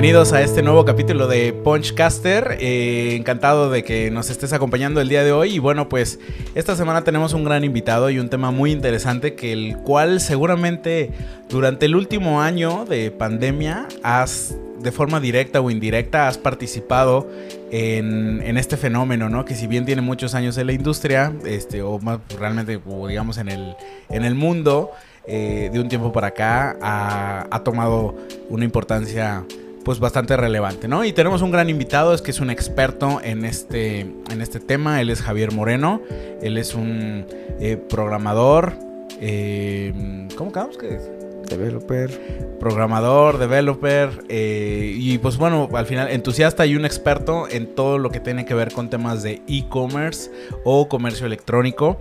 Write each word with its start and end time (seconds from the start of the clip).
bienvenidos 0.00 0.32
a 0.32 0.40
este 0.40 0.62
nuevo 0.62 0.86
capítulo 0.86 1.28
de 1.28 1.52
Punchcaster. 1.52 2.56
Eh, 2.58 3.16
encantado 3.16 3.68
de 3.68 3.84
que 3.84 4.10
nos 4.10 4.30
estés 4.30 4.54
acompañando 4.54 5.02
el 5.02 5.10
día 5.10 5.22
de 5.24 5.32
hoy. 5.32 5.56
Y 5.56 5.58
bueno, 5.58 5.90
pues 5.90 6.18
esta 6.54 6.74
semana 6.74 7.04
tenemos 7.04 7.34
un 7.34 7.44
gran 7.44 7.64
invitado 7.64 8.08
y 8.08 8.18
un 8.18 8.30
tema 8.30 8.50
muy 8.50 8.72
interesante 8.72 9.34
que 9.34 9.52
el 9.52 9.76
cual 9.76 10.22
seguramente 10.22 11.10
durante 11.50 11.84
el 11.84 11.96
último 11.96 12.40
año 12.40 12.86
de 12.86 13.10
pandemia 13.10 13.88
has 14.02 14.56
de 14.78 14.90
forma 14.90 15.20
directa 15.20 15.60
o 15.60 15.70
indirecta 15.70 16.28
has 16.28 16.38
participado 16.38 17.28
en, 17.70 18.56
este 18.56 18.78
fenómeno, 18.78 19.28
¿no? 19.28 19.44
Que 19.44 19.54
si 19.54 19.66
bien 19.66 19.84
tiene 19.84 20.00
muchos 20.00 20.34
años 20.34 20.56
en 20.56 20.68
la 20.68 20.72
industria, 20.72 21.34
este, 21.44 21.82
o 21.82 21.98
más 21.98 22.20
realmente, 22.38 22.80
digamos, 23.06 23.36
en 23.36 23.50
el, 23.50 23.76
en 24.08 24.24
el 24.24 24.34
mundo, 24.34 24.92
eh, 25.26 25.68
de 25.70 25.78
un 25.78 25.90
tiempo 25.90 26.10
para 26.10 26.28
acá 26.28 26.78
ha, 26.80 27.60
tomado 27.62 28.16
una 28.48 28.64
importancia 28.64 29.44
pues 29.84 29.98
bastante 29.98 30.36
relevante, 30.36 30.88
¿no? 30.88 31.04
Y 31.04 31.12
tenemos 31.12 31.42
un 31.42 31.50
gran 31.50 31.70
invitado, 31.70 32.14
es 32.14 32.22
que 32.22 32.30
es 32.30 32.40
un 32.40 32.50
experto 32.50 33.20
en 33.22 33.44
este, 33.44 34.00
en 34.00 34.40
este 34.42 34.60
tema, 34.60 35.00
él 35.00 35.10
es 35.10 35.22
Javier 35.22 35.52
Moreno, 35.52 36.02
él 36.42 36.58
es 36.58 36.74
un 36.74 37.26
eh, 37.60 37.76
programador, 37.76 38.74
eh, 39.20 40.28
¿cómo 40.36 40.52
quedamos? 40.52 40.76
que 40.76 41.19
Developer. 41.50 42.58
Programador, 42.58 43.38
developer, 43.38 44.24
y 44.28 45.18
pues 45.18 45.38
bueno, 45.38 45.68
al 45.72 45.86
final 45.86 46.08
entusiasta 46.10 46.66
y 46.66 46.76
un 46.76 46.84
experto 46.84 47.48
en 47.48 47.74
todo 47.74 47.98
lo 47.98 48.10
que 48.10 48.20
tiene 48.20 48.44
que 48.44 48.54
ver 48.54 48.72
con 48.72 48.90
temas 48.90 49.22
de 49.22 49.42
e-commerce 49.48 50.30
o 50.64 50.88
comercio 50.88 51.26
electrónico 51.26 51.96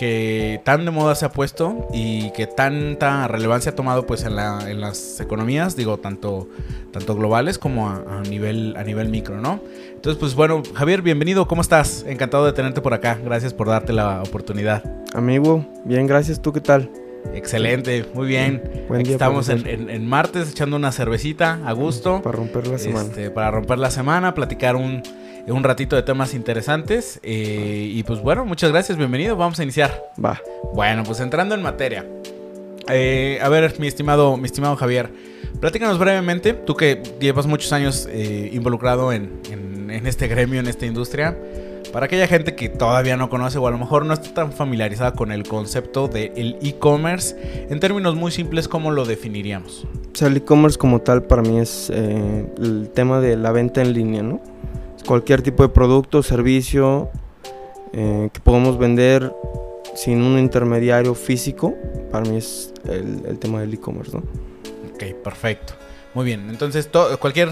que 0.00 0.62
tan 0.64 0.86
de 0.86 0.90
moda 0.90 1.14
se 1.14 1.26
ha 1.26 1.30
puesto 1.30 1.86
y 1.92 2.30
que 2.30 2.46
tanta 2.46 3.28
relevancia 3.28 3.72
ha 3.72 3.74
tomado 3.74 4.06
pues 4.06 4.24
en, 4.24 4.34
las 4.34 5.20
economías, 5.20 5.76
digo, 5.76 5.98
tanto, 5.98 6.48
tanto 6.90 7.14
globales 7.14 7.58
como 7.58 7.90
a, 7.90 8.22
nivel, 8.28 8.74
a 8.78 8.82
nivel 8.82 9.10
micro, 9.10 9.42
¿no? 9.42 9.60
Entonces, 9.92 10.18
pues 10.18 10.34
bueno, 10.34 10.62
Javier, 10.74 11.02
bienvenido, 11.02 11.46
¿cómo 11.46 11.60
estás? 11.60 12.04
Encantado 12.08 12.46
de 12.46 12.54
tenerte 12.54 12.80
por 12.80 12.94
acá, 12.94 13.18
gracias 13.22 13.52
por 13.52 13.68
darte 13.68 13.92
la 13.92 14.22
oportunidad. 14.22 14.82
Amigo, 15.12 15.66
bien, 15.84 16.06
gracias, 16.06 16.40
¿tú 16.40 16.52
qué 16.52 16.62
tal? 16.62 16.90
Excelente, 17.34 18.06
muy 18.14 18.26
bien. 18.26 18.62
Buen 18.88 19.02
día 19.02 19.12
estamos 19.12 19.48
en, 19.48 20.06
martes 20.06 20.50
echando 20.50 20.76
una 20.76 20.92
cervecita 20.92 21.60
a 21.64 21.72
gusto. 21.72 22.22
Para 22.22 22.36
romper 22.36 22.66
la 22.66 22.78
semana. 22.78 23.08
Este, 23.08 23.30
para 23.30 23.50
romper 23.50 23.78
la 23.78 23.90
semana, 23.90 24.34
platicar 24.34 24.76
un, 24.76 25.02
un 25.46 25.64
ratito 25.64 25.96
de 25.96 26.02
temas 26.02 26.34
interesantes. 26.34 27.20
Eh, 27.22 27.90
y 27.92 28.02
pues 28.02 28.20
bueno, 28.20 28.44
muchas 28.44 28.70
gracias, 28.70 28.98
bienvenido. 28.98 29.36
Vamos 29.36 29.58
a 29.60 29.62
iniciar. 29.62 30.10
Va. 30.22 30.40
Bueno, 30.74 31.04
pues 31.04 31.20
entrando 31.20 31.54
en 31.54 31.62
materia. 31.62 32.04
Eh, 32.88 33.38
a 33.40 33.48
ver, 33.48 33.78
mi 33.78 33.86
estimado, 33.86 34.36
mi 34.36 34.46
estimado 34.46 34.74
Javier, 34.76 35.10
platícanos 35.60 35.98
brevemente, 35.98 36.54
tú 36.54 36.74
que 36.74 37.02
llevas 37.20 37.46
muchos 37.46 37.72
años 37.72 38.08
eh, 38.10 38.50
involucrado 38.52 39.12
en, 39.12 39.40
este 40.04 40.28
gremio, 40.28 40.60
en 40.60 40.66
esta 40.66 40.86
industria, 40.86 41.36
para 41.92 42.06
aquella 42.06 42.26
gente 42.26 42.54
que 42.54 42.68
todavía 42.68 43.16
no 43.16 43.28
conoce 43.28 43.58
o 43.58 43.66
a 43.66 43.70
lo 43.70 43.78
mejor 43.78 44.06
no 44.06 44.14
está 44.14 44.32
tan 44.32 44.52
familiarizada 44.52 45.12
con 45.12 45.32
el 45.32 45.42
concepto 45.44 46.08
del 46.08 46.56
e-commerce, 46.62 47.66
en 47.68 47.80
términos 47.80 48.14
muy 48.14 48.30
simples, 48.30 48.68
¿cómo 48.68 48.90
lo 48.90 49.04
definiríamos? 49.04 49.86
O 50.12 50.16
sea, 50.16 50.28
el 50.28 50.36
e-commerce 50.36 50.78
como 50.78 51.00
tal 51.00 51.22
para 51.22 51.42
mí 51.42 51.58
es 51.58 51.90
el 51.90 52.90
tema 52.94 53.20
de 53.20 53.36
la 53.36 53.52
venta 53.52 53.82
en 53.82 53.92
línea, 53.92 54.22
¿no? 54.22 54.40
cualquier 55.06 55.42
tipo 55.42 55.62
de 55.62 55.68
producto 55.68 56.18
o 56.18 56.22
servicio 56.22 57.10
eh, 57.92 58.30
que 58.32 58.40
podamos 58.40 58.78
vender 58.78 59.32
sin 59.94 60.22
un 60.22 60.38
intermediario 60.38 61.14
físico, 61.14 61.74
para 62.10 62.24
mí 62.24 62.36
es 62.36 62.72
el, 62.84 63.38
tema 63.38 63.60
del 63.60 63.74
e-commerce, 63.74 64.12
¿no? 64.12 64.22
Ok, 64.94 65.16
perfecto. 65.24 65.74
Muy 66.14 66.24
bien, 66.24 66.48
entonces 66.48 66.88
cualquier, 67.18 67.50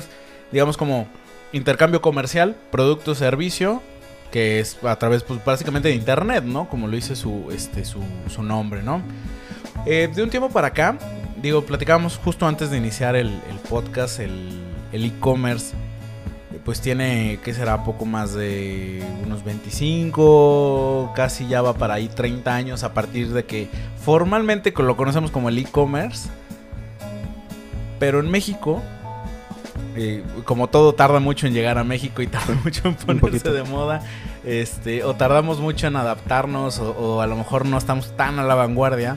digamos 0.52 0.76
como 0.76 1.08
intercambio 1.52 2.00
comercial, 2.00 2.56
producto, 2.70 3.14
servicio, 3.14 3.82
que 4.30 4.60
es 4.60 4.78
a 4.82 4.96
través 4.96 5.22
pues, 5.22 5.44
básicamente 5.44 5.88
de 5.88 5.94
internet, 5.94 6.44
¿no? 6.44 6.68
Como 6.68 6.86
lo 6.86 6.96
dice 6.96 7.16
su, 7.16 7.48
este, 7.52 7.84
su, 7.84 8.00
su 8.28 8.42
nombre, 8.42 8.82
¿no? 8.82 9.02
Eh, 9.86 10.08
de 10.14 10.22
un 10.22 10.30
tiempo 10.30 10.50
para 10.50 10.68
acá, 10.68 10.98
digo, 11.40 11.64
platicábamos 11.64 12.18
justo 12.18 12.46
antes 12.46 12.70
de 12.70 12.78
iniciar 12.78 13.16
el, 13.16 13.28
el 13.28 13.58
podcast, 13.68 14.20
el 14.20 14.58
e-commerce 14.92 15.74
pues 16.68 16.82
tiene, 16.82 17.38
¿qué 17.42 17.54
será? 17.54 17.82
Poco 17.82 18.04
más 18.04 18.34
de 18.34 19.02
unos 19.24 19.42
25, 19.42 21.12
casi 21.16 21.46
ya 21.46 21.62
va 21.62 21.72
para 21.72 21.94
ahí 21.94 22.08
30 22.08 22.54
años 22.54 22.84
a 22.84 22.92
partir 22.92 23.32
de 23.32 23.46
que 23.46 23.70
formalmente 23.96 24.74
lo 24.76 24.94
conocemos 24.94 25.30
como 25.30 25.48
el 25.48 25.56
e-commerce. 25.56 26.28
Pero 27.98 28.20
en 28.20 28.30
México, 28.30 28.82
eh, 29.96 30.22
como 30.44 30.68
todo 30.68 30.94
tarda 30.94 31.20
mucho 31.20 31.46
en 31.46 31.54
llegar 31.54 31.78
a 31.78 31.84
México 31.84 32.22
y 32.22 32.26
tarda 32.26 32.54
mucho 32.64 32.88
en 32.88 33.18
ponerse 33.18 33.50
de 33.50 33.62
moda, 33.64 34.02
este, 34.44 35.04
o 35.04 35.14
tardamos 35.14 35.60
mucho 35.60 35.86
en 35.86 35.96
adaptarnos, 35.96 36.78
o, 36.78 37.20
a 37.20 37.26
lo 37.26 37.36
mejor 37.36 37.66
no 37.66 37.78
estamos 37.78 38.16
tan 38.16 38.38
a 38.38 38.44
la 38.44 38.54
vanguardia, 38.54 39.16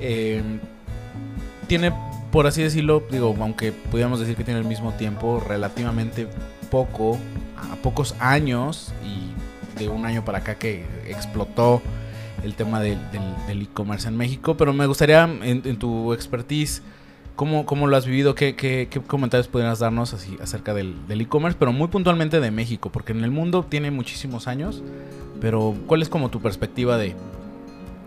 eh, 0.00 0.42
tiene, 1.66 1.92
por 2.32 2.46
así 2.46 2.62
decirlo, 2.62 3.04
digo, 3.10 3.36
aunque 3.40 3.72
pudiéramos 3.72 4.20
decir 4.20 4.36
que 4.36 4.44
tiene 4.44 4.60
el 4.60 4.66
mismo 4.66 4.92
tiempo, 4.92 5.42
relativamente 5.46 6.28
poco, 6.70 7.18
a 7.56 7.76
pocos 7.76 8.14
años 8.18 8.92
y 9.04 9.78
de 9.78 9.88
un 9.88 10.06
año 10.06 10.24
para 10.24 10.38
acá 10.38 10.56
que 10.56 10.84
explotó 11.06 11.82
el 12.42 12.54
tema 12.54 12.80
del 12.80 12.98
e-commerce 13.48 14.08
en 14.08 14.16
México, 14.16 14.56
pero 14.56 14.72
me 14.72 14.86
gustaría 14.86 15.24
en, 15.24 15.76
tu 15.76 16.12
expertise, 16.12 16.82
¿cómo, 17.40 17.64
¿cómo, 17.64 17.86
lo 17.86 17.96
has 17.96 18.04
vivido? 18.04 18.34
¿Qué, 18.34 18.54
qué, 18.54 18.86
comentarios 19.06 19.48
podrías 19.48 19.78
darnos 19.78 20.12
así 20.12 20.36
acerca 20.42 20.74
del 20.74 20.94
e-commerce, 21.08 21.56
pero 21.58 21.72
muy 21.72 21.88
puntualmente 21.88 22.38
de 22.38 22.50
México? 22.50 22.90
Porque 22.92 23.12
en 23.12 23.24
el 23.24 23.30
mundo 23.30 23.64
tiene 23.66 23.90
muchísimos 23.90 24.46
años, 24.46 24.82
pero 25.40 25.74
¿cuál 25.86 26.02
es 26.02 26.10
como 26.10 26.28
tu 26.28 26.42
perspectiva 26.42 26.98
de, 26.98 27.16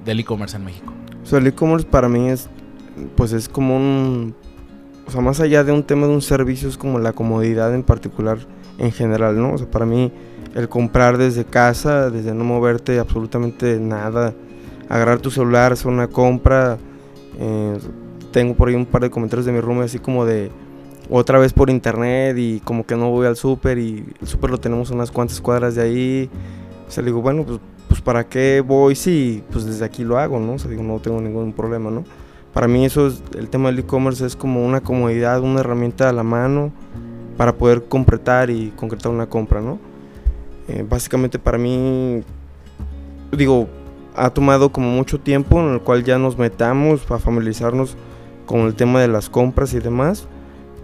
del 0.05 0.19
e-commerce 0.19 0.55
en 0.55 0.65
México? 0.65 0.93
O 1.23 1.25
sea, 1.25 1.39
el 1.39 1.47
e-commerce 1.47 1.87
para 1.87 2.07
mí 2.07 2.29
es, 2.29 2.47
pues 3.15 3.31
es 3.31 3.49
como 3.49 3.75
un 3.75 4.35
o 5.07 5.09
sea, 5.09 5.21
más 5.21 5.39
allá 5.39 5.63
de 5.63 5.71
un 5.71 5.81
tema 5.81 6.05
de 6.05 6.13
un 6.13 6.21
servicio, 6.21 6.69
es 6.69 6.77
como 6.77 6.99
la 6.99 7.13
comodidad 7.13 7.73
en 7.73 7.81
particular 7.81 8.37
en 8.77 8.91
general, 8.91 9.35
¿no? 9.35 9.53
O 9.53 9.57
sea, 9.57 9.65
para 9.65 9.87
mí 9.87 10.11
el 10.53 10.69
comprar 10.69 11.17
desde 11.17 11.43
casa, 11.43 12.11
desde 12.11 12.35
no 12.35 12.43
moverte 12.43 12.99
absolutamente 12.99 13.79
nada, 13.79 14.35
agarrar 14.89 15.21
tu 15.21 15.31
celular, 15.31 15.73
hacer 15.73 15.87
una 15.87 16.07
compra, 16.07 16.77
eh, 17.39 17.79
tengo 18.33 18.55
por 18.55 18.67
ahí 18.67 18.75
un 18.75 18.85
par 18.85 19.01
de 19.03 19.09
comentarios 19.09 19.45
de 19.45 19.53
mi 19.53 19.61
room 19.61 19.79
así 19.79 19.99
como 19.99 20.25
de 20.25 20.51
otra 21.09 21.39
vez 21.39 21.53
por 21.53 21.69
internet 21.69 22.35
y 22.37 22.59
como 22.61 22.85
que 22.85 22.95
no 22.95 23.09
voy 23.09 23.27
al 23.27 23.37
súper 23.37 23.77
y 23.77 24.03
el 24.19 24.27
súper 24.27 24.49
lo 24.49 24.59
tenemos 24.59 24.89
unas 24.89 25.11
cuantas 25.11 25.39
cuadras 25.39 25.75
de 25.75 25.83
ahí. 25.83 26.29
O 26.87 26.91
sea, 26.91 27.03
digo, 27.03 27.21
bueno, 27.21 27.45
pues, 27.45 27.59
pues 27.87 28.01
para 28.01 28.25
qué 28.25 28.61
voy 28.65 28.95
si 28.95 29.43
pues 29.51 29.65
desde 29.65 29.85
aquí 29.85 30.03
lo 30.03 30.17
hago, 30.17 30.39
¿no? 30.39 30.53
O 30.53 30.59
sea, 30.59 30.69
digo, 30.69 30.83
no 30.83 30.99
tengo 30.99 31.21
ningún 31.21 31.53
problema, 31.53 31.91
¿no? 31.91 32.03
Para 32.53 32.67
mí 32.67 32.85
eso 32.85 33.07
es, 33.07 33.23
el 33.37 33.49
tema 33.49 33.69
del 33.69 33.79
e-commerce 33.79 34.25
es 34.25 34.35
como 34.35 34.65
una 34.65 34.81
comodidad, 34.81 35.41
una 35.41 35.61
herramienta 35.61 36.09
a 36.09 36.13
la 36.13 36.23
mano 36.23 36.71
para 37.37 37.55
poder 37.55 37.85
completar 37.85 38.49
y 38.49 38.71
concretar 38.75 39.11
una 39.11 39.27
compra, 39.27 39.61
¿no? 39.61 39.79
Eh, 40.67 40.85
básicamente 40.87 41.39
para 41.39 41.57
mí, 41.57 42.21
digo, 43.31 43.67
ha 44.15 44.29
tomado 44.29 44.71
como 44.71 44.89
mucho 44.89 45.19
tiempo 45.19 45.59
en 45.59 45.73
el 45.73 45.81
cual 45.81 46.03
ya 46.03 46.17
nos 46.17 46.37
metamos 46.37 47.01
para 47.01 47.19
familiarizarnos 47.19 47.97
con 48.45 48.61
el 48.61 48.75
tema 48.75 49.01
de 49.01 49.07
las 49.07 49.29
compras 49.29 49.73
y 49.73 49.79
demás, 49.79 50.27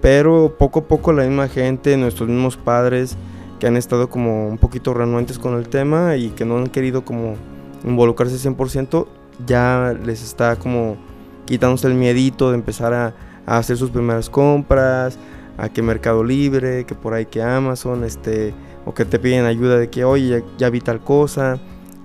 pero 0.02 0.56
poco 0.58 0.80
a 0.80 0.84
poco 0.88 1.14
la 1.14 1.24
misma 1.24 1.48
gente, 1.48 1.98
nuestros 1.98 2.30
mismos 2.30 2.58
padres 2.58 3.18
que 3.60 3.68
han 3.68 3.78
estado 3.78 4.10
como 4.10 4.48
un 4.48 4.58
poquito 4.58 4.94
renuentes 4.94 5.38
con 5.38 5.58
el 5.58 5.68
tema 5.68 6.16
y 6.16 6.30
que 6.30 6.46
no 6.46 6.58
han 6.58 6.68
querido 6.68 7.04
como 7.04 7.36
involucrarse 7.84 8.38
100%, 8.50 9.08
ya 9.46 9.96
les 10.04 10.24
está 10.24 10.56
como 10.56 10.98
quitándose 11.46 11.88
el 11.88 11.96
miedito 11.96 12.50
de 12.50 12.56
empezar 12.56 12.94
a, 12.94 13.14
hacer 13.46 13.78
sus 13.78 13.90
primeras 13.90 14.30
compras, 14.30 15.18
a 15.58 15.70
que 15.70 15.82
Mercado 15.82 16.24
Libre, 16.24 16.86
que 16.86 16.94
por 16.94 17.16
ahí 17.16 17.26
que 17.26 17.42
Amazon, 17.42 18.04
este, 18.04 18.54
o 18.86 18.94
que 18.94 19.06
te 19.06 19.18
piden 19.18 19.46
ayuda 19.46 19.80
de 19.80 19.90
que, 19.90 20.04
oye, 20.04 20.44
ya, 20.60 20.70
vi 20.70 20.82
tal 20.82 21.00
cosa, 21.00 21.58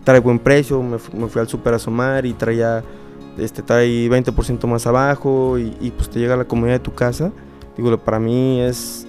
trae 0.05 0.21
buen 0.21 0.39
precio, 0.39 0.83
me, 0.83 0.99
fui 0.99 1.41
al 1.41 1.49
super 1.49 1.75
a 1.75 1.77
asomar 1.77 2.25
y 2.25 2.33
traía, 2.33 2.83
este, 3.39 3.63
trae 3.63 4.09
20% 4.09 4.67
más 4.67 4.87
abajo 4.87 5.59
y, 5.59 5.91
pues 5.97 6.09
te 6.11 6.19
llega 6.19 6.35
a 6.35 6.37
la 6.37 6.45
comunidad 6.45 6.77
de 6.77 6.81
tu 6.81 6.95
casa. 6.95 7.33
Digo, 7.77 7.97
para 7.99 8.21
mí 8.21 8.61
es 8.61 9.07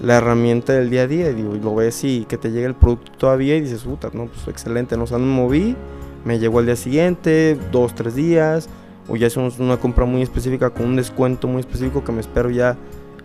la 0.00 0.16
herramienta 0.16 0.72
del 0.72 0.90
día 0.90 1.02
a 1.02 1.06
día, 1.06 1.32
digo, 1.32 1.56
y 1.56 1.60
lo 1.60 1.74
ves 1.74 2.04
y 2.04 2.24
que 2.24 2.36
te 2.36 2.50
llega 2.50 2.66
el 2.66 2.74
producto 2.74 3.12
todavía 3.18 3.56
y 3.56 3.60
dices, 3.60 3.82
puta, 3.82 4.10
no, 4.12 4.26
pues 4.26 4.46
excelente, 4.48 4.96
no, 4.96 5.04
o 5.04 5.06
sea, 5.06 5.18
no 5.18 5.26
me 5.26 5.34
moví, 5.34 5.76
me 6.24 6.38
llegó 6.38 6.60
al 6.60 6.66
día 6.66 6.76
siguiente, 6.76 7.58
dos, 7.72 7.94
tres 7.94 8.14
días, 8.14 8.68
o 9.08 9.16
ya 9.16 9.26
es 9.26 9.36
una 9.36 9.76
compra 9.78 10.04
muy 10.04 10.22
específica 10.22 10.70
con 10.70 10.86
un 10.86 10.96
descuento 10.96 11.48
muy 11.48 11.60
específico 11.60 12.04
que 12.04 12.12
me 12.12 12.20
espero 12.20 12.50
ya 12.50 12.76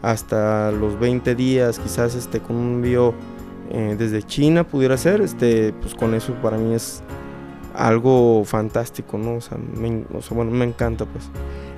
hasta 0.02 0.72
los 0.72 1.00
20 1.00 1.36
días, 1.36 1.80
quizás 1.80 2.16
este 2.16 2.40
con 2.40 2.56
un 2.56 2.74
envío 2.76 3.14
eh, 3.72 3.96
desde 3.98 4.24
China 4.24 4.64
pudiera 4.64 4.98
ser, 4.98 5.22
este 5.22 5.74
pues 5.74 5.96
con 5.96 6.14
eso 6.14 6.34
para 6.42 6.58
mí 6.58 6.74
es 6.74 7.02
algo 7.76 8.44
fantástico, 8.46 9.18
¿no? 9.18 9.36
O 9.36 9.42
sea, 9.42 9.58
me, 9.58 10.04
bueno, 10.32 10.52
me 10.52 10.66
encanta 10.66 11.06
pues. 11.06 11.30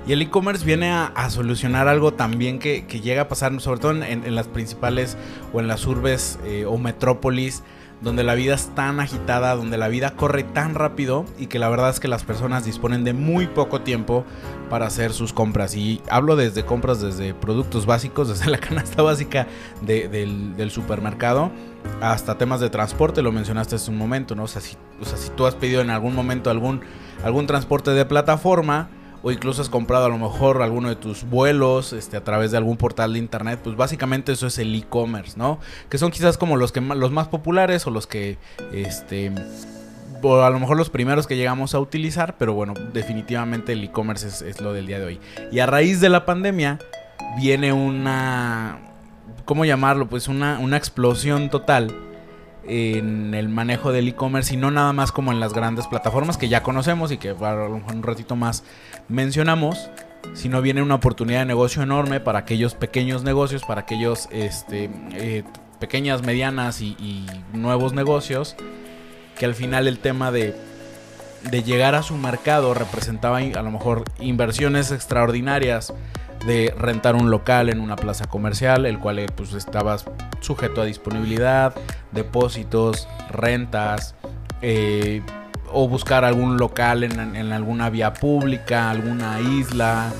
Y 0.06 0.12
el 0.12 0.22
e-commerce 0.22 0.64
viene 0.64 0.92
a, 0.92 1.30
solucionar 1.30 1.88
algo 1.88 2.12
también 2.14 2.60
que, 2.60 2.82
llega 3.02 3.22
a 3.22 3.28
pasar, 3.28 3.60
sobre 3.60 3.80
todo 3.80 3.90
en, 4.04 4.34
las 4.34 4.46
principales 4.46 5.16
o 5.52 5.58
en 5.60 5.66
las 5.66 5.84
urbes 5.86 6.38
eh, 6.44 6.64
o 6.64 6.78
metrópolis, 6.78 7.64
donde 8.00 8.24
la 8.24 8.34
vida 8.34 8.54
es 8.54 8.74
tan 8.74 9.00
agitada, 9.00 9.54
donde 9.54 9.78
la 9.78 9.88
vida 9.88 10.12
corre 10.16 10.42
tan 10.42 10.74
rápido 10.74 11.24
y 11.38 11.46
que 11.46 11.58
la 11.58 11.68
verdad 11.68 11.90
es 11.90 12.00
que 12.00 12.08
las 12.08 12.24
personas 12.24 12.64
disponen 12.64 13.04
de 13.04 13.14
muy 13.14 13.46
poco 13.46 13.80
tiempo 13.80 14.24
para 14.68 14.86
hacer 14.86 15.12
sus 15.12 15.32
compras. 15.32 15.74
Y 15.74 16.02
hablo 16.10 16.36
desde 16.36 16.64
compras, 16.64 17.00
desde 17.00 17.32
productos 17.32 17.86
básicos, 17.86 18.28
desde 18.30 18.50
la 18.50 18.58
canasta 18.58 19.02
básica 19.02 19.46
del, 19.82 20.70
supermercado 20.70 21.50
hasta 22.00 22.36
temas 22.36 22.60
de 22.60 22.68
transporte, 22.68 23.22
lo 23.22 23.30
mencionaste 23.30 23.76
hace 23.76 23.90
un 23.90 23.98
momento, 23.98 24.34
¿no? 24.34 24.42
O 24.42 24.48
sea, 24.48 24.60
si, 24.60 24.76
o 25.00 25.04
sea, 25.04 25.16
si 25.16 25.30
tú 25.30 25.46
has 25.46 25.54
pedido 25.54 25.80
en 25.80 25.90
algún 25.90 26.14
momento 26.14 26.50
algún, 26.50 26.80
algún 27.24 27.46
transporte 27.46 27.92
de 27.92 28.04
plataforma, 28.04 28.90
o 29.26 29.32
incluso 29.32 29.60
has 29.60 29.68
comprado 29.68 30.04
a 30.04 30.08
lo 30.08 30.18
mejor 30.18 30.62
alguno 30.62 30.88
de 30.88 30.94
tus 30.94 31.24
vuelos 31.24 31.92
este, 31.92 32.16
a 32.16 32.22
través 32.22 32.52
de 32.52 32.58
algún 32.58 32.76
portal 32.76 33.14
de 33.14 33.18
internet, 33.18 33.58
pues 33.60 33.74
básicamente 33.74 34.30
eso 34.30 34.46
es 34.46 34.56
el 34.58 34.72
e-commerce, 34.72 35.36
¿no? 35.36 35.58
Que 35.88 35.98
son 35.98 36.12
quizás 36.12 36.38
como 36.38 36.56
los, 36.56 36.70
que, 36.70 36.80
los 36.80 37.10
más 37.10 37.26
populares 37.26 37.84
o 37.88 37.90
los 37.90 38.06
que, 38.06 38.38
este, 38.72 39.32
o 40.22 40.42
a 40.42 40.50
lo 40.50 40.60
mejor 40.60 40.76
los 40.76 40.90
primeros 40.90 41.26
que 41.26 41.36
llegamos 41.36 41.74
a 41.74 41.80
utilizar, 41.80 42.36
pero 42.38 42.54
bueno, 42.54 42.74
definitivamente 42.92 43.72
el 43.72 43.82
e-commerce 43.82 44.28
es, 44.28 44.42
es 44.42 44.60
lo 44.60 44.72
del 44.72 44.86
día 44.86 45.00
de 45.00 45.06
hoy. 45.06 45.20
Y 45.50 45.58
a 45.58 45.66
raíz 45.66 46.00
de 46.00 46.08
la 46.08 46.24
pandemia 46.24 46.78
viene 47.36 47.72
una, 47.72 48.78
¿cómo 49.44 49.64
llamarlo? 49.64 50.06
Pues 50.06 50.28
una, 50.28 50.60
una 50.60 50.76
explosión 50.76 51.50
total 51.50 51.92
en 52.68 53.34
el 53.34 53.48
manejo 53.48 53.92
del 53.92 54.08
e-commerce 54.08 54.54
y 54.54 54.56
no 54.56 54.70
nada 54.70 54.92
más 54.92 55.12
como 55.12 55.32
en 55.32 55.40
las 55.40 55.52
grandes 55.52 55.86
plataformas 55.86 56.36
que 56.36 56.48
ya 56.48 56.62
conocemos 56.62 57.12
y 57.12 57.18
que 57.18 57.32
un 57.32 58.02
ratito 58.02 58.36
más 58.36 58.64
mencionamos, 59.08 59.90
sino 60.34 60.62
viene 60.62 60.82
una 60.82 60.96
oportunidad 60.96 61.40
de 61.40 61.46
negocio 61.46 61.82
enorme 61.82 62.20
para 62.20 62.40
aquellos 62.40 62.74
pequeños 62.74 63.22
negocios, 63.22 63.62
para 63.64 63.82
aquellos 63.82 64.28
este, 64.30 64.90
eh, 65.12 65.44
pequeñas, 65.78 66.22
medianas 66.22 66.80
y, 66.80 67.26
nuevos 67.52 67.92
negocios, 67.92 68.56
que 69.38 69.44
al 69.44 69.54
final 69.54 69.88
el 69.88 69.98
tema 69.98 70.30
de, 70.30 70.54
de 71.50 71.62
llegar 71.62 71.94
a 71.94 72.02
su 72.02 72.16
mercado 72.16 72.74
representaba 72.74 73.38
a 73.38 73.62
lo 73.62 73.70
mejor 73.70 74.04
inversiones 74.20 74.90
extraordinarias 74.90 75.92
de 76.46 76.72
rentar 76.78 77.16
un 77.16 77.30
local 77.30 77.68
en 77.68 77.80
una 77.80 77.96
plaza 77.96 78.26
comercial, 78.26 78.86
el 78.86 78.98
cual 78.98 79.18
eh, 79.18 79.26
pues 79.34 79.52
estabas 79.52 80.06
sujeto 80.40 80.80
a 80.80 80.84
disponibilidad, 80.84 81.74
depósitos, 82.12 83.08
rentas, 83.30 84.14
eh, 84.62 85.22
o 85.72 85.88
buscar 85.88 86.24
algún 86.24 86.56
local 86.56 87.02
en, 87.02 87.52
alguna 87.52 87.90
vía 87.90 88.14
pública, 88.14 88.90
alguna 88.90 89.40
isla. 89.40 90.12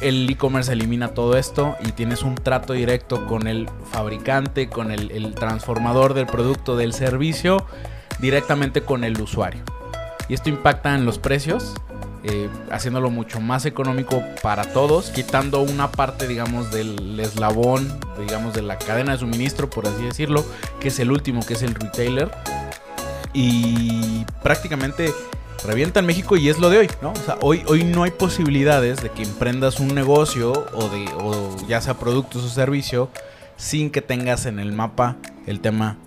El 0.00 0.30
e-commerce 0.30 0.72
elimina 0.72 1.08
todo 1.08 1.36
esto 1.36 1.76
y 1.84 1.92
tienes 1.92 2.22
un 2.22 2.36
trato 2.36 2.72
directo 2.74 3.26
con 3.26 3.46
el 3.48 3.68
fabricante, 3.90 4.68
con 4.68 4.92
el 4.92 5.34
transformador 5.34 6.14
del 6.14 6.26
producto, 6.26 6.76
del 6.76 6.92
servicio, 6.92 7.66
directamente 8.20 8.82
con 8.82 9.02
el 9.02 9.20
usuario. 9.20 9.62
Y 10.28 10.34
esto 10.34 10.48
impacta 10.48 10.94
en 10.94 11.04
los 11.04 11.18
precios 11.18 11.74
eh, 12.24 12.48
haciéndolo 12.70 13.10
mucho 13.10 13.40
más 13.40 13.66
económico 13.66 14.22
para 14.42 14.64
todos, 14.72 15.10
quitando 15.10 15.60
una 15.60 15.92
parte, 15.92 16.26
digamos, 16.26 16.70
del 16.70 17.20
eslabón, 17.20 18.00
digamos, 18.18 18.54
de 18.54 18.62
la 18.62 18.78
cadena 18.78 19.12
de 19.12 19.18
suministro, 19.18 19.68
por 19.68 19.86
así 19.86 20.04
decirlo, 20.04 20.44
que 20.80 20.88
es 20.88 20.98
el 20.98 21.10
último, 21.10 21.44
que 21.44 21.54
es 21.54 21.62
el 21.62 21.74
retailer. 21.74 22.30
Y 23.34 24.24
prácticamente 24.42 25.12
revienta 25.64 26.00
en 26.00 26.06
México 26.06 26.36
y 26.36 26.48
es 26.48 26.58
lo 26.58 26.70
de 26.70 26.78
hoy, 26.78 26.90
¿no? 27.02 27.12
O 27.12 27.16
sea, 27.16 27.36
hoy, 27.40 27.62
hoy 27.66 27.84
no 27.84 28.04
hay 28.04 28.10
posibilidades 28.10 29.02
de 29.02 29.10
que 29.10 29.22
emprendas 29.22 29.80
un 29.80 29.94
negocio 29.94 30.52
o, 30.52 30.88
de, 30.88 31.06
o 31.18 31.56
ya 31.66 31.80
sea 31.80 31.94
productos 31.94 32.42
o 32.44 32.48
servicio 32.48 33.10
sin 33.56 33.90
que 33.90 34.02
tengas 34.02 34.46
en 34.46 34.58
el 34.58 34.72
mapa 34.72 35.16
el 35.46 35.60
tema 35.60 35.98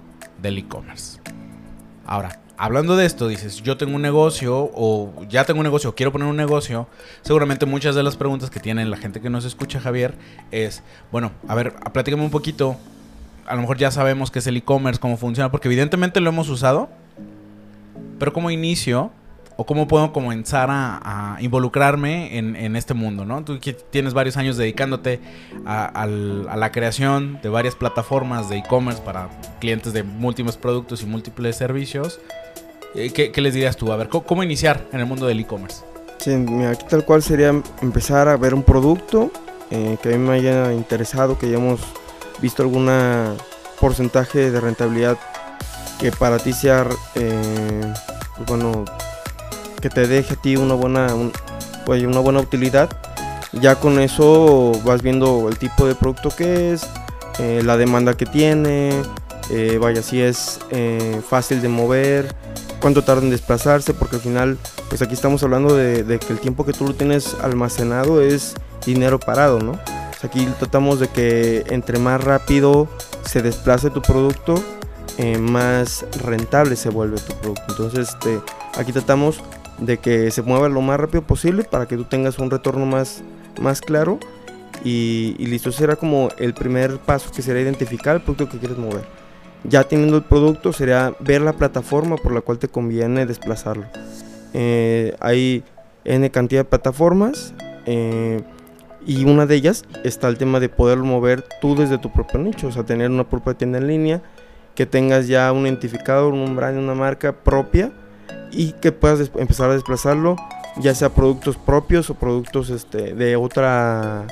del 0.42 0.58
e-commerce. 0.58 1.20
Ahora, 2.06 2.40
hablando 2.58 2.96
de 2.96 3.06
esto, 3.06 3.28
dices, 3.28 3.62
yo 3.62 3.78
tengo 3.78 3.96
un 3.96 4.02
negocio 4.02 4.72
o 4.74 5.26
ya 5.30 5.46
tengo 5.46 5.60
un 5.60 5.64
negocio, 5.64 5.92
o 5.92 5.96
quiero 5.96 6.12
poner 6.12 6.28
un 6.28 6.36
negocio, 6.36 6.88
seguramente 7.22 7.66
muchas 7.66 7.96
de 7.96 8.04
las 8.04 8.18
preguntas 8.18 8.50
que 8.50 8.60
tiene 8.60 8.86
la 8.86 8.98
gente 8.98 9.22
que 9.22 9.30
nos 9.30 9.46
escucha, 9.46 9.80
Javier, 9.80 10.16
es, 10.52 10.84
bueno, 11.12 11.32
a 11.48 11.56
ver, 11.56 11.74
platícame 11.94 12.24
un 12.24 12.32
poquito, 12.32 12.76
a 13.46 13.56
lo 13.56 13.62
mejor 13.62 13.78
ya 13.78 13.92
sabemos 13.92 14.32
qué 14.32 14.40
es 14.40 14.48
el 14.48 14.58
e-commerce, 14.58 15.00
cómo 15.00 15.18
funciona, 15.18 15.52
porque 15.52 15.68
evidentemente 15.68 16.20
lo 16.20 16.30
hemos 16.30 16.50
usado, 16.50 16.90
pero 18.20 18.34
como 18.34 18.50
inicio, 18.52 19.12
o 19.58 19.66
cómo 19.66 19.88
puedo 19.88 20.14
comenzar 20.14 20.70
a, 20.72 21.38
involucrarme 21.40 22.38
en, 22.38 22.76
este 22.76 22.94
mundo, 22.94 23.26
¿no? 23.26 23.44
Tú 23.44 23.60
tienes 23.90 24.14
varios 24.14 24.38
años 24.38 24.56
dedicándote 24.56 25.20
a, 25.66 26.06
la 26.06 26.72
creación 26.72 27.40
de 27.42 27.50
varias 27.50 27.76
plataformas 27.76 28.50
de 28.50 28.58
e-commerce 28.58 29.02
para 29.02 29.30
clientes 29.60 29.94
de 29.94 30.04
múltiples 30.04 30.58
productos 30.58 31.02
y 31.02 31.08
múltiples 31.08 31.58
servicios. 31.58 32.20
Eh, 32.98 33.12
¿Qué, 33.12 33.42
les 33.42 33.54
dirías 33.54 33.78
tú? 33.78 33.92
A 33.92 33.96
ver, 33.96 34.10
¿cómo, 34.10 34.42
iniciar 34.42 34.88
en 34.92 35.00
el 35.00 35.06
mundo 35.06 35.28
del 35.28 35.40
e-commerce? 35.40 35.84
Sí, 36.18 36.32
mira, 36.32 36.72
aquí 36.72 36.84
tal 36.90 37.06
cual 37.06 37.22
sería 37.22 37.50
empezar 37.84 38.28
a 38.28 38.36
ver 38.38 38.56
un 38.56 38.64
producto 38.64 39.30
eh, 39.70 39.98
que 40.02 40.16
a 40.16 40.18
mí 40.18 40.28
me 40.28 40.34
haya 40.34 40.74
interesado, 40.74 41.38
que 41.38 41.46
hayamos 41.46 41.80
visto 42.42 42.64
algún 42.64 42.90
porcentaje 43.80 44.50
de 44.50 44.60
rentabilidad 44.60 45.16
que 46.00 46.12
para 46.12 46.40
ti 46.40 46.54
sea, 46.54 46.88
eh, 47.14 47.94
pues 48.36 48.50
bueno, 48.50 48.84
que 49.80 49.92
te 49.92 50.08
deje 50.08 50.34
a 50.34 50.38
ti 50.38 50.56
una 50.56 50.74
buena, 50.74 51.14
una 51.14 52.20
buena 52.20 52.40
utilidad. 52.40 52.90
Ya 53.54 53.76
con 53.76 54.00
eso 54.00 54.72
vas 54.84 55.04
viendo 55.04 55.50
el 55.50 55.60
tipo 55.60 55.86
de 55.86 55.94
producto 55.94 56.30
que 56.36 56.74
es, 56.74 56.88
la 57.64 57.78
demanda 57.78 58.18
que 58.18 58.26
tiene, 58.26 58.92
vaya 59.80 60.02
si 60.02 60.20
es 60.20 60.60
fácil 61.30 61.62
de 61.62 61.70
mover, 61.70 62.36
cuánto 62.80 63.04
tarda 63.04 63.24
en 63.24 63.30
desplazarse, 63.30 63.94
porque 63.94 64.18
al 64.18 64.22
final, 64.22 64.58
pues 64.90 65.02
aquí 65.02 65.14
estamos 65.14 65.44
hablando 65.44 65.76
de, 65.76 66.20
que 66.20 66.34
el 66.34 66.40
tiempo 66.40 66.66
que 66.66 66.74
tú 66.74 66.86
lo 66.86 66.94
tienes 66.94 67.36
almacenado 67.42 68.22
es 68.22 68.56
dinero 68.86 69.20
parado, 69.20 69.60
¿no? 69.60 69.80
aquí 70.24 70.48
tratamos 70.58 71.00
de 71.00 71.08
que 71.10 71.64
entre 71.70 72.00
más 72.00 72.24
rápido 72.24 72.88
se 73.24 73.42
desplace 73.42 73.90
tu 73.90 74.02
producto, 74.02 74.56
eh, 75.18 75.38
más 75.38 76.06
rentable 76.24 76.76
se 76.76 76.90
vuelve 76.90 77.20
tu 77.20 77.34
producto. 77.36 77.66
Entonces, 77.70 78.10
este, 78.10 78.40
aquí 78.76 78.92
tratamos 78.92 79.42
de 79.80 79.98
que 80.00 80.32
se 80.32 80.42
mueva 80.42 80.70
lo 80.70 80.82
más 80.82 81.00
rápido 81.00 81.22
posible 81.22 81.64
para 81.64 81.88
que 81.88 81.98
tú 81.98 82.06
tengas 82.06 82.40
un 82.40 82.50
retorno 82.50 82.86
más, 82.86 83.22
más 83.62 83.82
claro. 83.82 84.20
Y, 84.84 85.36
y 85.40 85.48
listo, 85.48 85.72
será 85.72 85.96
como 85.96 86.30
el 86.38 86.54
primer 86.54 86.98
paso 87.00 87.32
que 87.32 87.42
será 87.42 87.60
identificar 87.60 88.16
el 88.16 88.22
producto 88.22 88.50
que 88.50 88.60
quieres 88.60 88.78
mover. 88.78 89.06
Ya 89.68 89.84
teniendo 89.84 90.18
el 90.18 90.24
producto 90.24 90.72
sería 90.72 91.14
ver 91.20 91.42
la 91.42 91.54
plataforma 91.54 92.16
por 92.16 92.32
la 92.32 92.42
cual 92.42 92.58
te 92.58 92.70
conviene 92.70 93.26
desplazarlo. 93.26 93.86
Eh, 94.54 95.16
hay 95.20 95.64
N 96.06 96.30
cantidad 96.32 96.62
de 96.62 96.66
plataformas 96.66 97.54
eh, 97.86 98.42
y 99.06 99.26
una 99.26 99.46
de 99.46 99.56
ellas 99.56 99.84
está 100.04 100.30
el 100.30 100.38
tema 100.38 100.60
de 100.60 100.70
poderlo 100.70 101.04
mover 101.06 101.44
tú 101.62 101.76
desde 101.76 101.98
tu 101.98 102.12
propio 102.12 102.40
nicho, 102.40 102.68
o 102.68 102.72
sea, 102.72 102.84
tener 102.84 103.10
una 103.10 103.30
propia 103.30 103.54
tienda 103.54 103.78
en 103.78 103.88
línea, 103.88 104.22
que 104.74 104.86
tengas 104.86 105.28
ya 105.28 105.52
un 105.52 105.66
identificador, 105.66 106.34
un 106.34 106.56
brand, 106.56 106.78
una 106.78 106.94
marca 106.94 107.34
propia 107.34 107.92
y 108.52 108.72
que 108.74 108.92
puedas 108.92 109.32
empezar 109.36 109.70
a 109.70 109.74
desplazarlo, 109.74 110.38
ya 110.78 110.96
sea 110.96 111.10
productos 111.10 111.58
propios 111.58 112.10
o 112.10 112.16
productos 112.16 112.70
este, 112.70 113.14
de 113.14 113.36
otra 113.36 114.28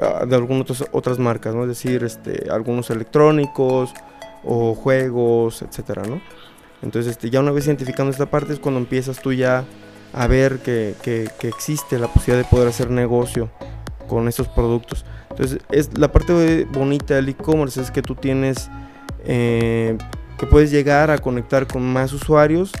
ah, 0.00 0.24
de 0.26 0.36
algunas 0.36 0.84
otras 0.92 1.18
marcas, 1.18 1.54
¿no? 1.54 1.62
Es 1.62 1.68
decir, 1.68 2.02
este, 2.02 2.50
algunos 2.50 2.90
electrónicos, 2.90 3.92
o 4.44 4.74
juegos, 4.74 5.62
etcétera, 5.62 6.02
¿no? 6.06 6.20
Entonces, 6.82 7.12
este, 7.12 7.30
ya 7.30 7.40
una 7.40 7.50
vez 7.50 7.66
identificando 7.66 8.10
esta 8.10 8.26
parte 8.26 8.52
es 8.52 8.58
cuando 8.58 8.80
empiezas 8.80 9.20
tú 9.20 9.32
ya 9.32 9.64
a 10.12 10.26
ver 10.26 10.58
que, 10.60 10.94
existe 11.42 11.98
la 11.98 12.08
posibilidad 12.08 12.44
de 12.44 12.50
poder 12.50 12.68
hacer 12.68 12.90
negocio 12.90 13.50
con 14.08 14.28
estos 14.28 14.48
productos. 14.48 15.04
Entonces, 15.30 15.60
es 15.70 15.96
la 15.96 16.10
parte 16.10 16.66
bonita 16.72 17.14
del 17.14 17.28
e-commerce 17.28 17.80
es 17.80 17.90
que 17.90 18.02
tú 18.02 18.14
tienes 18.14 18.70
eh, 19.24 19.96
que 20.38 20.46
puedes 20.46 20.70
llegar 20.70 21.10
a 21.10 21.18
conectar 21.18 21.66
con 21.66 21.82
más 21.92 22.12
usuarios 22.12 22.72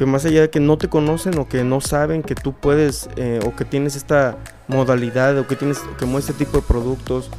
que 0.00 0.06
más 0.06 0.24
allá 0.24 0.40
de 0.40 0.48
que 0.48 0.60
no 0.60 0.78
te 0.78 0.88
conocen 0.88 1.38
o 1.38 1.46
que 1.46 1.62
no 1.62 1.82
saben 1.82 2.22
que 2.22 2.34
tú 2.34 2.54
puedes 2.54 3.10
eh, 3.16 3.38
o 3.44 3.54
que 3.54 3.66
tienes 3.66 3.96
esta 3.96 4.38
modalidad 4.66 5.38
o 5.38 5.46
que 5.46 5.56
tienes 5.56 5.78
como 5.98 6.18
este 6.18 6.32
tipo 6.32 6.56
de 6.56 6.62
productos 6.62 7.30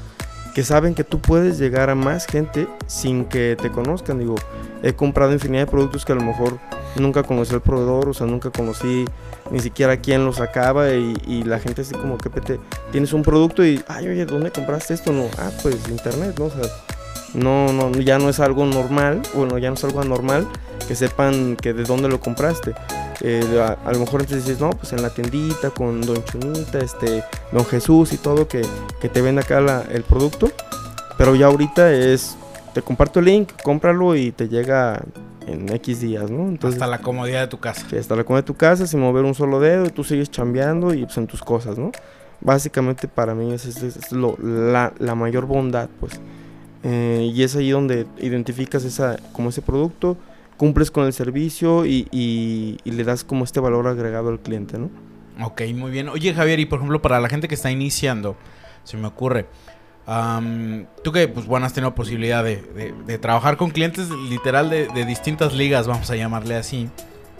que 0.53 0.63
saben 0.63 0.95
que 0.95 1.03
tú 1.03 1.19
puedes 1.19 1.57
llegar 1.57 1.89
a 1.89 1.95
más 1.95 2.25
gente 2.25 2.67
sin 2.87 3.25
que 3.25 3.57
te 3.61 3.71
conozcan. 3.71 4.19
Digo, 4.19 4.35
he 4.83 4.93
comprado 4.93 5.33
infinidad 5.33 5.65
de 5.65 5.71
productos 5.71 6.05
que 6.05 6.11
a 6.11 6.15
lo 6.15 6.23
mejor 6.23 6.59
nunca 6.95 7.23
conocí 7.23 7.53
al 7.53 7.61
proveedor, 7.61 8.09
o 8.09 8.13
sea, 8.13 8.27
nunca 8.27 8.51
conocí 8.51 9.05
ni 9.49 9.59
siquiera 9.59 9.97
quién 9.97 10.25
lo 10.25 10.33
sacaba 10.33 10.91
y, 10.91 11.43
la 11.43 11.59
gente 11.59 11.81
así 11.81 11.93
como 11.95 12.17
que 12.17 12.29
te, 12.29 12.59
tienes 12.91 13.13
un 13.13 13.23
producto 13.23 13.65
y, 13.65 13.83
ay, 13.87 14.07
oye, 14.07 14.25
¿dónde 14.25 14.51
compraste 14.51 14.93
esto? 14.93 15.11
No, 15.11 15.25
ah, 15.37 15.51
pues 15.61 15.75
internet, 15.89 16.35
¿no? 16.37 16.45
O 16.45 16.49
sea, 16.49 16.61
no, 17.33 17.71
no, 17.71 17.91
ya 17.91 18.19
no 18.19 18.29
es 18.29 18.39
algo 18.39 18.65
normal, 18.65 19.21
bueno, 19.33 19.57
ya 19.57 19.69
no 19.69 19.75
es 19.75 19.83
algo 19.83 20.01
anormal 20.01 20.47
que 20.87 20.95
sepan 20.95 21.55
que 21.55 21.73
de 21.73 21.83
dónde 21.83 22.09
lo 22.09 22.19
compraste. 22.19 22.73
Eh, 23.21 23.43
a, 23.85 23.91
lo 23.91 23.99
mejor 23.99 24.21
antes 24.21 24.45
dices, 24.45 24.59
no, 24.59 24.71
pues 24.71 24.93
en 24.93 25.01
la 25.01 25.11
tiendita 25.11 25.69
con 25.69 26.01
Don 26.01 26.23
Chunita, 26.25 26.79
este, 26.79 27.23
Don 27.51 27.65
Jesús 27.65 28.13
y 28.13 28.17
todo, 28.17 28.47
que, 28.47 28.61
que 28.99 29.09
te 29.09 29.21
venda 29.21 29.41
acá 29.41 29.83
el 29.91 30.03
producto. 30.03 30.51
Pero 31.17 31.35
ya 31.35 31.45
ahorita 31.45 31.93
es, 31.93 32.35
te 32.73 32.81
comparto 32.81 33.19
el 33.19 33.25
link, 33.25 33.51
cómpralo 33.63 34.15
y 34.15 34.31
te 34.31 34.49
llega 34.49 35.01
en 35.45 35.71
X 35.71 36.01
días, 36.01 36.29
¿no? 36.29 36.47
Entonces, 36.47 36.81
hasta 36.81 36.89
la 36.89 37.01
comodidad 37.01 37.41
de 37.41 37.47
tu 37.47 37.59
casa. 37.59 37.85
Sí, 37.89 37.97
hasta 37.97 38.15
la 38.15 38.23
comodidad 38.23 38.43
de 38.43 38.47
tu 38.47 38.57
casa, 38.57 38.87
sin 38.87 38.99
mover 38.99 39.25
un 39.25 39.35
solo 39.35 39.59
dedo, 39.59 39.85
y 39.85 39.89
tú 39.89 40.03
sigues 40.03 40.31
chambeando 40.31 40.93
y 40.93 41.05
pues 41.05 41.17
en 41.17 41.27
tus 41.27 41.41
cosas, 41.41 41.77
¿no? 41.77 41.91
Básicamente 42.39 43.07
para 43.07 43.35
mí 43.35 43.53
es, 43.53 43.65
es, 43.65 44.11
lo, 44.11 44.35
la, 44.41 44.93
la, 44.97 45.15
mayor 45.15 45.45
bondad, 45.45 45.89
pues. 45.99 46.19
Eh, 46.83 47.31
y 47.33 47.43
es 47.43 47.55
ahí 47.55 47.69
donde 47.69 48.07
identificas 48.19 48.83
esa, 48.83 49.17
como 49.33 49.49
ese 49.49 49.61
producto, 49.61 50.17
cumples 50.57 50.91
con 50.91 51.05
el 51.05 51.13
servicio 51.13 51.85
y, 51.85 52.07
y, 52.11 52.77
le 52.89 53.03
das 53.03 53.23
como 53.23 53.43
este 53.43 53.59
valor 53.59 53.87
agregado 53.87 54.29
al 54.29 54.39
cliente, 54.39 54.77
¿no? 54.77 54.89
Ok, 55.43 55.61
muy 55.75 55.91
bien. 55.91 56.09
Oye 56.09 56.33
Javier, 56.33 56.59
y 56.59 56.65
por 56.65 56.79
ejemplo 56.79 57.01
para 57.01 57.19
la 57.19 57.29
gente 57.29 57.47
que 57.47 57.55
está 57.55 57.71
iniciando, 57.71 58.35
se 58.83 58.97
me 58.97 59.07
ocurre, 59.07 59.47
tú 61.03 61.11
que, 61.11 61.27
pues 61.27 61.45
bueno, 61.45 61.65
has 61.65 61.73
tenido 61.73 61.95
posibilidad 61.95 62.43
de, 62.43 62.93
de, 63.05 63.17
trabajar 63.17 63.57
con 63.57 63.71
clientes 63.71 64.09
literal 64.29 64.69
de, 64.69 64.87
de, 64.87 65.05
distintas 65.05 65.53
ligas, 65.53 65.87
vamos 65.87 66.09
a 66.11 66.15
llamarle 66.15 66.55
así. 66.55 66.89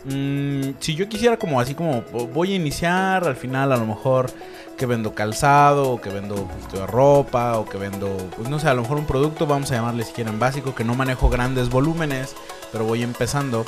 Mm, 0.06 0.72
si 0.80 0.96
yo 0.96 1.08
quisiera 1.08 1.38
como 1.38 1.60
así 1.60 1.76
como 1.76 2.02
voy 2.34 2.54
a 2.54 2.56
iniciar, 2.56 3.24
al 3.28 3.36
final 3.36 3.72
a 3.72 3.78
lo 3.78 3.86
mejor 3.86 4.32
que 4.78 4.86
vendo 4.88 5.14
calzado, 5.14 5.92
o 5.92 6.02
que 6.02 6.10
vendo 6.10 6.50
pues, 6.72 6.90
ropa, 6.90 7.60
o 7.60 7.66
que 7.66 7.78
vendo, 7.78 8.18
pues 8.36 8.50
no 8.50 8.58
sé, 8.60 8.68
a 8.68 8.74
lo 8.74 8.82
mejor 8.82 8.98
un 8.98 9.06
producto, 9.06 9.46
vamos 9.46 9.72
a 9.72 9.76
llamarle 9.76 10.04
si 10.04 10.12
quieren 10.12 10.40
básico, 10.40 10.74
que 10.74 10.84
no 10.84 10.96
manejo 10.96 11.30
grandes 11.30 11.70
volúmenes, 11.70 12.36
pero 12.72 12.86
voy 12.86 13.04
empezando. 13.04 13.66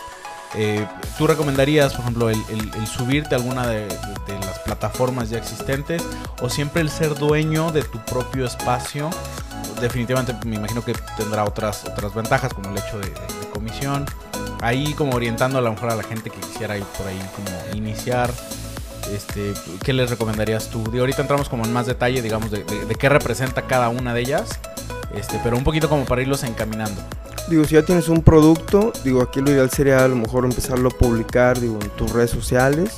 Eh, 0.55 0.85
¿Tú 1.17 1.25
recomendarías, 1.25 1.93
por 1.93 2.01
ejemplo, 2.01 2.29
el, 2.29 2.87
subirte 2.87 3.35
a 3.35 3.37
alguna 3.37 3.67
de, 3.67 3.87
las 3.87 4.59
plataformas 4.59 5.29
ya 5.29 5.37
existentes 5.37 6.03
o 6.41 6.49
siempre 6.49 6.81
el 6.81 6.89
ser 6.89 7.15
dueño 7.15 7.71
de 7.71 7.83
tu 7.83 7.99
propio 7.99 8.45
espacio? 8.45 9.09
Definitivamente 9.81 10.35
me 10.45 10.55
imagino 10.55 10.83
que 10.83 10.93
tendrá 11.17 11.43
otras, 11.43 11.85
otras 11.85 12.13
ventajas 12.13 12.53
como 12.53 12.69
el 12.69 12.77
hecho 12.77 12.99
de, 12.99 13.11
comisión. 13.51 14.05
Ahí 14.63 14.93
como 14.93 15.15
orientando 15.15 15.59
a 15.59 15.61
lo 15.61 15.71
mejor 15.71 15.91
a 15.91 15.95
la 15.95 16.03
gente 16.03 16.29
que 16.29 16.39
quisiera 16.39 16.77
ir 16.77 16.85
por 16.97 17.05
ahí 17.05 17.19
como 17.35 17.77
iniciar. 17.77 18.31
Este, 19.13 19.53
¿Qué 19.83 19.91
les 19.91 20.09
recomendarías 20.09 20.69
tú? 20.69 20.89
De 20.89 20.99
ahorita 20.99 21.21
entramos 21.21 21.49
como 21.49 21.65
en 21.65 21.73
más 21.73 21.85
detalle, 21.85 22.21
digamos, 22.21 22.49
de, 22.49 22.63
qué 22.97 23.09
representa 23.09 23.63
cada 23.63 23.89
una 23.89 24.13
de 24.13 24.21
ellas. 24.21 24.57
Este, 25.13 25.37
pero 25.43 25.57
un 25.57 25.65
poquito 25.65 25.89
como 25.89 26.05
para 26.05 26.21
irlos 26.21 26.43
encaminando. 26.43 27.01
Digo, 27.49 27.65
si 27.65 27.75
ya 27.75 27.83
tienes 27.83 28.07
un 28.07 28.21
producto, 28.21 28.93
digo, 29.03 29.21
aquí 29.21 29.41
lo 29.41 29.51
ideal 29.51 29.69
sería 29.69 30.05
a 30.05 30.07
lo 30.07 30.15
mejor 30.15 30.45
empezarlo 30.45 30.87
a 30.87 30.91
publicar, 30.91 31.59
digo, 31.59 31.77
en 31.81 31.89
tus 31.89 32.13
redes 32.13 32.31
sociales, 32.31 32.95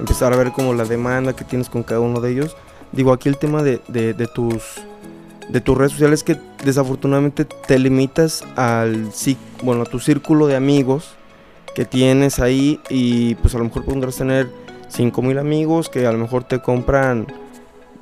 empezar 0.00 0.32
a 0.32 0.36
ver 0.36 0.50
como 0.50 0.74
la 0.74 0.84
demanda 0.84 1.36
que 1.36 1.44
tienes 1.44 1.70
con 1.70 1.84
cada 1.84 2.00
uno 2.00 2.20
de 2.20 2.32
ellos. 2.32 2.56
Digo, 2.90 3.12
aquí 3.12 3.28
el 3.28 3.38
tema 3.38 3.62
de, 3.62 3.80
de, 3.86 4.26
tus 4.26 4.80
de 5.48 5.60
tus 5.60 5.76
redes 5.76 5.92
sociales 5.92 6.24
que 6.24 6.36
desafortunadamente 6.64 7.44
te 7.44 7.78
limitas 7.78 8.44
al 8.56 9.10
bueno, 9.62 9.82
a 9.82 9.84
tu 9.84 10.00
círculo 10.00 10.46
de 10.46 10.56
amigos 10.56 11.14
que 11.74 11.84
tienes 11.84 12.40
ahí 12.40 12.80
y 12.88 13.34
pues 13.36 13.54
a 13.54 13.58
lo 13.58 13.64
mejor 13.64 13.84
podrás 13.84 14.16
tener 14.16 14.48
5000 14.88 15.38
amigos 15.38 15.88
que 15.88 16.06
a 16.06 16.12
lo 16.12 16.18
mejor 16.18 16.44
te 16.44 16.60
compran 16.60 17.26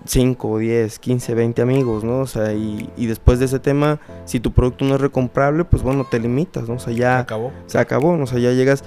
5, 0.06 0.58
10, 0.58 0.98
15, 0.98 1.34
20 1.34 1.62
amigos, 1.62 2.04
¿no? 2.04 2.20
O 2.20 2.26
sea, 2.26 2.52
y, 2.52 2.88
después 2.96 3.38
de 3.38 3.46
ese 3.46 3.58
tema, 3.58 4.00
si 4.26 4.38
tu 4.38 4.52
producto 4.52 4.84
no 4.84 4.96
es 4.96 5.00
recomprable, 5.00 5.64
pues 5.64 5.82
bueno, 5.82 6.06
te 6.08 6.18
limitas, 6.20 6.68
¿no? 6.68 6.74
O 6.74 6.78
sea, 6.78 6.92
ya... 6.92 7.16
Se 7.16 7.22
acabó. 7.22 7.52
Se 7.66 7.78
acabó, 7.78 8.16
¿no? 8.16 8.24
O 8.24 8.26
sea, 8.26 8.38
ya 8.38 8.52
llegas 8.52 8.84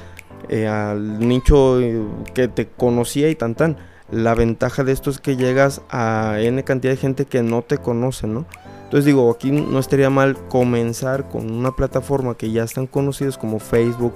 eh, 0.49 0.67
al 0.67 1.19
nicho 1.19 1.81
eh, 1.81 2.01
que 2.33 2.47
te 2.47 2.67
conocía 2.67 3.29
y 3.29 3.35
tan 3.35 3.55
tan. 3.55 3.77
La 4.09 4.35
ventaja 4.35 4.83
de 4.83 4.93
esto 4.93 5.09
es 5.09 5.19
que 5.19 5.35
llegas 5.35 5.81
a 5.89 6.37
N 6.39 6.63
cantidad 6.63 6.93
de 6.93 6.97
gente 6.97 7.25
que 7.25 7.43
no 7.43 7.61
te 7.61 7.77
conoce, 7.77 8.27
¿no? 8.27 8.45
Entonces 8.83 9.03
digo, 9.03 9.29
aquí 9.29 9.51
no 9.51 9.79
estaría 9.79 10.09
mal 10.09 10.37
comenzar 10.47 11.27
con 11.27 11.51
una 11.51 11.75
plataforma 11.75 12.35
que 12.35 12.51
ya 12.51 12.63
están 12.63 12.87
conocidos 12.87 13.37
como 13.37 13.59
Facebook, 13.59 14.13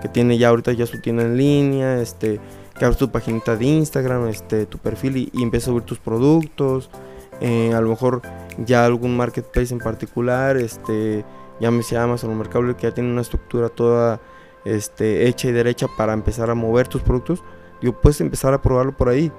que 0.00 0.08
tiene 0.08 0.38
ya 0.38 0.48
ahorita 0.48 0.72
ya 0.72 0.86
su 0.86 1.00
tienda 1.00 1.24
en 1.24 1.36
línea, 1.36 2.00
este 2.00 2.40
que 2.78 2.84
abres 2.84 2.98
tu 2.98 3.10
paginita 3.10 3.54
de 3.54 3.66
Instagram, 3.66 4.28
este, 4.28 4.66
tu 4.66 4.78
perfil 4.78 5.16
y, 5.16 5.30
y 5.32 5.42
empiezas 5.42 5.68
a 5.68 5.70
subir 5.72 5.82
tus 5.84 5.98
productos. 5.98 6.90
Eh, 7.40 7.72
a 7.74 7.80
lo 7.80 7.90
mejor 7.90 8.22
ya 8.64 8.84
algún 8.84 9.16
marketplace 9.16 9.72
en 9.74 9.80
particular, 9.80 10.56
este, 10.56 11.24
llámese 11.60 11.96
Amazon 11.96 12.30
o 12.30 12.34
Mercado 12.34 12.76
que 12.76 12.84
ya 12.84 12.94
tiene 12.94 13.10
una 13.10 13.20
estructura 13.20 13.68
toda 13.68 14.20
este, 14.64 15.28
hecha 15.28 15.48
y 15.48 15.52
derecha 15.52 15.86
para 15.96 16.12
empezar 16.12 16.50
a 16.50 16.54
mover 16.54 16.88
tus 16.88 17.02
productos. 17.02 17.42
Digo, 17.84 18.00
puedes 18.00 18.18
empezar 18.22 18.54
a 18.54 18.62
probarlo 18.62 18.96
por 18.96 19.10
ahí. 19.10 19.30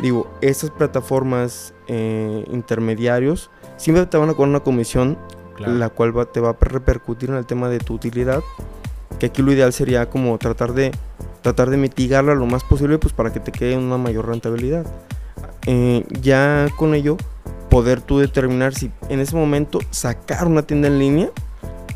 Digo, 0.00 0.26
estas 0.40 0.70
plataformas 0.70 1.74
eh, 1.86 2.42
intermediarios 2.50 3.50
siempre 3.76 4.06
te 4.06 4.16
van 4.16 4.30
a 4.30 4.32
cobrar 4.32 4.48
una 4.48 4.60
comisión, 4.60 5.18
la 5.58 5.90
cual 5.90 6.14
te 6.32 6.40
va 6.40 6.48
a 6.48 6.56
repercutir 6.58 7.28
en 7.28 7.36
el 7.36 7.44
tema 7.44 7.68
de 7.68 7.80
tu 7.80 7.92
utilidad. 7.92 8.42
Que 9.18 9.26
aquí 9.26 9.42
lo 9.42 9.52
ideal 9.52 9.74
sería 9.74 10.08
como 10.08 10.38
tratar 10.38 10.72
de 10.72 10.92
tratar 11.42 11.68
de 11.68 11.76
mitigarla 11.76 12.34
lo 12.34 12.46
más 12.46 12.64
posible 12.64 12.96
pues 12.96 13.12
para 13.12 13.34
que 13.34 13.38
te 13.38 13.52
quede 13.52 13.76
una 13.76 13.98
mayor 13.98 14.28
rentabilidad. 14.28 14.86
Eh, 15.66 16.06
ya 16.22 16.68
con 16.78 16.94
ello 16.94 17.18
poder 17.68 18.00
tú 18.00 18.18
determinar 18.18 18.72
si 18.72 18.90
en 19.10 19.20
ese 19.20 19.36
momento 19.36 19.80
sacar 19.90 20.46
una 20.46 20.62
tienda 20.62 20.88
en 20.88 20.98
línea 20.98 21.30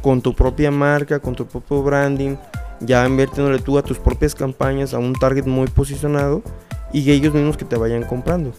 con 0.02 0.20
tu 0.20 0.34
propia 0.34 0.70
marca, 0.70 1.18
con 1.18 1.34
tu 1.34 1.46
propio 1.46 1.82
branding, 1.82 2.36
ya 2.80 3.06
invirtiéndole 3.06 3.58
tú 3.58 3.78
a 3.78 3.82
tus 3.82 3.98
propias 3.98 4.34
campañas 4.34 4.94
a 4.94 4.98
un 4.98 5.14
target 5.14 5.46
muy 5.46 5.68
posicionado 5.68 6.42
y 6.92 7.10
ellos 7.10 7.34
mismos 7.34 7.56
que 7.56 7.64
te 7.64 7.76
vayan 7.76 8.04
comprando. 8.04 8.52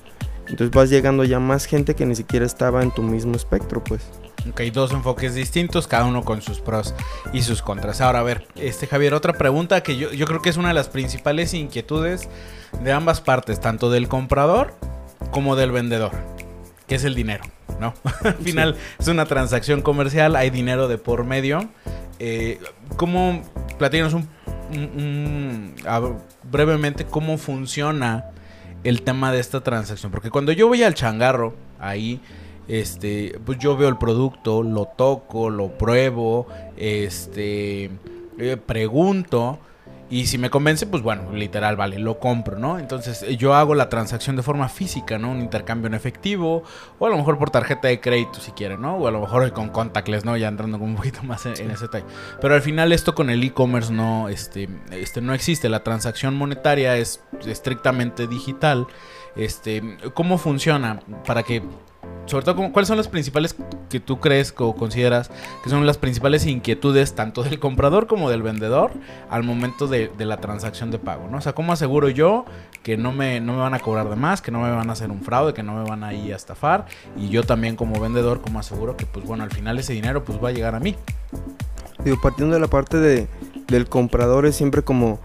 Entonces 0.47 0.71
vas 0.71 0.89
llegando 0.89 1.23
ya 1.23 1.39
más 1.39 1.65
gente 1.65 1.95
que 1.95 2.05
ni 2.05 2.15
siquiera 2.15 2.45
estaba 2.45 2.81
en 2.81 2.91
tu 2.91 3.03
mismo 3.03 3.35
espectro, 3.35 3.83
pues. 3.83 4.01
Ok, 4.49 4.61
dos 4.73 4.91
enfoques 4.91 5.35
distintos, 5.35 5.87
cada 5.87 6.05
uno 6.05 6.23
con 6.23 6.41
sus 6.41 6.59
pros 6.59 6.95
y 7.33 7.43
sus 7.43 7.61
contras. 7.61 8.01
Ahora, 8.01 8.19
a 8.19 8.23
ver, 8.23 8.47
este 8.55 8.87
Javier, 8.87 9.13
otra 9.13 9.33
pregunta 9.33 9.83
que 9.83 9.97
yo, 9.97 10.11
yo 10.11 10.25
creo 10.25 10.41
que 10.41 10.49
es 10.49 10.57
una 10.57 10.69
de 10.69 10.73
las 10.73 10.89
principales 10.89 11.53
inquietudes 11.53 12.29
de 12.83 12.91
ambas 12.91 13.21
partes, 13.21 13.59
tanto 13.59 13.91
del 13.91 14.07
comprador 14.07 14.73
como 15.31 15.55
del 15.55 15.71
vendedor, 15.71 16.11
que 16.89 16.95
es 16.95 17.05
el 17.05 17.13
dinero, 17.15 17.43
¿no? 17.79 17.93
Al 18.23 18.35
final 18.35 18.75
es 18.99 19.07
una 19.07 19.25
transacción 19.25 19.81
comercial, 19.81 20.35
hay 20.35 20.49
dinero 20.49 20.87
de 20.87 20.97
por 20.97 21.23
medio. 21.23 21.69
Eh, 22.17 22.59
¿Cómo, 22.97 23.43
platícanos 23.77 24.13
un, 24.13 24.27
brevemente 26.51 27.05
cómo 27.05 27.37
funciona 27.37 28.31
el 28.83 29.03
tema 29.03 29.31
de 29.31 29.39
esta 29.39 29.61
transacción? 29.61 30.11
Porque 30.11 30.31
cuando 30.31 30.51
yo 30.51 30.67
voy 30.67 30.81
al 30.83 30.95
changarro, 30.95 31.53
ahí 31.79 32.19
este, 32.67 33.39
pues 33.45 33.59
yo 33.59 33.77
veo 33.77 33.87
el 33.87 33.97
producto, 33.97 34.63
lo 34.63 34.85
toco, 34.85 35.51
lo 35.51 35.77
pruebo, 35.77 36.47
este, 36.75 37.91
eh, 38.39 38.57
pregunto. 38.65 39.59
Y 40.11 40.25
si 40.25 40.39
me 40.39 40.49
convence, 40.49 40.87
pues 40.87 41.03
bueno, 41.03 41.31
literal, 41.33 41.75
vale, 41.75 41.99
lo 41.99 42.19
compro, 42.19 42.57
¿no? 42.57 42.79
Entonces 42.79 43.25
yo 43.37 43.53
hago 43.53 43.75
la 43.75 43.89
transacción 43.89 44.35
de 44.35 44.41
forma 44.41 44.67
física, 44.67 45.19
¿no? 45.19 45.29
Un 45.29 45.39
intercambio 45.39 45.87
en 45.87 45.93
efectivo, 45.93 46.63
o 46.97 47.05
a 47.05 47.09
lo 47.09 47.17
mejor 47.17 47.37
por 47.37 47.51
tarjeta 47.51 47.89
de 47.89 47.99
crédito 47.99 48.39
si 48.39 48.51
quieren, 48.51 48.81
¿no? 48.81 48.95
O 48.95 49.07
a 49.07 49.11
lo 49.11 49.21
mejor 49.21 49.51
con 49.53 49.69
contactless, 49.69 50.25
¿no? 50.25 50.35
Ya 50.35 50.47
entrando 50.47 50.79
un 50.79 50.95
poquito 50.95 51.21
más 51.21 51.45
en, 51.45 51.53
ese 51.69 51.83
detalle. 51.85 52.05
Pero 52.41 52.55
al 52.55 52.61
final 52.63 52.91
esto 52.91 53.13
con 53.13 53.29
el 53.29 53.43
e-commerce 53.43 53.93
no, 53.93 54.29
este, 54.29 54.67
este, 54.91 55.21
no 55.21 55.35
existe. 55.35 55.69
La 55.69 55.83
transacción 55.83 56.35
monetaria 56.35 56.97
es 56.97 57.21
estrictamente 57.45 58.25
digital. 58.25 58.87
Este, 59.35 59.97
¿Cómo 60.15 60.39
funciona? 60.39 61.01
Para 61.25 61.43
que 61.43 61.61
sobre 62.29 62.45
todo, 62.45 62.71
¿cuáles 62.71 62.87
son 62.87 62.97
las 62.97 63.07
principales 63.07 63.55
que 63.89 63.99
tú 63.99 64.19
crees 64.19 64.53
o 64.57 64.75
consideras 64.75 65.31
que 65.63 65.69
son 65.69 65.85
las 65.85 65.97
principales 65.97 66.45
inquietudes 66.45 67.15
tanto 67.15 67.41
del 67.43 67.59
comprador 67.59 68.05
como 68.05 68.29
del 68.29 68.43
vendedor 68.43 68.91
al 69.29 69.43
momento 69.43 69.87
de, 69.87 70.11
la 70.17 70.37
transacción 70.37 70.91
de 70.91 70.99
pago? 70.99 71.27
¿no? 71.27 71.39
O 71.39 71.41
sea, 71.41 71.53
¿cómo 71.53 71.73
aseguro 71.73 72.09
yo 72.09 72.45
que 72.83 72.97
no 72.97 73.11
me, 73.11 73.41
no 73.41 73.53
me 73.53 73.59
van 73.59 73.73
a 73.73 73.79
cobrar 73.79 74.09
de 74.09 74.15
más, 74.15 74.41
que 74.41 74.51
no 74.51 74.61
me 74.61 74.69
van 74.69 74.89
a 74.89 74.93
hacer 74.93 75.09
un 75.09 75.21
fraude, 75.21 75.53
que 75.53 75.63
no 75.63 75.73
me 75.73 75.89
van 75.89 76.03
a 76.03 76.13
ir 76.13 76.33
a 76.33 76.35
estafar? 76.35 76.85
Y 77.17 77.29
yo 77.29 77.43
también 77.43 77.75
como 77.75 77.99
vendedor, 77.99 78.41
¿cómo 78.41 78.59
aseguro 78.59 78.95
que, 78.95 79.07
pues 79.07 79.25
bueno, 79.25 79.43
al 79.43 79.51
final 79.51 79.79
ese 79.79 79.93
dinero 79.93 80.23
pues 80.23 80.41
va 80.41 80.49
a 80.49 80.51
llegar 80.51 80.75
a 80.75 80.79
mí? 80.79 80.95
Digo, 82.03 82.21
partiendo 82.21 82.53
de 82.53 82.61
la 82.61 82.67
parte 82.67 82.97
de, 82.97 83.27
del 83.67 83.87
comprador 83.87 84.45
es 84.45 84.55
siempre 84.55 84.83
como 84.83 85.19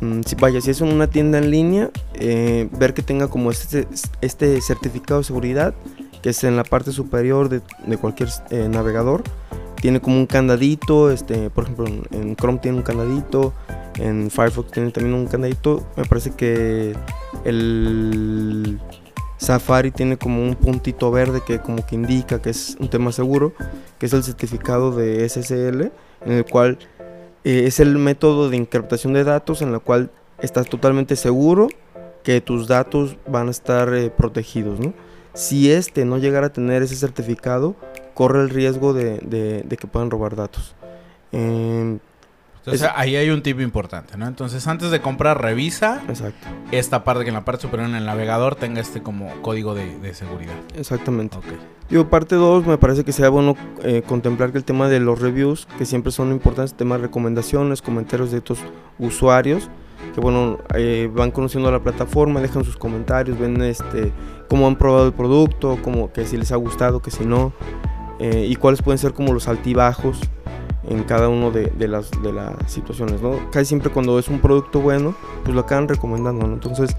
mm, 0.00 0.20
si 0.22 0.36
vaya, 0.36 0.60
si 0.60 0.70
es 0.70 0.80
una 0.80 1.08
tienda 1.08 1.38
en 1.38 1.50
línea, 1.50 1.90
eh, 2.14 2.68
ver 2.78 2.94
que 2.94 3.02
tenga 3.02 3.26
como 3.26 3.50
este, 3.50 3.88
este 4.20 4.60
certificado 4.60 5.20
de 5.20 5.24
seguridad 5.24 5.74
que 6.22 6.30
es 6.30 6.44
en 6.44 6.56
la 6.56 6.64
parte 6.64 6.92
superior 6.92 7.48
de, 7.48 7.60
cualquier 7.98 8.28
eh, 8.50 8.68
navegador. 8.68 9.22
Tiene 9.80 10.00
como 10.00 10.16
un 10.16 10.26
candadito, 10.26 11.10
este, 11.10 11.50
por 11.50 11.64
ejemplo 11.64 11.86
en, 11.86 12.36
Chrome 12.36 12.58
tiene 12.58 12.78
un 12.78 12.82
candadito, 12.82 13.52
en 13.98 14.30
Firefox 14.30 14.72
tiene 14.72 14.90
también 14.90 15.14
un 15.14 15.26
candadito. 15.26 15.86
Me 15.96 16.04
parece 16.04 16.32
que 16.32 16.96
el 17.44 18.80
Safari 19.38 19.92
tiene 19.92 20.16
como 20.16 20.42
un 20.42 20.56
puntito 20.56 21.10
verde 21.10 21.42
que 21.46 21.60
como 21.60 21.86
que 21.86 21.94
indica 21.94 22.42
que 22.42 22.50
es 22.50 22.76
un 22.80 22.90
tema 22.90 23.12
seguro, 23.12 23.52
que 23.98 24.06
es 24.06 24.12
el 24.12 24.24
certificado 24.24 24.90
de 24.90 25.28
SSL, 25.28 25.92
en 26.26 26.32
el 26.32 26.44
cual 26.44 26.78
eh, 27.44 27.64
es 27.66 27.78
el 27.78 27.96
método 27.98 28.50
de 28.50 28.56
encriptación 28.56 29.12
de 29.12 29.22
datos 29.22 29.62
en 29.62 29.70
la 29.70 29.78
cual 29.78 30.10
estás 30.40 30.68
totalmente 30.68 31.14
seguro 31.14 31.68
que 32.24 32.40
tus 32.40 32.66
datos 32.66 33.16
van 33.28 33.48
a 33.48 33.52
estar 33.52 33.94
eh, 33.94 34.10
protegidos, 34.10 34.80
¿no? 34.80 34.92
Si 35.38 35.70
este 35.70 36.04
no 36.04 36.18
llegara 36.18 36.48
a 36.48 36.52
tener 36.52 36.82
ese 36.82 36.96
certificado, 36.96 37.76
corre 38.14 38.42
el 38.42 38.50
riesgo 38.50 38.92
de, 38.92 39.18
de- 39.18 39.62
de 39.62 39.76
que 39.76 39.86
puedan 39.86 40.10
robar 40.10 40.34
datos. 40.34 40.74
Em, 41.32 42.00
Entonces, 42.58 42.82
Es- 42.82 42.94
ahí 42.96 43.14
hay 43.16 43.30
un 43.30 43.40
tip 43.42 43.60
importante, 43.60 44.16
¿no? 44.18 44.26
Entonces, 44.26 44.66
antes 44.66 44.90
de 44.90 45.00
comprar, 45.00 45.40
revisa 45.40 46.02
exacto, 46.08 46.48
esta 46.72 47.04
parte 47.04 47.22
que 47.22 47.28
en 47.30 47.34
la 47.34 47.44
parte 47.44 47.62
superior 47.62 47.88
en 47.88 47.94
el 47.94 48.04
navegador 48.04 48.56
tenga 48.56 48.80
este 48.80 49.00
como 49.02 49.30
código 49.40 49.74
de, 49.74 49.98
de 50.00 50.12
seguridad. 50.12 50.54
exactamente. 50.76 51.38
Ok. 51.38 51.44
Digo, 51.88 52.10
parte 52.10 52.34
2, 52.34 52.66
me 52.66 52.76
parece 52.76 53.04
que 53.04 53.12
sea 53.12 53.28
bueno 53.30 53.54
eh, 53.84 54.02
contemplar 54.06 54.50
que 54.52 54.58
el 54.58 54.64
tema 54.64 54.88
de 54.88 55.00
los 55.00 55.20
reviews, 55.20 55.66
que 55.78 55.86
siempre 55.86 56.10
son 56.12 56.30
importantes, 56.32 56.74
temas 56.74 56.98
de 57.00 57.06
recomendaciones, 57.06 57.80
comentarios 57.80 58.32
de 58.32 58.38
estos 58.38 58.58
usuarios, 58.98 59.70
que 60.14 60.20
bueno, 60.20 60.58
eh, 60.74 61.08
van 61.14 61.30
conociendo 61.30 61.70
la 61.70 61.80
plataforma, 61.80 62.40
dejan 62.40 62.64
sus 62.64 62.76
comentarios, 62.76 63.38
ven 63.38 63.62
este 63.62 64.12
cómo 64.48 64.66
han 64.66 64.76
probado 64.76 65.06
el 65.06 65.12
producto, 65.12 65.78
cómo, 65.82 66.12
que 66.12 66.26
si 66.26 66.36
les 66.36 66.52
ha 66.52 66.56
gustado, 66.56 67.00
que 67.00 67.10
si 67.10 67.24
no, 67.24 67.52
eh, 68.18 68.46
y 68.48 68.56
cuáles 68.56 68.82
pueden 68.82 68.98
ser 68.98 69.12
como 69.12 69.32
los 69.32 69.48
altibajos 69.48 70.20
en 70.88 71.04
cada 71.04 71.28
uno 71.28 71.50
de, 71.50 71.66
de 71.66 71.86
las, 71.86 72.10
de 72.22 72.32
las 72.32 72.54
situaciones, 72.66 73.20
¿no? 73.20 73.38
Casi 73.50 73.66
siempre 73.66 73.90
cuando 73.90 74.18
es 74.18 74.28
un 74.28 74.40
producto 74.40 74.80
bueno, 74.80 75.14
pues 75.44 75.54
lo 75.54 75.60
acaban 75.60 75.86
recomendando, 75.86 76.46
¿no? 76.46 76.54
Entonces, 76.54 76.96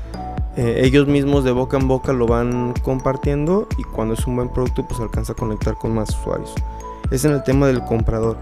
eh, 0.55 0.81
ellos 0.83 1.07
mismos 1.07 1.43
de 1.43 1.51
boca 1.51 1.77
en 1.77 1.87
boca 1.87 2.11
lo 2.11 2.27
van 2.27 2.73
compartiendo 2.83 3.67
y 3.77 3.83
cuando 3.83 4.13
es 4.13 4.27
un 4.27 4.35
buen 4.35 4.49
producto 4.49 4.85
pues 4.85 4.99
alcanza 4.99 5.33
a 5.33 5.35
conectar 5.35 5.75
con 5.75 5.93
más 5.93 6.09
usuarios. 6.09 6.53
Es 7.11 7.23
en 7.25 7.31
el 7.31 7.43
tema 7.43 7.67
del 7.67 7.83
comprador. 7.83 8.37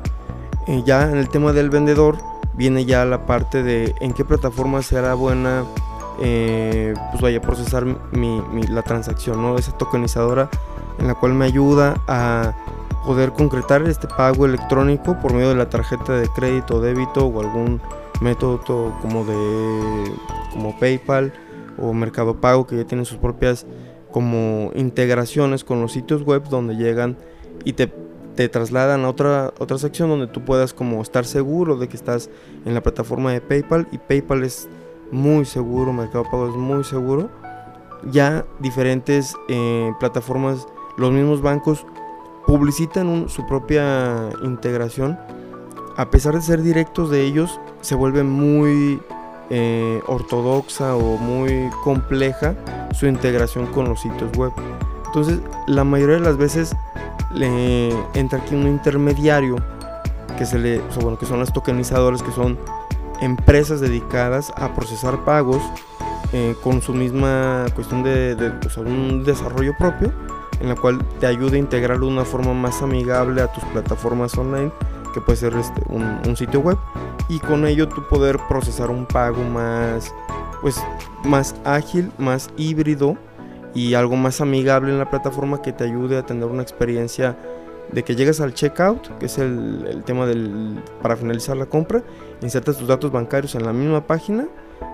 Eh, 0.68 0.84
ya 0.86 1.10
en 1.10 1.18
el 1.18 1.30
tema 1.30 1.54
del 1.54 1.70
vendedor 1.70 2.18
viene 2.56 2.86
ya 2.86 3.06
la 3.06 3.26
parte 3.26 3.62
de 3.62 3.94
en 4.02 4.14
qué 4.14 4.26
plataforma 4.26 4.82
será 4.82 5.14
buena 5.14 5.64
eh, 6.22 6.94
pues 7.12 7.22
vaya 7.22 7.38
a 7.38 7.42
procesar 7.42 7.86
la 7.86 8.82
transacción, 8.84 9.42
¿no? 9.42 9.58
Esa 9.58 9.72
tokenizadora 9.78 10.50
en 11.00 11.08
la 11.08 11.16
cual 11.16 11.34
me 11.34 11.46
ayuda 11.46 11.96
a 12.08 12.54
poder 13.06 13.32
concretar 13.34 13.84
este 13.84 14.08
pago 14.08 14.46
electrónico 14.46 15.18
por 15.22 15.34
medio 15.34 15.50
de 15.50 15.56
la 15.56 15.70
tarjeta 15.70 16.14
de 16.14 16.28
crédito 16.30 16.78
o 16.78 16.82
débito 16.82 17.26
o 17.28 17.40
algún 17.40 17.80
método 18.22 18.58
to- 18.60 18.94
como 19.02 19.24
de 19.24 20.12
como 20.52 20.78
PayPal 20.80 21.32
o 21.78 21.94
Mercado 21.94 22.36
Pago 22.42 22.66
que 22.66 22.76
ya 22.78 22.84
tienen 22.86 23.06
sus 23.06 23.18
propias 23.18 23.66
como 24.12 24.72
integraciones 24.74 25.64
con 25.64 25.82
los 25.82 25.92
sitios 25.92 26.24
web 26.24 26.44
donde 26.50 26.76
llegan 26.76 27.16
y 27.64 27.74
te, 27.74 27.94
te 28.36 28.50
trasladan 28.50 29.06
a 29.06 29.10
otra, 29.10 29.54
otra 29.60 29.78
sección 29.78 30.10
donde 30.10 30.26
tú 30.28 30.44
puedas 30.44 30.74
como 30.74 31.02
estar 31.02 31.26
seguro 31.26 31.78
de 31.78 31.88
que 31.88 31.96
estás 31.96 32.30
en 32.66 32.74
la 32.74 32.82
plataforma 32.82 33.32
de 33.32 33.42
PayPal 33.42 33.88
y 33.92 34.00
PayPal 34.00 34.44
es 34.44 34.68
muy 35.12 35.46
seguro, 35.46 35.94
Mercado 35.94 36.24
Pago 36.24 36.50
es 36.50 36.56
muy 36.56 36.84
seguro. 36.84 37.30
Ya 38.12 38.46
diferentes 38.60 39.36
eh, 39.50 39.92
plataformas, 40.00 40.68
los 40.98 41.12
mismos 41.12 41.42
bancos 41.42 41.86
publicitan 42.46 43.28
su 43.30 43.46
propia 43.46 44.30
integración. 44.44 45.18
A 45.96 46.10
pesar 46.10 46.36
de 46.36 46.42
ser 46.42 46.62
directos 46.62 47.10
de 47.10 47.24
ellos, 47.24 47.60
se 47.82 47.96
vuelve 47.96 48.24
muy 48.24 49.02
eh, 49.50 50.02
ortodoxa 50.08 50.96
o 50.96 51.18
muy 51.18 51.70
compleja 51.84 52.56
su 52.94 53.08
integración 53.08 53.66
con 53.68 53.90
los 53.90 54.02
sitios 54.02 54.32
web. 54.38 54.52
Entonces, 55.08 55.40
la 55.68 55.84
mayoría 55.84 56.16
de 56.16 56.22
las 56.22 56.38
veces 56.38 56.76
entra 58.14 58.40
aquí 58.40 58.56
un 58.56 58.68
intermediario 58.68 59.58
que 60.38 60.46
se 60.46 60.60
le, 60.60 60.80
o 60.80 61.02
bueno, 61.02 61.18
que 61.18 61.26
son 61.26 61.40
las 61.40 61.52
tokenizadoras, 61.52 62.22
que 62.22 62.32
son 62.32 62.58
empresas 63.22 63.82
dedicadas 63.82 64.52
a 64.56 64.74
procesar 64.74 65.24
pagos 65.26 65.62
eh, 66.34 66.56
con 66.62 66.82
su 66.82 66.94
misma 66.94 67.66
cuestión 67.74 68.04
de, 68.04 68.36
un 68.78 69.24
desarrollo 69.24 69.74
propio, 69.78 70.12
en 70.60 70.70
la 70.70 70.76
cual 70.76 71.00
te 71.20 71.28
ayuda 71.28 71.56
a 71.56 71.60
integrarlo 71.60 72.08
de 72.08 72.12
una 72.12 72.26
forma 72.26 72.54
más 72.54 72.82
amigable 72.82 73.42
a 73.42 73.52
tus 73.52 73.64
plataformas 73.66 74.38
online, 74.38 74.72
que 75.14 75.22
puede 75.22 75.38
ser 75.38 75.56
este, 75.56 75.82
un, 75.88 76.20
un 76.28 76.36
sitio 76.36 76.60
web, 76.60 76.78
y 77.30 77.40
con 77.40 77.66
ello 77.66 77.88
tú 77.88 78.04
poder 78.10 78.40
procesar 78.50 78.90
un 78.90 79.06
pago 79.06 79.42
más, 79.44 80.14
pues, 80.62 80.84
más 81.24 81.56
ágil, 81.64 82.12
más 82.18 82.50
híbrido 82.58 83.18
y 83.74 83.94
algo 83.94 84.18
más 84.18 84.42
amigable 84.42 84.92
en 84.92 85.00
la 85.00 85.10
plataforma 85.10 85.62
que 85.62 85.72
te 85.72 85.86
ayude 85.86 86.18
a 86.18 86.26
tener 86.26 86.46
una 86.46 86.62
experiencia 86.62 87.38
de 87.92 88.04
que 88.04 88.16
llegas 88.16 88.42
al 88.42 88.54
checkout, 88.54 89.18
que 89.18 89.28
es 89.28 89.38
el, 89.38 89.88
el 89.90 90.04
tema 90.04 90.26
del 90.26 90.84
para 91.02 91.16
finalizar 91.16 91.56
la 91.56 91.68
compra, 91.68 92.04
insertas 92.42 92.78
tus 92.78 92.88
datos 92.88 93.12
bancarios 93.12 93.56
en 93.56 93.64
la 93.66 93.74
misma 93.74 94.06
página, 94.08 94.48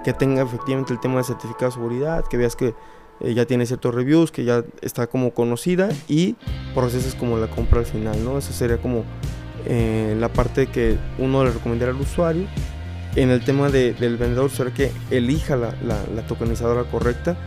que 0.03 0.13
tenga 0.13 0.41
efectivamente 0.43 0.93
el 0.93 0.99
tema 0.99 1.17
de 1.17 1.23
certificado 1.25 1.65
de 1.67 1.71
seguridad, 1.71 2.23
que 2.29 2.37
veas 2.37 2.55
que 2.55 2.73
eh, 3.19 3.33
ya 3.33 3.45
tiene 3.45 3.65
ciertos 3.65 3.93
reviews, 3.93 4.31
que 4.31 4.43
ya 4.43 4.63
está 4.81 5.07
como 5.07 5.31
conocida 5.33 5.89
y 6.07 6.35
procesas 6.73 7.15
como 7.15 7.37
la 7.37 7.47
compra 7.47 7.79
al 7.79 7.85
final, 7.85 8.23
¿no? 8.23 8.37
Eso 8.37 8.53
sería 8.53 8.77
como 8.77 9.03
eh, 9.65 10.15
la 10.19 10.29
parte 10.29 10.67
que 10.67 10.97
uno 11.19 11.43
le 11.43 11.51
recomendaría 11.51 11.93
al 11.93 12.01
usuario. 12.01 12.47
En 13.15 13.29
el 13.29 13.43
tema 13.45 13.69
de- 13.69 13.93
del 13.93 14.17
vendedor, 14.17 14.49
será 14.49 14.73
que 14.73 14.91
elija 15.11 15.55
la, 15.55 15.75
la- 15.85 16.03
la 16.15 16.25
tokenizadora 16.27 16.83
correcta, 16.85 17.37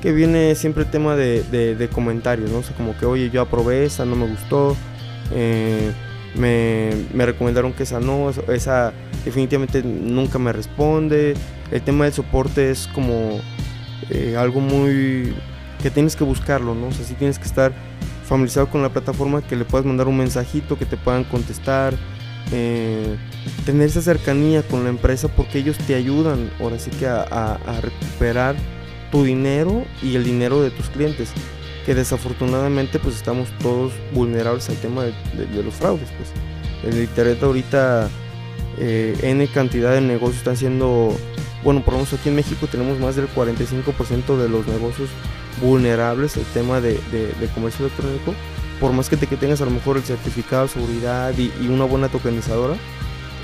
que 0.00 0.12
viene 0.12 0.54
siempre 0.54 0.84
el 0.84 0.90
tema 0.90 1.16
de, 1.16 1.42
de- 1.42 1.74
de 1.74 1.88
comentarios, 1.88 2.50
¿no? 2.50 2.58
O 2.58 2.62
sea, 2.62 2.76
como 2.76 2.96
que, 2.96 3.06
oye, 3.06 3.28
yo 3.30 3.40
aprobé 3.42 3.84
esa, 3.84 4.04
no 4.04 4.14
me 4.14 4.26
gustó, 4.28 4.76
eh, 5.34 5.90
me, 6.36 6.90
me 7.12 7.26
recomendaron 7.26 7.72
que 7.72 7.82
esa 7.82 7.98
no, 7.98 8.30
esa- 8.30 8.42
esa 8.52 8.92
definitivamente 9.26 9.82
nunca 9.82 10.38
me 10.38 10.52
responde. 10.52 11.34
El 11.70 11.82
tema 11.82 12.04
del 12.04 12.14
soporte 12.14 12.70
es 12.70 12.86
como 12.86 13.40
eh, 14.08 14.36
algo 14.38 14.60
muy 14.60 15.34
que 15.82 15.90
tienes 15.90 16.16
que 16.16 16.24
buscarlo, 16.24 16.74
¿no? 16.74 16.86
O 16.86 16.92
sea, 16.92 17.04
sí 17.04 17.14
tienes 17.14 17.38
que 17.38 17.44
estar 17.44 17.72
familiarizado 18.24 18.68
con 18.68 18.82
la 18.82 18.88
plataforma, 18.88 19.42
que 19.42 19.56
le 19.56 19.64
puedas 19.64 19.84
mandar 19.84 20.08
un 20.08 20.16
mensajito, 20.16 20.78
que 20.78 20.86
te 20.86 20.96
puedan 20.96 21.24
contestar, 21.24 21.94
eh, 22.52 23.16
tener 23.64 23.88
esa 23.88 24.00
cercanía 24.00 24.62
con 24.62 24.84
la 24.84 24.90
empresa 24.90 25.28
porque 25.28 25.58
ellos 25.58 25.76
te 25.78 25.94
ayudan 25.94 26.50
ahora 26.60 26.78
sí 26.78 26.90
que 26.90 27.06
a, 27.06 27.58
recuperar 27.82 28.54
tu 29.10 29.24
dinero 29.24 29.84
y 30.02 30.14
el 30.14 30.24
dinero 30.24 30.62
de 30.62 30.70
tus 30.70 30.88
clientes 30.88 31.30
que 31.84 31.94
desafortunadamente 31.94 32.98
pues 33.00 33.16
estamos 33.16 33.48
todos 33.60 33.92
vulnerables 34.12 34.68
al 34.68 34.76
tema 34.76 35.04
de 35.04 35.62
los 35.62 35.74
fraudes 35.74 36.08
pues 36.16 36.32
el 36.84 37.02
internet 37.02 37.42
ahorita 37.42 38.08
eh, 38.78 39.16
n 39.22 39.46
cantidad 39.48 39.92
de 39.92 40.00
negocios 40.00 40.38
están 40.38 40.56
siendo 40.56 41.16
bueno 41.64 41.82
por 41.82 41.94
lo 41.94 41.98
menos 41.98 42.12
aquí 42.12 42.28
en 42.28 42.36
México 42.36 42.66
tenemos 42.70 42.98
más 42.98 43.16
del 43.16 43.28
45% 43.28 44.36
de 44.36 44.48
los 44.48 44.66
negocios 44.66 45.08
vulnerables 45.60 46.36
al 46.36 46.44
tema 46.44 46.80
de, 46.80 46.98
comercio 47.54 47.86
electrónico 47.86 48.34
por 48.80 48.92
más 48.92 49.08
que 49.08 49.16
te 49.16 49.26
que 49.26 49.36
tengas 49.36 49.60
a 49.62 49.64
lo 49.64 49.70
mejor 49.70 49.96
el 49.96 50.02
certificado 50.02 50.64
de 50.64 50.68
seguridad 50.68 51.34
y, 51.36 51.50
una 51.68 51.84
buena 51.84 52.08
tokenizadora 52.08 52.76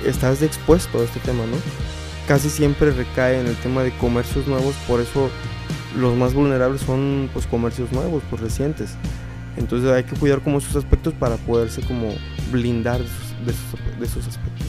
estás 0.05 0.41
expuesto 0.41 0.99
a 0.99 1.03
este 1.03 1.19
tema 1.19 1.45
no 1.45 1.57
casi 2.27 2.49
siempre 2.49 2.91
recae 2.91 3.39
en 3.39 3.47
el 3.47 3.55
tema 3.57 3.83
de 3.83 3.91
comercios 3.97 4.47
nuevos 4.47 4.75
por 4.87 5.01
eso 5.01 5.29
los 5.95 6.15
más 6.15 6.33
vulnerables 6.33 6.81
son 6.81 7.29
pues 7.33 7.45
comercios 7.47 7.91
nuevos, 7.91 8.23
pues 8.29 8.41
recientes. 8.41 8.95
Entonces 9.57 9.91
hay 9.91 10.03
que 10.03 10.15
cuidar 10.15 10.41
como 10.41 10.57
esos 10.57 10.75
aspectos 10.75 11.13
para 11.13 11.37
poderse 11.37 11.81
como 11.81 12.13
blindar 12.51 12.99
de 12.99 13.51
esos, 13.51 14.27
aspectos. 14.27 14.67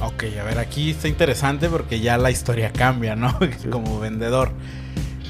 Ok, 0.00 0.24
a 0.40 0.44
ver, 0.44 0.58
aquí 0.58 0.90
está 0.90 1.08
interesante 1.08 1.68
porque 1.68 2.00
ya 2.00 2.18
la 2.18 2.30
historia 2.30 2.72
cambia, 2.72 3.14
¿no? 3.16 3.38
como 3.70 4.00
vendedor. 4.00 4.50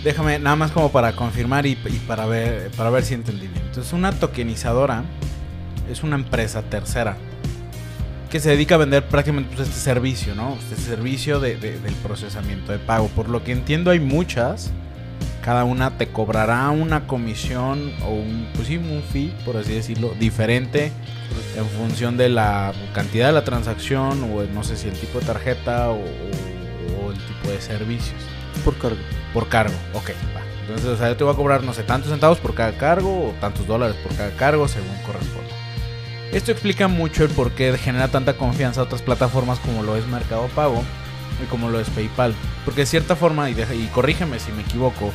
Déjame, 0.02 0.38
nada 0.38 0.56
más 0.56 0.70
como 0.70 0.90
para 0.90 1.14
confirmar 1.14 1.64
y, 1.66 1.72
y 1.72 2.00
para, 2.06 2.26
ver, 2.26 2.70
para 2.76 2.90
ver 2.90 3.04
si 3.04 3.14
entendí 3.14 3.46
bien. 3.46 3.62
Entonces, 3.66 3.92
una 3.92 4.12
tokenizadora 4.12 5.04
es 5.90 6.02
una 6.02 6.16
empresa 6.16 6.62
tercera 6.62 7.16
que 8.30 8.40
se 8.40 8.50
dedica 8.50 8.74
a 8.74 8.78
vender 8.78 9.06
prácticamente 9.06 9.54
pues, 9.54 9.68
este 9.68 9.80
servicio, 9.80 10.34
¿no? 10.34 10.54
Este 10.54 10.76
servicio 10.76 11.38
de- 11.40 11.56
de- 11.56 11.78
del 11.78 11.94
procesamiento 11.96 12.72
de 12.72 12.78
pago. 12.78 13.08
Por 13.08 13.28
lo 13.28 13.44
que 13.44 13.52
entiendo, 13.52 13.90
hay 13.90 14.00
muchas. 14.00 14.72
Cada 15.44 15.64
una 15.64 15.98
te 15.98 16.08
cobrará 16.08 16.70
una 16.70 17.06
comisión 17.06 17.92
o 18.02 18.10
un, 18.10 18.48
pues 18.54 18.68
sí, 18.68 18.78
un 18.78 19.02
fee, 19.12 19.34
por 19.44 19.56
así 19.58 19.74
decirlo, 19.74 20.14
diferente 20.18 20.90
en 21.56 21.66
función 21.66 22.16
de 22.16 22.30
la 22.30 22.72
cantidad 22.94 23.26
de 23.26 23.32
la 23.34 23.44
transacción 23.44 24.22
o 24.32 24.42
no 24.44 24.64
sé 24.64 24.76
si 24.76 24.88
el 24.88 24.94
tipo 24.94 25.20
de 25.20 25.26
tarjeta 25.26 25.90
o, 25.90 25.96
o- 25.96 27.10
el 27.12 27.18
tipo 27.18 27.50
de 27.50 27.60
servicios. 27.60 28.20
Por 28.64 28.76
cargo. 28.78 28.96
Por 29.34 29.48
cargo, 29.48 29.74
ok. 29.92 30.10
va. 30.34 30.40
Entonces, 30.62 30.86
o 30.86 30.96
sea, 30.96 31.08
yo 31.10 31.16
te 31.16 31.24
voy 31.24 31.34
a 31.34 31.36
cobrar, 31.36 31.62
no 31.62 31.74
sé, 31.74 31.82
tantos 31.82 32.10
centavos 32.10 32.38
por 32.38 32.54
cada 32.54 32.72
cargo 32.78 33.28
o 33.28 33.34
tantos 33.40 33.66
dólares 33.66 33.96
por 34.02 34.16
cada 34.16 34.30
cargo 34.36 34.66
según 34.66 34.96
corresponda. 35.04 35.50
Esto 36.32 36.52
explica 36.52 36.88
mucho 36.88 37.22
el 37.24 37.30
por 37.30 37.50
qué 37.52 37.76
genera 37.76 38.08
tanta 38.08 38.34
confianza 38.38 38.80
a 38.80 38.84
otras 38.84 39.02
plataformas 39.02 39.58
como 39.58 39.82
lo 39.82 39.94
es 39.96 40.06
Mercado 40.06 40.46
Pago 40.54 40.82
como 41.50 41.70
lo 41.70 41.80
es 41.80 41.90
PayPal. 41.90 42.34
Porque 42.64 42.82
de 42.82 42.86
cierta 42.86 43.16
forma, 43.16 43.50
y, 43.50 43.54
y 43.54 43.90
corrígeme 43.92 44.38
si 44.38 44.52
me 44.52 44.62
equivoco, 44.62 45.12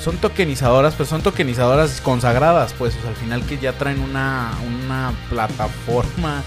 son 0.00 0.16
tokenizadoras, 0.16 0.94
pero 0.94 1.06
son 1.06 1.22
tokenizadoras 1.22 2.00
consagradas, 2.00 2.72
pues, 2.72 2.96
al 3.06 3.16
final 3.16 3.44
que 3.44 3.58
ya 3.58 3.72
traen 3.72 4.00
una, 4.00 4.50
una 4.66 5.12
plataforma 5.28 6.42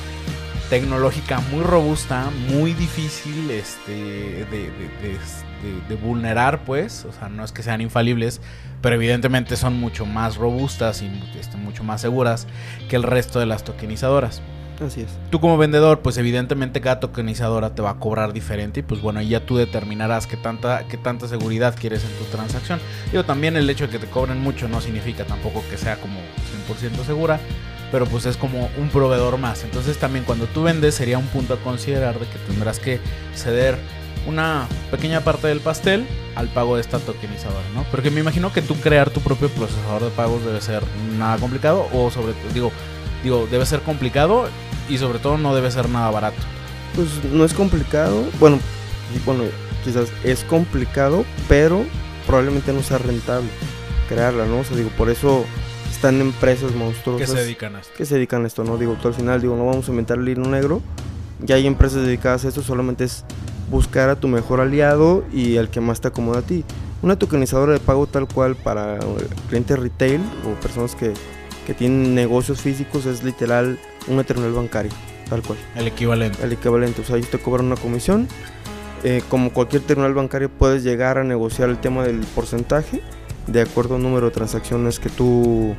tecnológica 0.70 1.40
muy 1.52 1.62
robusta, 1.62 2.32
muy 2.50 2.74
difícil 2.74 3.52
este, 3.52 3.92
de, 3.92 4.46
de, 4.46 4.70
de, 5.02 5.88
de, 5.88 5.96
vulnerar, 5.96 6.64
pues. 6.66 7.06
O 7.06 7.12
sea, 7.12 7.30
no 7.30 7.44
es 7.44 7.52
que 7.52 7.62
sean 7.62 7.80
infalibles, 7.80 8.42
pero 8.82 8.96
evidentemente 8.96 9.56
son 9.56 9.80
mucho 9.80 10.08
más 10.08 10.38
robustas 10.38 11.04
y 11.04 11.12
este, 11.40 11.58
mucho 11.58 11.84
más 11.84 12.02
seguras 12.02 12.48
que 12.90 12.96
el 12.96 13.04
resto 13.04 13.40
de 13.40 13.46
las 13.46 13.64
tokenizadoras. 13.64 14.42
Así 14.82 15.02
es. 15.02 15.08
Tú 15.30 15.40
como 15.40 15.58
vendedor, 15.58 16.00
pues 16.02 16.18
evidentemente 16.18 16.82
cada 16.82 17.00
tokenizadora 17.00 17.76
te 17.76 17.82
va 17.82 17.92
a 17.92 18.00
cobrar 18.00 18.34
diferente 18.34 18.80
y 18.82 18.84
pues 18.84 19.02
bueno, 19.02 19.22
ya 19.22 19.46
tú 19.46 19.58
determinarás 19.58 20.28
qué 20.28 20.38
tanta, 20.38 20.86
qué 20.88 20.98
tanta 20.98 21.28
seguridad 21.28 21.76
quieres 21.80 22.04
en 22.04 22.12
tu 22.18 22.26
transacción. 22.26 22.80
Digo, 23.12 23.24
también 23.24 23.56
el 23.56 23.70
hecho 23.70 23.86
de 23.88 23.92
que 23.92 24.00
te 24.00 24.08
cobren 24.08 24.40
mucho 24.40 24.68
no 24.68 24.82
significa 24.82 25.26
tampoco 25.26 25.64
que 25.70 25.78
sea 25.78 25.98
como 25.98 26.20
100% 26.68 27.06
segura, 27.06 27.40
pero 27.92 28.06
pues 28.06 28.26
es 28.26 28.38
como 28.38 28.70
un 28.78 28.90
proveedor 28.90 29.38
más. 29.38 29.64
Entonces 29.64 29.98
también 29.98 30.26
cuando 30.26 30.46
tú 30.48 30.64
vendes 30.64 30.96
sería 30.96 31.18
un 31.18 31.28
punto 31.28 31.54
a 31.54 31.58
considerar 31.58 32.20
de 32.20 32.26
que 32.26 32.40
tendrás 32.48 32.80
que 32.80 33.00
ceder 33.36 33.78
una 34.28 34.68
pequeña 34.90 35.22
parte 35.22 35.48
del 35.48 35.60
pastel 35.60 36.06
al 36.36 36.48
pago 36.48 36.76
de 36.76 36.82
esta 36.82 36.98
tokenizadora, 37.00 37.66
¿no? 37.76 37.84
Porque 37.92 38.10
me 38.10 38.22
imagino 38.22 38.52
que 38.54 38.62
tú 38.62 38.76
crear 38.76 39.10
tu 39.10 39.20
propio 39.20 39.50
procesador 39.50 40.04
de 40.04 40.10
pagos 40.12 40.44
debe 40.46 40.62
ser 40.62 40.82
nada 41.18 41.38
complicado 41.38 41.88
o 41.94 42.10
sobre 42.10 42.34
digo, 42.54 42.72
digo, 43.24 43.48
debe 43.50 43.66
ser 43.66 43.82
complicado 43.82 44.48
y 44.90 44.98
sobre 44.98 45.20
todo 45.20 45.38
no 45.38 45.56
debe 45.56 45.72
ser 45.72 45.90
nada 45.90 46.12
barato. 46.12 46.38
Pues 46.96 47.24
no 47.32 47.46
es 47.46 47.54
complicado, 47.54 48.24
bueno, 48.40 48.60
bueno, 49.26 49.44
quizás 49.84 50.10
es 50.24 50.44
complicado, 50.44 51.26
pero 51.48 51.86
probablemente 52.28 52.74
no 52.74 52.84
sea 52.84 53.00
rentable 53.00 53.50
crearla, 54.08 54.46
¿no? 54.46 54.60
O 54.60 54.64
sea, 54.64 54.78
digo, 54.78 54.90
por 54.98 55.10
eso 55.10 55.46
están 55.90 56.22
empresas 56.22 56.74
monstruosas 56.76 57.30
que 57.30 57.36
se 57.36 57.44
dedican 57.44 57.76
a 57.76 57.80
esto. 57.80 57.94
Que 57.98 58.06
se 58.06 58.16
dedican 58.16 58.44
a 58.44 58.48
esto, 58.48 58.64
¿no? 58.64 58.78
Digo, 58.78 58.98
al 59.04 59.14
final 59.14 59.42
digo, 59.42 59.56
no 59.56 59.66
vamos 59.66 59.88
a 59.88 59.92
inventar 59.92 60.18
el 60.20 60.30
hilo 60.30 60.48
negro. 60.48 60.82
Ya 61.40 61.56
hay 61.56 61.66
empresas 61.66 62.06
dedicadas 62.06 62.46
a 62.46 62.50
esto, 62.50 62.62
solamente 62.62 63.06
es 63.06 63.26
buscar 63.70 64.10
a 64.10 64.16
tu 64.16 64.28
mejor 64.28 64.62
aliado 64.62 65.26
y 65.34 65.56
el 65.56 65.70
que 65.70 65.82
más 65.82 66.00
te 66.00 66.10
acomoda 66.10 66.40
a 66.40 66.42
ti. 66.44 66.64
Una 67.02 67.18
tokenizadora 67.18 67.74
de 67.74 67.80
pago 67.80 68.08
tal 68.08 68.28
cual 68.28 68.56
para 68.56 69.00
clientes 69.50 69.78
retail 69.78 70.22
o 70.46 70.60
personas 70.62 70.96
que, 70.96 71.14
que 71.66 71.74
tienen 71.74 72.16
negocios 72.16 72.62
físicos 72.62 73.06
es 73.06 73.24
literal 73.24 73.80
una 74.08 74.24
terminal 74.24 74.54
bancaria, 74.54 74.92
tal 75.30 75.42
cual. 75.42 75.58
El 75.76 75.88
equivalente. 75.88 76.44
El 76.44 76.54
equivalente, 76.54 77.02
o 77.02 77.06
sea, 77.06 77.18
ellos 77.18 77.30
te 77.30 77.40
cobran 77.40 77.68
una 77.68 77.78
comisión. 77.78 78.28
Eh, 79.04 79.22
como 79.30 79.52
cualquier 79.52 79.82
terminal 79.82 80.14
bancaria 80.14 80.48
puedes 80.48 80.84
llegar 80.84 81.18
a 81.18 81.24
negociar 81.24 81.70
el 81.70 81.78
tema 81.78 82.04
del 82.04 82.20
porcentaje 82.36 83.02
de 83.48 83.62
acuerdo 83.62 83.96
al 83.96 84.04
número 84.04 84.28
de 84.28 84.32
transacciones 84.32 85.00
que 85.00 85.10
tú 85.10 85.76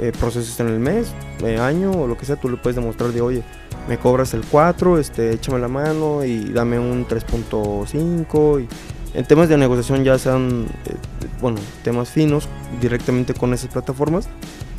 eh, 0.00 0.12
proceses 0.18 0.58
en 0.60 0.68
el 0.68 0.78
mes, 0.78 1.12
eh, 1.42 1.58
año 1.58 1.90
o 1.90 2.06
lo 2.06 2.16
que 2.16 2.26
sea, 2.26 2.36
tú 2.36 2.48
le 2.48 2.56
puedes 2.56 2.76
demostrar 2.76 3.12
de, 3.12 3.20
oye, 3.20 3.42
me 3.88 3.98
cobras 3.98 4.34
el 4.34 4.42
4, 4.42 4.98
este, 4.98 5.32
échame 5.32 5.58
la 5.58 5.68
mano 5.68 6.24
y 6.24 6.52
dame 6.52 6.78
un 6.78 7.06
3.5. 7.06 8.62
Y 8.62 8.68
en 9.16 9.24
temas 9.26 9.48
de 9.48 9.56
negociación 9.56 10.04
ya 10.04 10.18
sean, 10.18 10.66
eh, 10.86 10.94
bueno, 11.40 11.58
temas 11.82 12.10
finos 12.10 12.48
directamente 12.80 13.32
con 13.32 13.54
esas 13.54 13.70
plataformas 13.70 14.28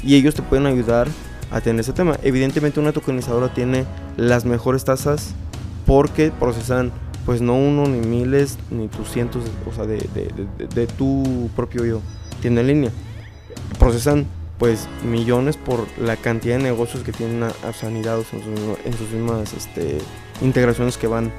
y 0.04 0.16
ellos 0.16 0.36
te 0.36 0.42
pueden 0.42 0.66
ayudar 0.66 1.08
a 1.52 1.62
tener 1.62 1.82
ese 1.82 1.94
tema. 1.94 2.18
Evidentemente 2.24 2.80
una 2.80 2.92
tokenizadora 2.92 3.54
tiene 3.54 3.86
las 4.18 4.46
mejores 4.46 4.84
tasas 4.84 5.34
porque 5.86 6.32
procesan 6.32 6.92
pues 7.26 7.42
no 7.42 7.56
uno, 7.56 7.88
ni 7.88 8.06
miles, 8.06 8.58
ni 8.72 8.88
tus 8.88 9.12
cientos, 9.12 9.44
o 9.70 9.74
sea, 9.74 9.86
de, 9.86 9.98
de, 10.74 10.88
tu 10.88 11.50
propio 11.58 11.84
yo, 11.84 12.02
tienda 12.42 12.62
en 12.62 12.68
línea. 12.68 12.92
Procesan 13.78 14.26
pues 14.58 14.88
millones 15.04 15.58
por 15.58 15.86
la 16.00 16.16
cantidad 16.16 16.58
de 16.58 16.64
negocios 16.64 17.04
que 17.04 17.12
tienen 17.12 17.44
asanidados 17.68 18.28
en, 18.32 18.42
en 18.86 18.94
sus 18.98 19.10
mismas 19.12 19.54
este, 19.54 19.98
integraciones 20.42 20.98
que 20.98 21.08
van 21.08 21.32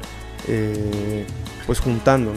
eh, 0.46 1.24
pues 1.66 1.80
juntando, 1.80 2.32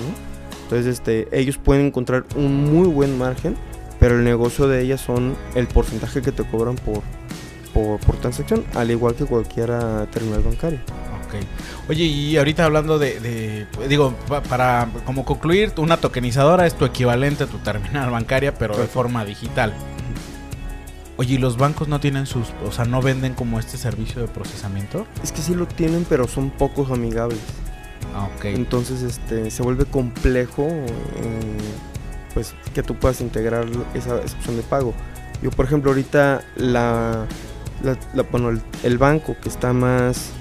Entonces 0.64 0.88
este, 0.88 1.28
ellos 1.32 1.58
pueden 1.58 1.88
encontrar 1.88 2.26
un 2.36 2.74
muy 2.74 2.88
buen 2.88 3.18
margen, 3.18 3.56
pero 4.02 4.18
el 4.18 4.24
negocio 4.24 4.68
de 4.68 4.82
ellas 4.82 5.00
son 5.00 5.38
el 5.54 5.68
porcentaje 5.68 6.24
que 6.24 6.32
te 6.32 6.44
cobran 6.44 6.76
por, 6.76 7.04
por, 7.72 8.18
transacción, 8.18 8.66
al 8.74 8.90
igual 8.90 9.14
que 9.14 9.26
cualquier 9.26 9.70
terminal 10.10 10.42
bancario. 10.42 10.80
Oye, 11.88 12.06
y 12.06 12.36
ahorita 12.36 12.66
hablando 12.66 12.98
de, 12.98 13.68
digo, 13.88 14.16
para 14.50 14.90
como 15.06 15.24
concluir, 15.24 15.72
una 15.78 15.98
tokenizadora 15.98 16.66
es 16.66 16.74
tu 16.74 16.84
equivalente 16.84 17.44
a 17.44 17.48
tu 17.48 17.60
terminal 17.60 18.10
bancaria, 18.10 18.56
pero 18.56 18.76
de 18.76 18.88
forma 18.88 19.24
digital. 19.24 19.72
Oye, 21.18 21.36
¿y 21.36 21.38
los 21.38 21.58
bancos 21.58 21.88
no 21.88 22.00
tienen 22.00 22.26
sus, 22.26 22.48
o 22.66 22.72
sea, 22.72 22.86
no 22.86 23.04
venden 23.04 23.36
como 23.36 23.60
este 23.60 23.78
servicio 23.78 24.20
de 24.20 24.28
procesamiento? 24.28 25.06
Es 25.24 25.32
que 25.32 25.42
sí 25.44 25.54
lo 25.54 25.68
tienen, 25.68 26.08
pero 26.10 26.28
son 26.28 26.50
pocos 26.50 26.90
amigables. 26.90 27.40
Ah, 28.16 28.28
ok. 28.36 28.46
Entonces, 28.46 29.04
este, 29.04 29.52
se 29.52 29.62
vuelve 29.62 29.86
complejo, 29.86 30.64
eh, 30.64 30.88
pues, 32.34 32.54
que 32.74 32.84
tú 32.84 32.96
puedas 32.96 33.22
integrar 33.22 33.66
esa, 33.94 34.16
opción 34.16 34.58
de 34.58 34.64
pago. 34.64 34.94
Yo, 35.42 35.50
por 35.52 35.66
ejemplo, 35.66 35.92
ahorita 35.92 36.44
la, 36.56 37.26
bueno, 38.32 38.60
el, 38.84 38.98
banco 38.98 39.36
que 39.42 39.50
está 39.50 39.74
más 39.74 40.32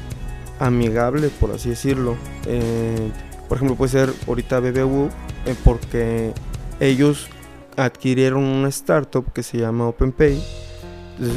amigable, 0.58 1.28
por 1.28 1.52
así 1.52 1.70
decirlo, 1.70 2.16
eh, 2.46 3.10
por 3.48 3.56
ejemplo, 3.56 3.76
puede 3.76 3.90
ser 3.90 4.12
ahorita 4.26 4.60
BBU, 4.60 5.08
eh, 5.46 5.54
porque 5.64 6.32
ellos 6.80 7.28
adquirieron 7.76 8.44
una 8.44 8.68
startup 8.68 9.32
que 9.32 9.42
se 9.42 9.58
llama 9.58 9.88
OpenPay 9.88 10.69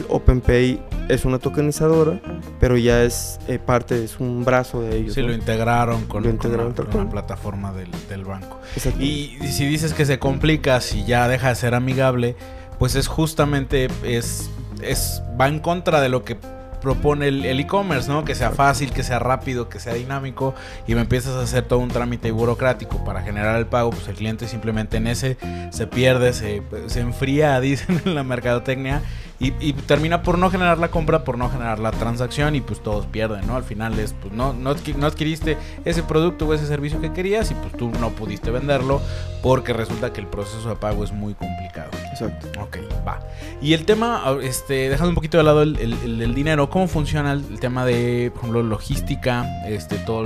OpenPay 0.09 0.81
es 1.09 1.25
una 1.25 1.39
tokenizadora, 1.39 2.19
pero 2.59 2.77
ya 2.77 3.03
es 3.03 3.39
eh, 3.47 3.59
parte, 3.59 4.03
es 4.03 4.19
un 4.19 4.45
brazo 4.45 4.81
de 4.81 4.97
ellos. 4.97 5.13
Sí, 5.13 5.21
lo 5.21 5.33
integraron 5.33 6.05
con, 6.05 6.23
la, 6.23 7.09
plataforma 7.09 7.73
del, 7.73 8.23
banco. 8.23 8.59
Y, 8.99 9.37
si 9.47 9.65
dices 9.65 9.93
que 9.93 10.05
se 10.05 10.19
complica, 10.19 10.79
si 10.81 11.03
ya 11.05 11.27
deja 11.27 11.49
de 11.49 11.55
ser 11.55 11.75
amigable, 11.75 12.35
pues 12.79 12.95
es 12.95 13.07
justamente, 13.07 13.87
es, 14.03 14.49
es 14.81 15.21
va 15.39 15.47
en 15.47 15.59
contra 15.59 16.01
de 16.01 16.09
lo 16.09 16.23
que 16.23 16.37
propone 16.83 17.29
el 17.29 17.59
e-commerce, 17.59 18.09
¿no? 18.09 18.25
Que 18.25 18.35
sea 18.35 18.51
fácil, 18.51 18.91
que 18.91 19.03
sea 19.03 19.17
rápido, 19.17 19.69
que 19.69 19.79
sea 19.79 19.93
dinámico 19.93 20.53
y 20.85 20.93
me 20.93 21.01
empiezas 21.01 21.33
a 21.35 21.41
hacer 21.41 21.63
todo 21.63 21.79
un 21.79 21.89
trámite 21.89 22.29
burocrático 22.31 23.03
para 23.05 23.23
generar 23.23 23.57
el 23.57 23.65
pago, 23.65 23.89
pues 23.89 24.07
el 24.09 24.15
cliente 24.15 24.47
simplemente 24.47 24.97
en 24.97 25.07
ese 25.07 25.37
se 25.71 25.87
pierde, 25.87 26.33
se, 26.33 26.61
se 26.87 26.99
enfría, 26.99 27.59
dicen 27.61 28.01
en 28.05 28.13
la 28.13 28.23
mercadotecnia 28.23 29.01
y, 29.39 29.73
termina 29.73 30.23
por 30.23 30.37
no 30.37 30.49
generar 30.49 30.77
la 30.77 30.89
compra, 30.89 31.23
por 31.23 31.37
no 31.37 31.49
generar 31.49 31.79
la 31.79 31.91
transacción 31.91 32.55
y 32.55 32.61
pues 32.61 32.81
todos 32.81 33.07
pierden, 33.07 33.45
¿no? 33.45 33.55
Al 33.55 33.63
final 33.63 33.97
es, 33.99 34.13
pues 34.13 34.33
no, 34.33 34.53
no, 34.53 34.69
adquiriste 34.69 35.57
ese 35.83 36.03
producto 36.03 36.47
o 36.47 36.53
ese 36.53 36.65
servicio 36.65 37.01
que 37.01 37.11
querías 37.11 37.51
y 37.51 37.55
pues 37.55 37.73
tú 37.73 37.91
no 37.99 38.09
pudiste 38.11 38.51
venderlo 38.51 39.01
porque 39.41 39.73
resulta 39.73 40.13
que 40.13 40.21
el 40.21 40.27
proceso 40.27 40.69
de 40.69 40.75
pago 40.75 41.03
es 41.03 41.11
muy 41.11 41.33
complicado. 41.33 41.89
Exacto. 42.13 42.61
Ok, 42.61 42.77
va. 43.07 43.19
Y 43.61 43.73
el 43.73 43.85
tema, 43.85 44.23
este, 44.41 44.89
dejando 44.89 45.09
un 45.09 45.15
poquito 45.15 45.37
de 45.37 45.43
lado 45.43 45.63
el, 45.63 46.35
dinero, 46.35 46.69
¿cómo 46.69 46.87
funciona 46.87 47.33
el, 47.33 47.59
tema 47.59 47.85
de, 47.85 48.29
por 48.31 48.41
ejemplo, 48.41 48.63
logística, 48.63 49.45
este, 49.65 49.97
todo 49.97 50.25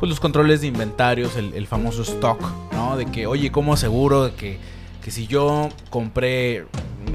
pues 0.00 0.10
los 0.10 0.20
controles 0.20 0.60
de 0.60 0.68
inventarios, 0.68 1.36
el, 1.36 1.66
famoso 1.66 2.02
stock, 2.02 2.40
¿no? 2.72 2.96
De 2.96 3.06
que, 3.06 3.26
oye, 3.26 3.50
¿cómo 3.52 3.74
aseguro 3.74 4.24
de 4.24 4.34
que, 4.34 4.58
que 5.02 5.10
si 5.10 5.26
yo 5.26 5.68
compré 5.90 6.66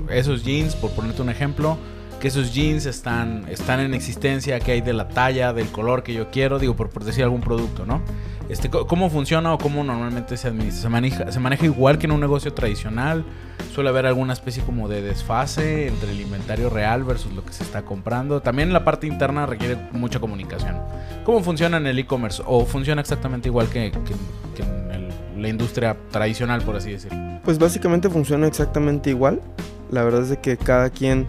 esos 0.10 0.44
jeans, 0.44 0.76
por 0.76 0.92
ponerte 0.92 1.22
un 1.22 1.30
ejemplo, 1.30 1.78
que 2.22 2.28
esos 2.28 2.54
jeans 2.54 2.86
están, 2.86 3.46
están 3.50 3.80
en 3.80 3.96
existencia, 3.96 4.60
que 4.60 4.74
hay 4.74 4.82
de 4.82 4.94
la 4.94 5.10
talla, 5.10 5.54
del 5.54 5.68
color 5.70 6.04
que 6.04 6.14
yo 6.14 6.30
quiero, 6.30 6.60
digo, 6.60 6.76
por, 6.76 7.04
decir 7.04 7.24
algún 7.24 7.42
producto, 7.42 7.86
¿no? 7.86 8.02
Este, 8.48 8.70
¿Cómo 8.70 9.10
funciona 9.10 9.54
o 9.54 9.58
cómo 9.58 9.84
normalmente 9.84 10.38
se 10.38 10.50
administra? 10.50 10.84
¿Se 10.84 10.90
maneja, 10.90 11.32
¿Se 11.32 11.40
maneja 11.40 11.66
igual 11.66 11.98
que 11.98 12.06
en 12.06 12.12
un 12.12 12.20
negocio 12.20 12.54
tradicional? 12.54 13.26
¿Suele 13.74 13.90
haber 13.90 14.06
alguna 14.06 14.34
especie 14.34 14.62
como 14.62 14.88
de 14.88 15.02
desfase 15.02 15.88
entre 15.88 16.12
el 16.12 16.22
inventario 16.22 16.70
real 16.70 17.04
versus 17.04 17.34
lo 17.34 17.44
que 17.44 17.54
se 17.54 17.64
está 17.64 17.84
comprando? 17.84 18.42
También 18.42 18.72
la 18.72 18.84
parte 18.84 19.08
interna 19.08 19.46
requiere 19.46 19.78
mucha 19.94 20.20
comunicación. 20.20 20.78
¿Cómo 21.24 21.42
funciona 21.42 21.78
en 21.78 21.88
el 21.88 21.98
e-commerce? 21.98 22.44
¿O 22.46 22.66
funciona 22.66 23.02
exactamente 23.02 23.50
igual 23.50 23.68
que, 23.70 23.86
en 23.88 25.42
la 25.42 25.48
industria 25.48 25.98
tradicional, 26.12 26.62
por 26.62 26.76
así 26.76 26.92
decirlo? 26.92 27.18
Pues 27.44 27.58
básicamente 27.58 28.10
funciona 28.10 28.46
exactamente 28.46 29.10
igual. 29.10 29.42
La 29.90 30.04
verdad 30.04 30.22
es 30.22 30.30
de 30.30 30.40
que 30.40 30.58
cada 30.58 30.90
quien 30.90 31.26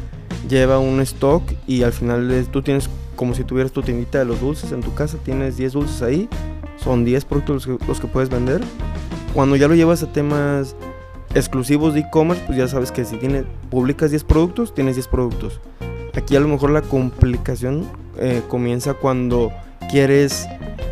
lleva 0.49 0.79
un 0.79 1.01
stock 1.01 1.43
y 1.67 1.83
al 1.83 1.93
final 1.93 2.47
tú 2.51 2.63
tienes 2.63 2.89
como 3.17 3.35
si 3.35 3.45
tuvieras 3.45 3.73
tu 3.73 3.83
tiendita 3.83 4.19
de 4.19 4.25
los 4.25 4.41
dulces 4.41 4.73
en 4.73 4.81
tu 4.81 4.95
casa, 4.95 5.19
tienes 5.23 5.57
10 5.57 5.73
dulces 5.73 6.03
ahí, 6.03 6.29
son 6.77 7.05
10 7.05 7.25
productos 7.27 7.69
los 7.87 8.01
que, 8.01 8.07
puedes 8.07 8.31
vender. 8.31 8.61
Cuando 9.35 9.57
ya 9.57 9.69
lo 9.69 9.75
llevas 9.75 10.03
a 10.03 10.13
temas 10.13 10.75
exclusivos 11.35 11.95
de 11.95 12.01
e-commerce, 12.01 12.43
pues 12.47 12.59
ya 12.59 12.69
sabes 12.69 12.91
que 12.91 13.05
si 13.05 13.17
tienes, 13.17 13.45
publicas 13.71 14.11
10 14.11 14.25
productos, 14.25 14.75
tienes 14.75 14.97
10 14.97 15.09
productos. 15.09 15.61
Aquí 16.15 16.37
a 16.37 16.41
lo 16.41 16.49
mejor 16.49 16.71
la 16.71 16.83
complicación 16.83 17.87
eh, 18.19 18.43
comienza 18.49 18.95
cuando 18.95 19.53
quieres 19.91 20.47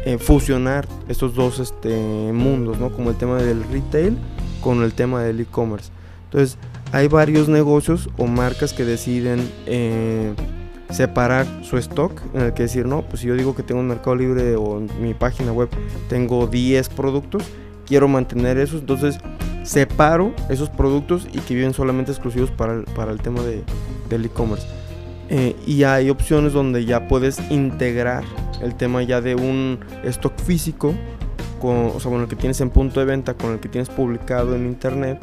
eh, 0.04 0.18
fusionar 0.18 0.86
estos 1.08 1.34
dos 1.34 1.58
este, 1.58 2.32
mundos, 2.32 2.78
¿no? 2.78 2.90
Como 2.90 3.10
el 3.10 3.16
tema 3.16 3.36
del 3.36 3.62
retail 3.64 4.16
con 4.62 4.82
el 4.82 4.92
tema 4.92 5.22
del 5.22 5.40
e-commerce. 5.40 5.90
Entonces, 6.24 6.58
hay 6.92 7.08
varios 7.08 7.48
negocios 7.48 8.08
o 8.16 8.26
marcas 8.26 8.72
que 8.72 8.84
deciden 8.84 9.48
eh, 9.66 10.34
separar 10.90 11.46
su 11.62 11.78
stock, 11.78 12.20
en 12.34 12.42
el 12.42 12.54
que 12.54 12.64
decir, 12.64 12.86
no, 12.86 13.02
pues 13.02 13.20
si 13.20 13.28
yo 13.28 13.34
digo 13.34 13.54
que 13.54 13.62
tengo 13.62 13.80
un 13.80 13.88
Mercado 13.88 14.16
Libre 14.16 14.56
o 14.56 14.78
en 14.78 14.90
mi 15.00 15.14
página 15.14 15.52
web 15.52 15.68
tengo 16.08 16.46
10 16.46 16.88
productos, 16.90 17.44
quiero 17.86 18.08
mantener 18.08 18.58
esos, 18.58 18.80
entonces 18.80 19.18
separo 19.62 20.34
esos 20.48 20.68
productos 20.68 21.28
y 21.32 21.38
que 21.38 21.54
viven 21.54 21.74
solamente 21.74 22.10
exclusivos 22.10 22.50
para 22.50 22.74
el, 22.74 22.84
para 22.84 23.12
el 23.12 23.20
tema 23.20 23.42
de, 23.42 23.62
del 24.08 24.24
e-commerce. 24.24 24.66
Eh, 25.28 25.54
y 25.64 25.84
hay 25.84 26.10
opciones 26.10 26.52
donde 26.52 26.84
ya 26.84 27.06
puedes 27.06 27.38
integrar 27.50 28.24
el 28.62 28.74
tema 28.74 29.02
ya 29.04 29.20
de 29.20 29.36
un 29.36 29.78
stock 30.04 30.36
físico, 30.40 30.92
con, 31.60 31.92
o 31.94 32.00
sea, 32.00 32.10
con 32.10 32.22
el 32.22 32.26
que 32.26 32.34
tienes 32.34 32.60
en 32.60 32.70
punto 32.70 32.98
de 32.98 33.06
venta, 33.06 33.34
con 33.34 33.52
el 33.52 33.60
que 33.60 33.68
tienes 33.68 33.88
publicado 33.88 34.56
en 34.56 34.66
internet 34.66 35.20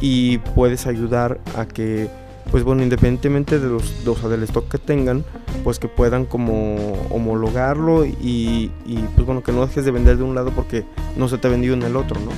y 0.00 0.38
puedes 0.38 0.86
ayudar 0.86 1.40
a 1.56 1.66
que 1.66 2.08
pues 2.50 2.64
bueno, 2.64 2.82
independientemente 2.82 3.58
de 3.58 3.68
los, 3.68 4.04
del 4.30 4.42
stock 4.44 4.68
que 4.70 4.78
tengan, 4.78 5.24
pues 5.64 5.78
que 5.78 5.88
puedan 5.88 6.24
como 6.24 6.94
homologarlo 7.10 8.06
y, 8.06 8.70
pues 9.14 9.26
bueno, 9.26 9.42
que 9.42 9.52
no 9.52 9.66
dejes 9.66 9.84
de 9.84 9.90
vender 9.90 10.16
de 10.16 10.22
un 10.22 10.34
lado 10.34 10.50
porque 10.52 10.84
no 11.16 11.28
se 11.28 11.38
te 11.38 11.48
ha 11.48 11.50
vendido 11.50 11.74
en 11.74 11.82
el 11.82 11.96
otro, 11.96 12.18
¿no? 12.20 12.30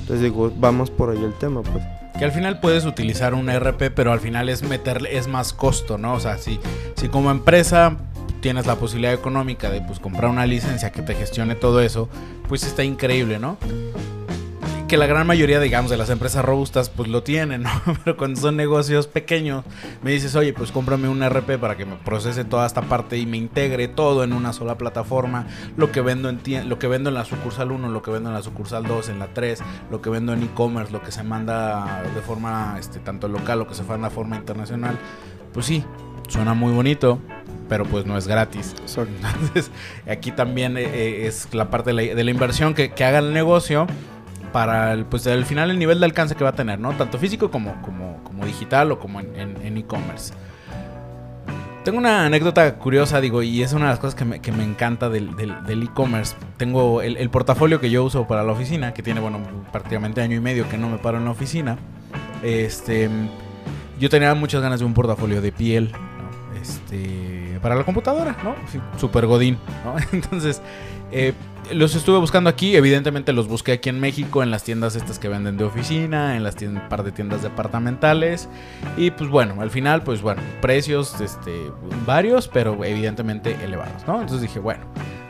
Entonces 0.00 0.22
digo, 0.22 0.52
vamos 0.56 0.90
por 0.90 1.10
ahí 1.10 1.22
el 1.22 1.34
tema, 1.34 1.62
pues. 1.62 1.84
Que 2.16 2.24
al 2.24 2.32
final 2.32 2.60
puedes 2.60 2.86
utilizar 2.86 3.34
un 3.34 3.50
RP, 3.50 3.90
pero 3.94 4.12
al 4.12 4.20
final 4.20 4.48
es 4.48 4.62
meterle, 4.62 5.16
es 5.18 5.26
más 5.26 5.52
costo, 5.52 5.98
¿no? 5.98 6.14
O 6.14 6.20
sea, 6.20 6.38
si, 6.38 6.60
si 6.94 7.08
como 7.08 7.30
empresa 7.30 7.96
tienes 8.40 8.66
la 8.66 8.76
posibilidad 8.76 9.12
económica 9.12 9.70
de 9.70 9.80
pues 9.80 9.98
comprar 9.98 10.30
una 10.30 10.46
licencia 10.46 10.92
que 10.92 11.02
te 11.02 11.14
gestione 11.14 11.56
todo 11.56 11.80
eso, 11.80 12.08
pues 12.48 12.62
está 12.62 12.84
increíble, 12.84 13.38
¿no? 13.38 13.58
Que 14.86 14.96
la 14.96 15.06
gran 15.06 15.26
mayoría, 15.26 15.58
digamos, 15.58 15.90
de 15.90 15.96
las 15.96 16.10
empresas 16.10 16.44
robustas, 16.44 16.90
pues 16.90 17.08
lo 17.08 17.22
tienen, 17.22 17.62
¿no? 17.62 17.70
Pero 18.04 18.16
cuando 18.16 18.40
son 18.40 18.56
negocios 18.56 19.06
pequeños, 19.08 19.64
me 20.02 20.12
dices, 20.12 20.36
oye, 20.36 20.52
pues 20.52 20.70
cómprame 20.70 21.08
un 21.08 21.28
RP 21.28 21.58
para 21.58 21.76
que 21.76 21.84
me 21.84 21.96
procese 21.96 22.44
toda 22.44 22.66
esta 22.66 22.82
parte 22.82 23.18
y 23.18 23.26
me 23.26 23.36
integre 23.36 23.88
todo 23.88 24.22
en 24.22 24.32
una 24.32 24.52
sola 24.52 24.78
plataforma. 24.78 25.46
Lo 25.76 25.90
que 25.90 26.00
vendo 26.00 26.28
en, 26.28 26.68
lo 26.68 26.78
que 26.78 26.86
vendo 26.86 27.08
en 27.10 27.14
la 27.14 27.24
sucursal 27.24 27.72
1, 27.72 27.88
lo 27.88 28.02
que 28.02 28.12
vendo 28.12 28.28
en 28.28 28.34
la 28.34 28.42
sucursal 28.42 28.84
2, 28.84 29.08
en 29.08 29.18
la 29.18 29.28
3, 29.28 29.60
lo 29.90 30.00
que 30.00 30.10
vendo 30.10 30.32
en 30.32 30.44
e-commerce, 30.44 30.92
lo 30.92 31.02
que 31.02 31.10
se 31.10 31.24
manda 31.24 32.02
de 32.14 32.20
forma 32.20 32.76
este, 32.78 33.00
tanto 33.00 33.26
local, 33.26 33.58
lo 33.58 33.66
que 33.66 33.74
se 33.74 33.82
manda 33.82 34.08
de 34.08 34.14
forma 34.14 34.36
internacional. 34.36 34.96
Pues 35.52 35.66
sí, 35.66 35.84
suena 36.28 36.54
muy 36.54 36.72
bonito, 36.72 37.18
pero 37.68 37.84
pues 37.86 38.06
no 38.06 38.16
es 38.16 38.28
gratis. 38.28 38.74
Entonces, 38.96 39.72
aquí 40.08 40.30
también 40.30 40.76
eh, 40.76 40.84
eh, 40.84 41.26
es 41.26 41.52
la 41.52 41.70
parte 41.70 41.92
de 41.92 42.24
la, 42.24 42.30
inversión 42.30 42.74
que, 42.74 42.92
que 42.92 43.04
haga 43.04 43.18
el 43.18 43.32
negocio 43.32 43.88
para 44.52 44.92
el, 44.92 45.04
pues 45.04 45.26
al 45.26 45.44
final 45.44 45.70
el 45.70 45.78
nivel 45.78 46.00
de 46.00 46.06
alcance 46.06 46.34
que 46.34 46.44
va 46.44 46.50
a 46.50 46.54
tener, 46.54 46.78
¿no? 46.78 46.92
Tanto 46.92 47.18
físico 47.18 47.50
como, 47.50 47.80
como, 47.82 48.22
como 48.24 48.46
digital 48.46 48.92
o 48.92 48.98
como 48.98 49.20
en 49.20 49.76
e-commerce. 49.76 50.32
Tengo 51.86 51.98
una 51.98 52.26
anécdota 52.26 52.74
curiosa, 52.78 53.20
digo, 53.20 53.44
y 53.44 53.62
es 53.62 53.72
una 53.72 53.84
de 53.84 53.90
las 53.92 54.00
cosas 54.00 54.16
que 54.16 54.24
me, 54.24 54.40
que 54.40 54.50
me 54.50 54.64
encanta 54.64 55.08
del 55.08 55.30
e-commerce. 55.84 56.34
Tengo 56.56 57.00
el, 57.00 57.30
portafolio 57.30 57.80
que 57.80 57.90
yo 57.90 58.02
uso 58.02 58.26
para 58.26 58.42
la 58.42 58.50
oficina, 58.50 58.92
que 58.92 59.04
tiene, 59.04 59.20
bueno, 59.20 59.38
prácticamente 59.70 60.20
año 60.20 60.36
y 60.36 60.40
medio 60.40 60.68
que 60.68 60.78
no 60.78 60.88
me 60.88 60.98
paro 60.98 61.18
en 61.18 61.26
la 61.26 61.30
oficina. 61.30 61.78
Este, 62.42 63.08
yo 64.00 64.10
tenía 64.10 64.34
muchas 64.34 64.62
ganas 64.62 64.80
de 64.80 64.84
un 64.84 64.94
portafolio 64.94 65.40
de 65.40 65.52
piel, 65.52 65.92
¿no? 65.92 66.60
Este, 66.60 67.60
para 67.62 67.76
la 67.76 67.84
computadora, 67.84 68.36
¿no? 68.42 68.56
Super 68.98 69.26
godín, 69.26 69.56
¿no? 69.84 69.94
Entonces, 70.12 70.60
eh, 71.12 71.34
los 71.72 71.94
estuve 71.94 72.18
buscando 72.18 72.50
aquí, 72.50 72.76
evidentemente 72.76 73.32
los 73.32 73.48
busqué 73.48 73.72
aquí 73.72 73.88
en 73.88 74.00
México, 74.00 74.42
en 74.42 74.50
las 74.50 74.64
tiendas 74.64 74.96
estas 74.96 75.18
que 75.18 75.28
venden 75.28 75.56
de 75.56 75.64
oficina, 75.64 76.36
en 76.36 76.42
las 76.42 76.56
tiendas, 76.56 76.88
par 76.88 77.02
de 77.02 77.12
tiendas 77.12 77.42
departamentales. 77.42 78.48
Y 78.96 79.10
pues 79.10 79.30
bueno, 79.30 79.60
al 79.60 79.70
final, 79.70 80.02
pues 80.02 80.22
bueno, 80.22 80.42
precios 80.60 81.20
este, 81.20 81.52
varios, 82.06 82.48
pero 82.48 82.84
evidentemente 82.84 83.56
elevados, 83.62 84.06
¿no? 84.06 84.20
Entonces 84.20 84.42
dije, 84.42 84.60
bueno, 84.60 84.84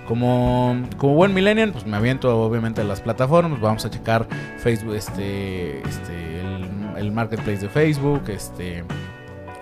como, 0.06 0.76
como 0.96 1.14
buen 1.14 1.34
millennial, 1.34 1.72
pues 1.72 1.86
me 1.86 1.96
aviento 1.96 2.38
obviamente 2.38 2.80
a 2.80 2.84
las 2.84 3.00
plataformas, 3.00 3.60
vamos 3.60 3.84
a 3.84 3.90
checar 3.90 4.28
Facebook, 4.58 4.94
este, 4.94 5.80
este, 5.80 6.40
el, 6.40 6.66
el 6.98 7.12
marketplace 7.12 7.58
de 7.58 7.68
Facebook, 7.68 8.22
este 8.28 8.84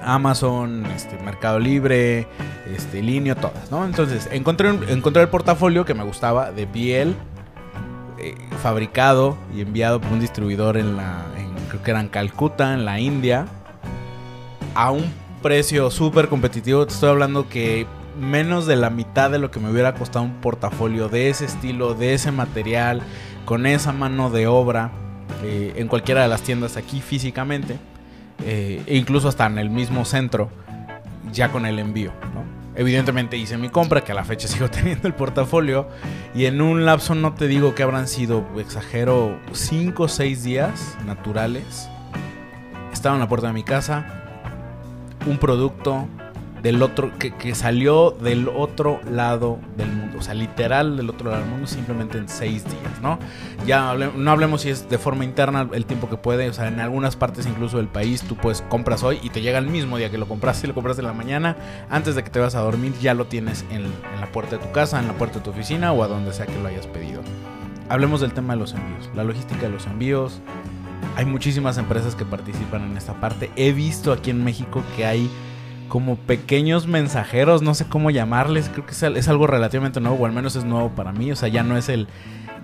Amazon, 0.04 0.86
este, 0.94 1.18
Mercado 1.18 1.58
Libre, 1.58 2.26
este, 2.74 3.02
Linio, 3.02 3.36
todas, 3.36 3.70
¿no? 3.70 3.84
Entonces, 3.84 4.28
encontré, 4.32 4.68
encontré 4.88 5.22
el 5.22 5.28
portafolio 5.28 5.84
que 5.84 5.94
me 5.94 6.04
gustaba 6.04 6.52
de 6.52 6.66
piel, 6.66 7.14
eh, 8.18 8.34
fabricado 8.62 9.36
y 9.54 9.60
enviado 9.60 10.00
por 10.00 10.12
un 10.12 10.20
distribuidor 10.20 10.76
en 10.76 10.96
la, 10.96 11.24
creo 11.68 11.82
que 11.82 11.90
era 11.90 12.00
en 12.00 12.08
Calcuta, 12.08 12.74
en 12.74 12.84
la 12.84 13.00
India, 13.00 13.46
a 14.74 14.90
un 14.90 15.04
precio 15.42 15.90
súper 15.90 16.28
competitivo. 16.28 16.86
Te 16.86 16.94
estoy 16.94 17.10
hablando 17.10 17.48
que 17.48 17.86
menos 18.18 18.66
de 18.66 18.76
la 18.76 18.90
mitad 18.90 19.30
de 19.30 19.38
lo 19.38 19.50
que 19.50 19.60
me 19.60 19.70
hubiera 19.70 19.94
costado 19.94 20.24
un 20.24 20.40
portafolio 20.40 21.08
de 21.08 21.30
ese 21.30 21.44
estilo, 21.44 21.94
de 21.94 22.14
ese 22.14 22.30
material, 22.30 23.02
con 23.44 23.66
esa 23.66 23.92
mano 23.92 24.30
de 24.30 24.46
obra, 24.46 24.92
eh, 25.42 25.72
en 25.76 25.88
cualquiera 25.88 26.22
de 26.22 26.28
las 26.28 26.42
tiendas 26.42 26.76
aquí 26.76 27.00
físicamente 27.00 27.78
eh, 28.44 28.82
e 28.86 28.96
incluso 28.96 29.28
hasta 29.28 29.46
en 29.46 29.58
el 29.58 29.70
mismo 29.70 30.04
centro, 30.04 30.50
ya 31.32 31.50
con 31.50 31.66
el 31.66 31.78
envío. 31.78 32.12
Evidentemente 32.76 33.36
hice 33.36 33.56
mi 33.56 33.68
compra, 33.68 34.02
que 34.02 34.12
a 34.12 34.14
la 34.14 34.24
fecha 34.24 34.48
sigo 34.48 34.68
teniendo 34.68 35.08
el 35.08 35.14
portafolio, 35.14 35.88
y 36.34 36.46
en 36.46 36.60
un 36.60 36.84
lapso 36.84 37.14
no 37.14 37.34
te 37.34 37.46
digo 37.46 37.74
que 37.74 37.82
habrán 37.82 38.08
sido, 38.08 38.44
exagero, 38.58 39.38
5 39.52 40.02
o 40.02 40.08
6 40.08 40.42
días 40.44 40.96
naturales. 41.06 41.88
Estaba 42.92 43.16
en 43.16 43.20
la 43.20 43.28
puerta 43.28 43.48
de 43.48 43.52
mi 43.52 43.64
casa, 43.64 44.22
un 45.26 45.38
producto 45.38 46.06
del 46.64 46.82
otro, 46.82 47.12
que, 47.18 47.54
salió 47.54 48.10
del 48.10 48.48
otro 48.48 48.98
lado 49.04 49.58
del 49.76 49.92
mundo. 49.92 50.16
O 50.18 50.22
sea, 50.22 50.32
literal 50.32 50.96
del 50.96 51.10
otro 51.10 51.28
lado 51.28 51.42
del 51.42 51.50
mundo, 51.50 51.66
simplemente 51.66 52.16
en 52.16 52.26
seis 52.26 52.64
días, 52.64 53.02
¿no? 53.02 53.18
Ya 53.66 53.94
no 53.94 54.30
hablemos 54.30 54.62
si 54.62 54.70
es 54.70 54.88
de 54.88 54.96
forma 54.96 55.26
interna 55.26 55.68
el 55.74 55.84
tiempo 55.84 56.08
que 56.08 56.16
puede. 56.16 56.48
O 56.48 56.54
sea, 56.54 56.68
en 56.68 56.80
algunas 56.80 57.16
partes 57.16 57.46
incluso 57.46 57.76
del 57.76 57.88
país 57.88 58.22
tú 58.22 58.36
puedes 58.36 58.62
compras 58.62 59.02
hoy 59.02 59.20
y 59.22 59.28
te 59.28 59.42
llega 59.42 59.58
el 59.58 59.66
mismo 59.66 59.98
día 59.98 60.10
que 60.10 60.16
lo 60.16 60.26
compraste. 60.26 60.62
Si 60.62 60.66
lo 60.66 60.72
compraste 60.72 61.02
en 61.02 61.08
la 61.08 61.12
mañana, 61.12 61.54
antes 61.90 62.14
de 62.14 62.24
que 62.24 62.30
te 62.30 62.40
vas 62.40 62.54
a 62.54 62.60
dormir, 62.60 62.94
ya 62.98 63.12
lo 63.12 63.26
tienes 63.26 63.66
en, 63.70 63.82
en 63.82 64.20
la 64.20 64.32
puerta 64.32 64.56
de 64.56 64.64
tu 64.64 64.72
casa, 64.72 64.98
en 64.98 65.06
la 65.06 65.12
puerta 65.12 65.40
de 65.40 65.44
tu 65.44 65.50
oficina 65.50 65.92
o 65.92 66.02
a 66.02 66.08
donde 66.08 66.32
sea 66.32 66.46
que 66.46 66.58
lo 66.58 66.68
hayas 66.68 66.86
pedido. 66.86 67.20
Hablemos 67.90 68.22
del 68.22 68.32
tema 68.32 68.54
de 68.54 68.60
los 68.60 68.72
envíos, 68.72 69.10
la 69.14 69.22
logística 69.22 69.60
de 69.60 69.68
los 69.68 69.86
envíos. 69.86 70.40
Hay 71.16 71.26
muchísimas 71.26 71.76
empresas 71.76 72.14
que 72.14 72.24
participan 72.24 72.90
en 72.90 72.96
esta 72.96 73.12
parte. 73.20 73.50
He 73.54 73.72
visto 73.72 74.12
aquí 74.12 74.30
en 74.30 74.42
México 74.42 74.82
que 74.96 75.04
hay 75.04 75.30
como 75.88 76.16
pequeños 76.16 76.86
mensajeros, 76.86 77.62
no 77.62 77.74
sé 77.74 77.86
cómo 77.86 78.10
llamarles, 78.10 78.68
creo 78.68 78.86
que 78.86 78.92
es, 78.92 79.28
algo 79.28 79.46
relativamente 79.46 80.00
nuevo, 80.00 80.16
o 80.16 80.26
al 80.26 80.32
menos 80.32 80.56
es 80.56 80.64
nuevo 80.64 80.90
para 80.90 81.12
mí, 81.12 81.30
o 81.30 81.36
sea, 81.36 81.48
ya 81.48 81.62
no 81.62 81.76
es 81.76 81.88
el, 81.88 82.08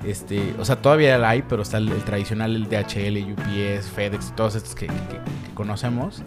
este, 0.04 0.54
o 0.58 0.64
sea, 0.64 0.76
todavía 0.76 1.28
hay, 1.28 1.42
pero 1.42 1.62
está 1.62 1.78
el, 1.78 1.90
tradicional, 2.04 2.56
el 2.56 2.68
DHL, 2.68 3.32
UPS, 3.32 3.90
FedEx, 3.90 4.34
todos 4.34 4.54
estos 4.54 4.74
que, 4.74 4.88
conocemos, 5.54 6.22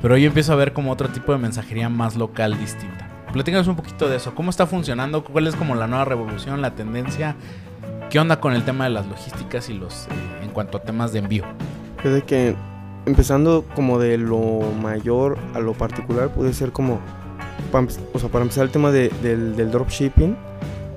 pero 0.00 0.16
yo 0.16 0.28
empiezo 0.28 0.52
a 0.52 0.56
ver 0.56 0.72
como 0.72 0.92
otro 0.92 1.08
tipo 1.08 1.32
de 1.32 1.38
mensajería 1.38 1.88
más 1.88 2.16
local 2.16 2.58
distinta. 2.58 3.08
Platícanos 3.32 3.66
un 3.66 3.76
poquito 3.76 4.08
de 4.08 4.16
eso, 4.16 4.34
cómo 4.34 4.50
está 4.50 4.66
funcionando, 4.66 5.24
cuál 5.24 5.46
es 5.48 5.56
como 5.56 5.74
la 5.74 5.86
nueva 5.86 6.04
revolución, 6.04 6.62
la 6.62 6.74
tendencia, 6.74 7.36
qué 8.08 8.18
onda 8.18 8.40
con 8.40 8.54
el 8.54 8.64
tema 8.64 8.84
de 8.84 8.90
las 8.90 9.06
logísticas 9.06 9.68
y 9.68 9.74
los, 9.74 10.06
eh, 10.06 10.10
en 10.42 10.50
cuanto 10.50 10.78
a 10.78 10.82
temas 10.82 11.12
de 11.12 11.18
envío. 11.18 11.44
Es 12.04 12.22
que 12.22 12.54
empezando 13.08 13.64
como 13.74 13.98
de 13.98 14.18
lo 14.18 14.60
mayor 14.80 15.38
a 15.54 15.60
lo 15.60 15.72
particular, 15.72 16.32
puede 16.32 16.52
ser 16.52 16.72
como, 16.72 17.00
o 18.12 18.18
sea, 18.18 18.28
para 18.28 18.42
empezar 18.42 18.64
el 18.64 18.70
tema 18.70 18.90
de, 18.90 19.10
del, 19.22 19.56
del, 19.56 19.70
dropshipping, 19.70 20.36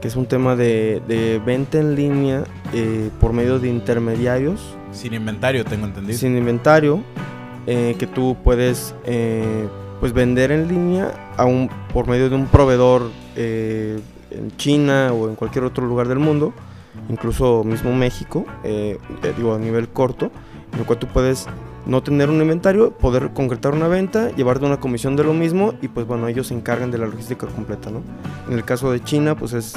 que 0.01 0.07
es 0.07 0.15
un 0.15 0.25
tema 0.25 0.55
de, 0.55 1.41
venta 1.45 1.79
en 1.79 1.95
línea 1.95 2.43
eh, 2.73 3.09
por 3.19 3.33
medio 3.33 3.59
de 3.59 3.69
intermediarios. 3.69 4.75
Sin 4.91 5.13
inventario, 5.13 5.63
tengo 5.63 5.85
entendido. 5.85 6.17
Sin 6.17 6.37
inventario, 6.37 7.01
eh, 7.65 7.95
que 7.97 8.07
tú 8.07 8.35
puedes 8.43 8.93
eh, 9.05 9.67
pues 9.99 10.11
vender 10.11 10.51
en 10.51 10.67
línea 10.67 11.33
a 11.37 11.45
un, 11.45 11.69
por 11.93 12.07
medio 12.07 12.29
de 12.29 12.35
un 12.35 12.47
proveedor 12.47 13.09
en 13.35 14.51
China 14.57 15.13
o 15.13 15.29
en 15.29 15.35
cualquier 15.35 15.63
otro 15.63 15.87
lugar 15.87 16.07
del 16.07 16.19
mundo, 16.19 16.53
incluso 17.09 17.63
mismo 17.63 17.95
México, 17.95 18.45
digo 19.37 19.55
a 19.55 19.59
nivel 19.59 19.87
corto, 19.87 20.31
en 20.73 20.79
el 20.79 20.85
cual 20.85 20.99
tú 20.99 21.07
puedes 21.07 21.47
no 21.85 22.03
tener 22.03 22.29
un 22.29 22.41
inventario, 22.41 22.91
poder 22.91 23.31
concretar 23.33 23.73
una 23.73 23.87
venta, 23.87 24.29
llevarte 24.35 24.65
una 24.65 24.79
comisión 24.79 25.15
de 25.15 25.23
lo 25.23 25.33
mismo 25.33 25.73
y 25.81 25.87
pues 25.87 26.05
bueno, 26.05 26.27
ellos 26.27 26.47
se 26.47 26.53
encargan 26.53 26.91
de 26.91 26.97
la 26.97 27.07
logística 27.07 27.47
completa, 27.47 27.89
¿no? 27.89 28.01
En 28.47 28.53
el 28.53 28.63
caso 28.63 28.91
de 28.91 29.03
China, 29.03 29.35
pues 29.35 29.53
es 29.53 29.73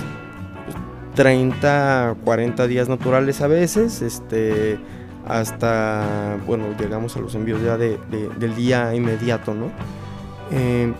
30, 1.14 2.16
40 2.24 2.66
días 2.66 2.88
naturales 2.88 3.40
a 3.40 3.46
veces, 3.46 4.02
este, 4.02 4.78
hasta, 5.26 6.38
bueno, 6.46 6.66
llegamos 6.78 7.16
a 7.16 7.20
los 7.20 7.34
envíos 7.34 7.62
ya 7.62 7.76
de, 7.76 7.98
del 8.38 8.54
día 8.54 8.94
inmediato, 8.94 9.54
¿no? 9.54 9.70
Eh, 10.50 10.92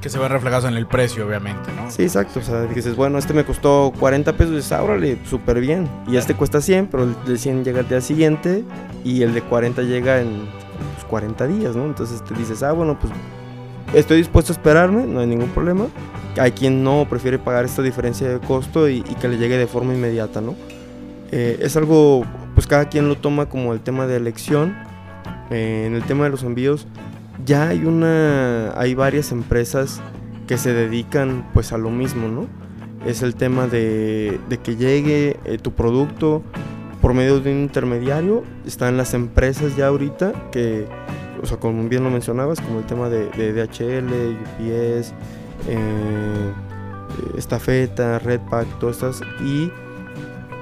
que 0.00 0.08
se 0.08 0.18
ven 0.18 0.30
reflejados 0.30 0.64
en 0.64 0.76
el 0.76 0.86
precio, 0.86 1.26
obviamente, 1.26 1.70
¿no? 1.76 1.90
Sí, 1.90 2.02
exacto. 2.02 2.40
O 2.40 2.42
sea, 2.42 2.62
dices, 2.62 2.96
bueno, 2.96 3.18
este 3.18 3.34
me 3.34 3.44
costó 3.44 3.92
40 3.98 4.32
pesos, 4.34 4.54
dices, 4.54 4.72
ábrale, 4.72 5.18
súper 5.24 5.60
bien. 5.60 5.88
Y 6.06 6.16
este 6.16 6.34
cuesta 6.34 6.60
100, 6.60 6.86
pero 6.86 7.04
el 7.04 7.14
de 7.26 7.36
100 7.36 7.64
llega 7.64 7.80
al 7.80 7.88
día 7.88 8.00
siguiente 8.00 8.64
y 9.04 9.22
el 9.22 9.34
de 9.34 9.42
40 9.42 9.82
llega 9.82 10.20
en 10.20 10.48
40 11.10 11.44
pues, 11.44 11.58
días, 11.58 11.76
¿no? 11.76 11.84
Entonces 11.84 12.24
te 12.24 12.34
dices, 12.34 12.62
ah, 12.62 12.72
bueno, 12.72 12.98
pues 12.98 13.12
estoy 13.92 14.18
dispuesto 14.18 14.52
a 14.52 14.56
esperarme, 14.56 15.04
no 15.04 15.20
hay 15.20 15.26
ningún 15.26 15.50
problema. 15.50 15.86
Hay 16.38 16.52
quien 16.52 16.82
no 16.82 17.06
prefiere 17.10 17.38
pagar 17.38 17.64
esta 17.64 17.82
diferencia 17.82 18.28
de 18.28 18.38
costo 18.38 18.88
y, 18.88 19.02
que 19.02 19.28
le 19.28 19.36
llegue 19.36 19.58
de 19.58 19.66
forma 19.66 19.92
inmediata, 19.92 20.40
¿no? 20.40 20.54
Eh, 21.32 21.58
es 21.60 21.76
algo, 21.76 22.24
pues 22.54 22.66
cada 22.66 22.88
quien 22.88 23.08
lo 23.08 23.16
toma 23.16 23.46
como 23.46 23.74
el 23.74 23.80
tema 23.80 24.06
de 24.06 24.16
elección. 24.16 24.76
Eh, 25.50 25.84
en 25.86 25.94
el 25.94 26.04
tema 26.04 26.24
de 26.24 26.30
los 26.30 26.44
envíos, 26.44 26.86
ya 27.44 27.68
hay 27.68 27.84
una, 27.84 28.72
hay 28.78 28.94
varias 28.94 29.32
empresas 29.32 30.00
que 30.46 30.58
se 30.58 30.72
dedican 30.72 31.48
pues 31.54 31.72
a 31.72 31.78
lo 31.78 31.90
mismo, 31.90 32.28
¿no? 32.28 32.46
Es 33.06 33.22
el 33.22 33.34
tema 33.34 33.66
de, 33.66 34.38
que 34.62 34.76
llegue 34.76 35.38
eh, 35.44 35.58
tu 35.58 35.72
producto 35.72 36.42
por 37.00 37.14
medio 37.14 37.40
de 37.40 37.52
un 37.52 37.60
intermediario. 37.60 38.42
Están 38.66 38.96
las 38.96 39.14
empresas 39.14 39.76
ya 39.76 39.86
ahorita 39.86 40.50
que 40.50 40.86
o 41.42 41.46
sea, 41.46 41.58
como 41.58 41.88
bien 41.88 42.04
lo 42.04 42.10
mencionabas, 42.10 42.60
como 42.60 42.80
el 42.80 42.86
tema 42.86 43.08
de, 43.08 43.26
DHL, 43.52 44.36
UPS, 44.42 45.14
eh, 45.68 46.52
Estafeta, 47.36 48.18
Redpack, 48.18 48.78
todas 48.78 48.96
estas, 48.96 49.22
y 49.42 49.70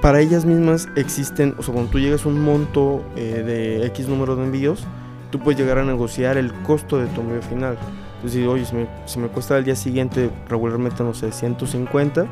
para 0.00 0.20
ellas 0.20 0.44
mismas 0.44 0.88
existen, 0.96 1.54
o 1.58 1.62
sea, 1.62 1.74
cuando 1.74 1.90
tú 1.90 1.98
llegas 1.98 2.24
a 2.24 2.28
un 2.28 2.40
monto 2.40 3.04
eh, 3.16 3.42
de 3.44 3.86
X 3.86 4.08
número 4.08 4.36
de 4.36 4.44
envíos, 4.44 4.86
tú 5.30 5.38
puedes 5.38 5.60
llegar 5.60 5.78
a 5.78 5.84
negociar 5.84 6.36
el 6.36 6.52
costo 6.62 6.98
de 6.98 7.06
tu 7.08 7.20
envío 7.20 7.42
final. 7.42 7.78
Entonces, 8.16 8.46
oye, 8.46 8.64
si 8.64 8.74
me, 8.74 8.88
si 9.06 9.18
me 9.18 9.28
cuesta 9.28 9.56
al 9.56 9.64
día 9.64 9.76
siguiente 9.76 10.30
regularmente, 10.48 11.04
no 11.04 11.14
sé, 11.14 11.30
150, 11.30 12.26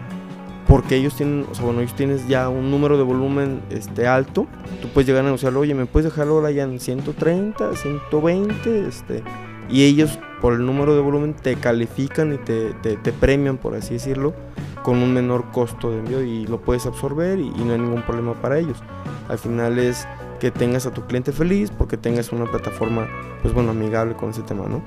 porque 0.67 0.97
ellos 0.97 1.15
tienen, 1.15 1.47
o 1.51 1.55
sea, 1.55 1.65
bueno, 1.65 1.81
ellos 1.81 1.95
tienes 1.95 2.27
ya 2.27 2.49
un 2.49 2.71
número 2.71 2.97
de 2.97 3.05
volumen 3.05 3.63
este, 3.71 4.09
alto, 4.09 4.47
tú 4.83 4.89
puedes 4.89 5.07
llegar 5.07 5.23
a 5.23 5.27
negociarlo, 5.27 5.61
oye, 5.61 5.75
me 5.75 5.87
puedes 5.87 6.11
dejarlo 6.11 6.35
ahora 6.35 6.51
ya 6.51 6.65
en 6.65 6.81
130, 6.81 7.77
120, 7.77 8.89
este, 8.89 9.23
y 9.71 9.85
ellos 9.85 10.19
por 10.41 10.55
el 10.55 10.67
número 10.67 10.95
de 10.95 11.01
volumen 11.01 11.35
te 11.35 11.55
califican 11.55 12.35
y 12.35 12.39
te, 12.39 12.73
te, 12.73 13.13
premian, 13.13 13.57
por 13.57 13.75
así 13.75 13.95
decirlo, 13.95 14.35
con 14.83 14.99
un 14.99 15.15
menor 15.15 15.51
costo 15.53 15.91
de 15.91 15.99
envío 15.99 16.23
y 16.23 16.47
lo 16.47 16.61
puedes 16.61 16.87
absorber 16.87 17.39
y, 17.39 17.47
y 17.47 17.65
no 17.65 17.73
hay 17.73 17.79
ningún 17.79 18.03
problema 18.03 18.35
para 18.35 18.59
ellos. 18.59 18.83
Al 19.29 19.39
final 19.39 19.79
es 19.79 20.07
que 20.39 20.51
tengas 20.51 20.87
a 20.87 20.93
tu 20.93 21.07
cliente 21.07 21.33
feliz 21.33 21.71
porque 21.71 21.97
tengas 21.97 22.33
una 22.33 22.47
plataforma, 22.47 23.09
pues 23.43 23.55
bueno, 23.55 23.71
amigable 23.71 24.15
con 24.15 24.31
ese 24.31 24.43
tema, 24.43 24.67
¿no? 24.69 24.83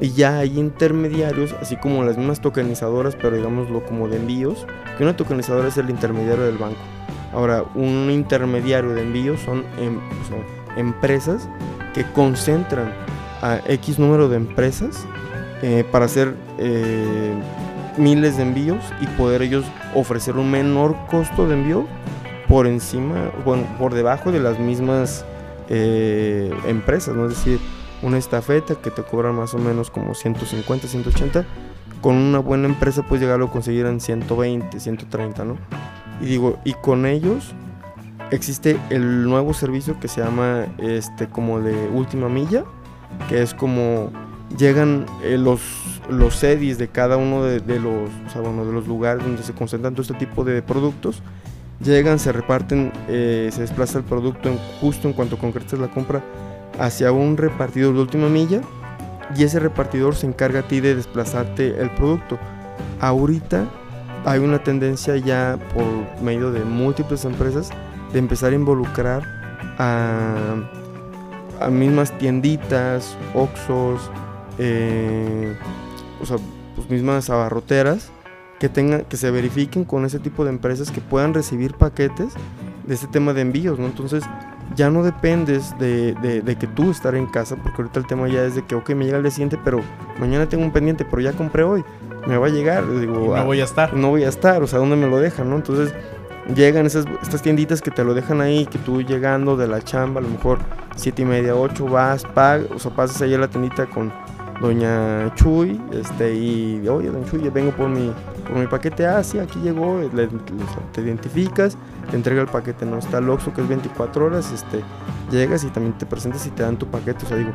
Y 0.00 0.10
ya 0.10 0.38
hay 0.38 0.58
intermediarios, 0.58 1.54
así 1.60 1.76
como 1.76 2.04
las 2.04 2.16
mismas 2.16 2.40
tokenizadoras, 2.40 3.16
pero 3.16 3.36
digámoslo 3.36 3.84
como 3.84 4.08
de 4.08 4.16
envíos, 4.16 4.66
que 4.96 5.02
una 5.02 5.16
tokenizadora 5.16 5.68
es 5.68 5.76
el 5.76 5.90
intermediario 5.90 6.44
del 6.44 6.56
banco. 6.56 6.78
Ahora, 7.32 7.64
un 7.74 8.08
intermediario 8.10 8.94
de 8.94 9.02
envíos 9.02 9.40
son, 9.40 9.64
em, 9.78 9.98
empresas 10.76 11.48
que 11.94 12.04
concentran 12.12 12.92
a 13.42 13.60
X 13.66 13.98
número 13.98 14.28
de 14.28 14.36
empresas 14.36 15.04
eh, 15.62 15.84
para 15.90 16.04
hacer 16.04 16.36
eh, 16.58 17.34
miles 17.96 18.36
de 18.36 18.44
envíos 18.44 18.84
y 19.00 19.06
poder 19.18 19.42
ellos 19.42 19.64
ofrecer 19.94 20.36
un 20.36 20.50
menor 20.50 20.96
costo 21.10 21.48
de 21.48 21.54
envío 21.54 21.86
por 22.48 22.66
encima, 22.66 23.30
bueno, 23.44 23.64
por 23.78 23.94
debajo 23.94 24.32
de 24.32 24.40
las 24.40 24.58
mismas 24.58 25.24
eh, 25.68 26.52
empresas, 26.66 27.14
¿no? 27.14 27.26
Es 27.26 27.36
decir, 27.36 27.60
una 28.02 28.16
estafeta 28.16 28.74
que 28.76 28.90
te 28.90 29.02
cobra 29.02 29.32
más 29.32 29.54
o 29.54 29.58
menos 29.58 29.90
como 29.90 30.14
150, 30.14 30.88
180. 30.88 31.44
Con 32.00 32.14
una 32.14 32.38
buena 32.38 32.66
empresa 32.66 33.02
puedes 33.02 33.22
llegarlo 33.22 33.46
a 33.46 33.50
conseguir 33.50 33.86
en 33.86 34.00
120, 34.00 34.80
130, 34.80 35.44
¿no? 35.44 35.58
Y 36.20 36.26
digo, 36.26 36.58
y 36.64 36.72
con 36.74 37.06
ellos 37.06 37.54
existe 38.30 38.78
el 38.90 39.24
nuevo 39.24 39.52
servicio 39.52 39.98
que 40.00 40.08
se 40.08 40.22
llama 40.22 40.66
este 40.78 41.28
como 41.28 41.60
de 41.60 41.88
última 41.88 42.28
milla, 42.28 42.64
que 43.28 43.42
es 43.42 43.52
como 43.52 44.10
llegan 44.56 45.06
eh, 45.22 45.36
los 45.36 45.60
los 46.08 46.36
sedis 46.36 46.78
de 46.78 46.88
cada 46.88 47.18
uno 47.18 47.44
de, 47.44 47.60
los 47.78 48.10
de 48.34 48.72
los 48.72 48.86
lugares 48.86 49.22
donde 49.22 49.42
se 49.42 49.52
concentran 49.52 49.92
todo 49.92 50.02
este 50.02 50.14
tipo 50.14 50.42
de 50.42 50.62
productos 50.62 51.22
llegan 51.80 52.18
se 52.18 52.32
reparten 52.32 52.92
eh, 53.08 53.50
se 53.52 53.62
desplaza 53.62 53.98
el 53.98 54.04
producto 54.04 54.50
justo 54.80 55.08
en 55.08 55.14
cuanto 55.14 55.38
concretas 55.38 55.78
la 55.78 55.88
compra 55.88 56.22
hacia 56.78 57.12
un 57.12 57.36
repartidor 57.36 57.94
de 57.94 58.00
última 58.00 58.28
milla 58.28 58.60
y 59.36 59.44
ese 59.44 59.58
repartidor 59.60 60.14
se 60.14 60.26
encarga 60.26 60.60
a 60.60 60.68
ti 60.68 60.80
de 60.80 60.94
desplazarte 60.94 61.80
el 61.80 61.90
producto. 61.90 62.38
Ahorita 63.00 63.66
hay 64.24 64.40
una 64.40 64.62
tendencia 64.62 65.16
ya 65.16 65.58
por 65.74 66.22
medio 66.22 66.50
de 66.50 66.64
múltiples 66.64 67.24
empresas 67.24 67.70
de 68.12 68.18
empezar 68.18 68.52
a 68.52 68.54
involucrar 68.54 69.22
a, 69.78 70.56
a 71.60 71.68
mismas 71.68 72.16
tienditas, 72.18 73.16
oxos, 73.34 74.10
eh, 74.58 75.56
o 76.20 76.26
sea, 76.26 76.38
pues 76.74 76.88
mismas 76.88 77.30
abarroteras 77.30 78.10
que 78.58 78.68
tengan, 78.68 79.04
que 79.04 79.16
se 79.16 79.30
verifiquen 79.30 79.84
con 79.84 80.04
ese 80.04 80.18
tipo 80.18 80.44
de 80.44 80.50
empresas 80.50 80.90
que 80.90 81.00
puedan 81.00 81.34
recibir 81.34 81.74
paquetes 81.74 82.34
de 82.86 82.94
este 82.94 83.06
tema 83.06 83.32
de 83.32 83.42
envíos, 83.42 83.78
¿no? 83.78 83.86
Entonces, 83.86 84.24
ya 84.74 84.90
no 84.90 85.02
dependes 85.02 85.76
de, 85.78 86.14
de, 86.14 86.56
que 86.56 86.66
tú 86.66 86.90
estar 86.90 87.14
en 87.14 87.26
casa, 87.26 87.56
porque 87.56 87.82
ahorita 87.82 88.00
el 88.00 88.06
tema 88.06 88.28
ya 88.28 88.44
es 88.44 88.54
de 88.54 88.64
que, 88.64 88.74
ok, 88.74 88.90
me 88.90 89.04
llega 89.04 89.16
el 89.16 89.22
día 89.22 89.30
siguiente, 89.30 89.58
pero 89.64 89.80
mañana 90.18 90.48
tengo 90.48 90.64
un 90.64 90.72
pendiente, 90.72 91.04
pero 91.04 91.22
ya 91.22 91.32
compré 91.32 91.62
hoy, 91.62 91.84
me 92.26 92.36
va 92.36 92.46
a 92.46 92.50
llegar, 92.50 92.84
digo, 93.00 93.14
no 93.14 93.34
ah, 93.34 93.44
voy 93.44 93.60
a 93.60 93.64
estar. 93.64 93.94
No 93.94 94.10
voy 94.10 94.24
a 94.24 94.28
estar, 94.28 94.62
o 94.62 94.66
sea, 94.66 94.78
¿dónde 94.78 94.96
me 94.96 95.06
lo 95.06 95.18
dejan, 95.18 95.48
no? 95.48 95.56
Entonces 95.56 95.94
llegan 96.54 96.86
esas, 96.86 97.06
estas 97.22 97.42
tienditas 97.42 97.80
que 97.80 97.90
te 97.90 98.04
lo 98.04 98.14
dejan 98.14 98.40
ahí, 98.40 98.66
que 98.66 98.78
tú 98.78 99.02
llegando 99.02 99.56
de 99.56 99.68
la 99.68 99.82
chamba, 99.82 100.20
a 100.20 100.22
lo 100.22 100.30
mejor 100.30 100.58
siete 100.96 101.22
y 101.22 101.24
media, 101.24 101.54
ocho, 101.54 101.86
vas, 101.86 102.24
pagas, 102.24 102.70
o 102.70 102.78
sea, 102.78 102.90
pasas 102.94 103.20
ahí 103.22 103.34
a 103.34 103.38
la 103.38 103.48
tiendita 103.48 103.86
con 103.86 104.12
doña 104.60 105.34
Chuy, 105.34 105.80
este, 105.92 106.34
y 106.34 106.88
oye, 106.88 107.10
doña 107.10 107.26
Chuy, 107.30 107.48
vengo 107.50 107.70
por 107.72 107.88
mi, 107.88 108.12
por 108.46 108.56
mi 108.56 108.66
paquete, 108.66 109.06
ah, 109.06 109.22
sí, 109.22 109.38
aquí 109.38 109.58
llegó, 109.60 110.00
te 110.92 111.00
identificas, 111.00 111.76
te 112.10 112.16
entrega 112.16 112.42
el 112.42 112.48
paquete, 112.48 112.84
no 112.84 112.98
está 112.98 113.18
el 113.18 113.28
Oxxo 113.30 113.52
que 113.52 113.60
es 113.60 113.68
24 113.68 114.26
horas, 114.26 114.50
este, 114.52 114.82
llegas 115.30 115.64
y 115.64 115.68
también 115.68 115.96
te 115.96 116.06
presentas 116.06 116.46
y 116.46 116.50
te 116.50 116.62
dan 116.62 116.76
tu 116.76 116.86
paquete, 116.86 117.24
o 117.24 117.28
sea, 117.28 117.36
digo, 117.36 117.52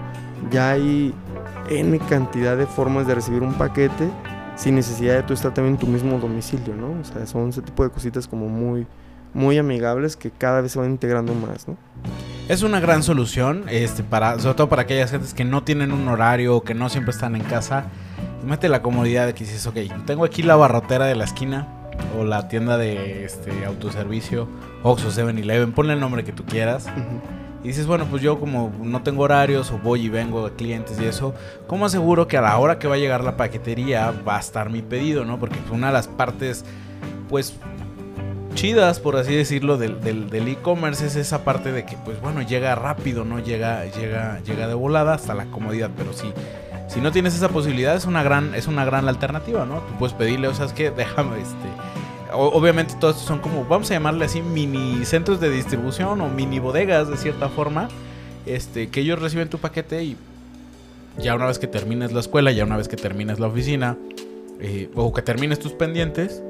ya 0.51 0.71
hay 0.71 1.13
N 1.69 1.99
cantidad 2.09 2.57
de 2.57 2.65
formas 2.65 3.07
de 3.07 3.15
recibir 3.15 3.41
un 3.41 3.53
paquete 3.53 4.09
sin 4.55 4.75
necesidad 4.75 5.15
de 5.15 5.23
tú 5.23 5.33
estar 5.33 5.53
también 5.53 5.75
en 5.75 5.79
tu 5.79 5.87
mismo 5.87 6.19
domicilio, 6.19 6.75
¿no? 6.75 6.99
O 7.01 7.03
sea, 7.03 7.25
son 7.25 7.49
ese 7.49 7.61
tipo 7.61 7.83
de 7.83 7.89
cositas 7.89 8.27
como 8.27 8.47
muy, 8.47 8.85
muy 9.33 9.57
amigables 9.57 10.15
que 10.15 10.31
cada 10.31 10.61
vez 10.61 10.71
se 10.71 10.79
van 10.79 10.91
integrando 10.91 11.33
más, 11.33 11.67
¿no? 11.67 11.77
Es 12.49 12.61
una 12.61 12.81
gran 12.81 13.03
solución, 13.03 13.63
este, 13.69 14.03
para, 14.03 14.37
sobre 14.37 14.55
todo 14.55 14.67
para 14.67 14.81
aquellas 14.81 15.11
gentes 15.11 15.33
que 15.33 15.45
no 15.45 15.63
tienen 15.63 15.93
un 15.93 16.07
horario, 16.09 16.61
que 16.61 16.73
no 16.73 16.89
siempre 16.89 17.11
están 17.11 17.35
en 17.35 17.43
casa. 17.43 17.85
Mete 18.45 18.67
la 18.67 18.81
comodidad 18.81 19.25
de 19.25 19.33
que 19.33 19.45
dices, 19.45 19.65
ok, 19.65 19.77
tengo 20.05 20.25
aquí 20.25 20.43
la 20.43 20.57
barrotera 20.57 21.05
de 21.05 21.15
la 21.15 21.23
esquina 21.23 21.67
o 22.19 22.25
la 22.25 22.49
tienda 22.49 22.77
de 22.77 23.23
este, 23.23 23.65
autoservicio, 23.65 24.49
Oxxo 24.83 25.09
7-Eleven, 25.09 25.71
ponle 25.71 25.93
el 25.93 26.01
nombre 26.01 26.25
que 26.25 26.33
tú 26.33 26.43
quieras. 26.43 26.87
Y 27.63 27.67
dices, 27.67 27.87
bueno, 27.87 28.05
pues 28.09 28.21
yo 28.21 28.41
como 28.41 28.73
no 28.81 29.03
tengo 29.03 29.23
horarios 29.23 29.71
o 29.71 29.77
voy 29.77 30.07
y 30.07 30.09
vengo 30.09 30.49
de 30.49 30.53
clientes 30.53 30.99
y 30.99 31.05
eso, 31.05 31.33
¿cómo 31.65 31.85
aseguro 31.85 32.27
que 32.27 32.37
a 32.37 32.41
la 32.41 32.57
hora 32.57 32.77
que 32.77 32.89
va 32.89 32.95
a 32.95 32.97
llegar 32.97 33.23
la 33.23 33.37
paquetería 33.37 34.13
va 34.27 34.35
a 34.35 34.39
estar 34.41 34.69
mi 34.69 34.81
pedido, 34.81 35.23
no? 35.23 35.39
Porque 35.39 35.57
una 35.71 35.87
de 35.87 35.93
las 35.93 36.09
partes, 36.09 36.65
pues 37.29 37.57
chidas, 38.53 38.99
por 38.99 39.15
así 39.15 39.35
decirlo, 39.35 39.77
del, 39.77 40.01
del, 40.01 40.47
e-commerce 40.47 41.05
es 41.05 41.15
esa 41.15 41.43
parte 41.43 41.71
de 41.71 41.85
que, 41.85 41.97
pues 41.97 42.19
bueno, 42.21 42.41
llega 42.41 42.75
rápido, 42.75 43.25
¿no? 43.25 43.39
Llega, 43.39 43.85
llega, 43.85 44.39
llega 44.45 44.67
de 44.67 44.73
volada 44.73 45.13
hasta 45.13 45.33
la 45.33 45.45
comodidad, 45.45 45.91
pero 45.95 46.13
si, 46.13 46.31
si 46.87 47.01
no 47.01 47.11
tienes 47.11 47.35
esa 47.35 47.49
posibilidad, 47.49 47.95
es 47.95 48.05
una 48.05 48.23
gran, 48.23 48.55
es 48.55 48.67
una 48.67 48.85
gran 48.85 49.07
alternativa, 49.07 49.65
¿no? 49.65 49.79
Tú 49.79 49.93
puedes 49.99 50.13
pedirle, 50.13 50.47
o 50.47 50.53
sea, 50.53 50.65
es 50.65 50.73
que 50.73 50.91
déjame, 50.91 51.37
este... 51.41 51.67
obviamente 52.33 52.95
todos 52.99 53.17
son 53.17 53.39
como, 53.39 53.65
vamos 53.65 53.89
a 53.91 53.95
llamarle 53.95 54.25
así, 54.25 54.41
mini 54.41 55.05
centros 55.05 55.39
de 55.39 55.49
distribución 55.49 56.21
o 56.21 56.29
mini 56.29 56.59
bodegas, 56.59 57.09
de 57.09 57.17
cierta 57.17 57.49
forma, 57.49 57.89
este, 58.45 58.89
que 58.89 59.01
ellos 59.01 59.21
reciben 59.21 59.49
tu 59.49 59.57
paquete 59.57 60.03
y 60.03 60.17
ya 61.17 61.35
una 61.35 61.45
vez 61.45 61.59
que 61.59 61.67
termines 61.67 62.11
la 62.11 62.19
escuela, 62.19 62.51
ya 62.51 62.63
una 62.63 62.77
vez 62.77 62.87
que 62.87 62.97
termines 62.97 63.39
la 63.39 63.47
oficina, 63.47 63.97
eh, 64.59 64.89
o 64.95 65.13
que 65.13 65.21
termines 65.21 65.59
tus 65.59 65.73
pendientes, 65.73 66.41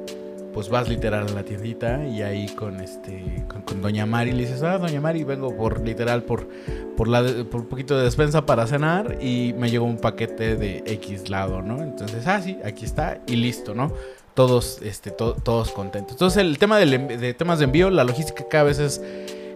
pues 0.54 0.70
vas 0.70 0.88
literal 0.88 1.28
a 1.28 1.32
la 1.32 1.44
tiendita 1.44 2.06
y 2.06 2.22
ahí 2.22 2.48
con 2.50 2.80
este 2.80 3.46
con, 3.66 3.82
doña 3.82 4.06
Mari 4.06 4.32
le 4.32 4.44
dices, 4.44 4.62
"Ah, 4.64 4.78
doña 4.78 5.02
Mari, 5.02 5.24
vengo 5.24 5.56
por 5.56 5.82
literal 5.82 6.24
por 6.24 6.48
por 6.96 7.08
la 7.08 7.24
por 7.50 7.62
un 7.62 7.68
poquito 7.68 7.98
de 7.98 8.04
despensa 8.04 8.46
para 8.46 8.68
cenar 8.68 9.18
y 9.22 9.54
me 9.58 9.70
llegó 9.70 9.86
un 9.86 9.98
paquete 9.98 10.56
de 10.56 10.84
X 10.86 11.30
lado, 11.30 11.62
¿no? 11.62 11.82
Entonces, 11.82 12.28
ah, 12.28 12.42
sí, 12.42 12.58
aquí 12.64 12.86
está 12.86 13.20
y 13.28 13.36
listo, 13.36 13.74
¿no? 13.74 13.92
Todos 14.34 14.82
este 14.82 15.12
todos 15.12 15.72
contentos. 15.72 16.14
Entonces, 16.14 16.38
el 16.42 16.58
tema 16.58 16.78
de 16.78 17.34
temas 17.34 17.60
de 17.60 17.66
envío, 17.66 17.90
la 17.90 18.04
logística 18.04 18.48
cada 18.50 18.64
vez 18.66 18.80
es 18.80 19.02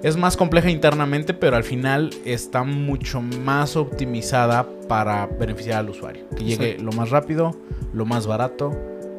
es 0.03 0.15
más 0.15 0.37
compleja 0.37 0.69
internamente, 0.69 1.33
pero 1.33 1.55
al 1.57 1.63
final 1.63 2.11
está 2.25 2.63
mucho 2.63 3.21
más 3.21 3.75
optimizada 3.75 4.67
para 4.87 5.25
beneficiar 5.25 5.79
al 5.79 5.89
usuario. 5.89 6.29
Que 6.35 6.43
llegue 6.43 6.77
lo 6.79 6.91
más 6.91 7.09
rápido, 7.09 7.55
lo 7.93 8.05
más 8.05 8.27
barato 8.27 8.71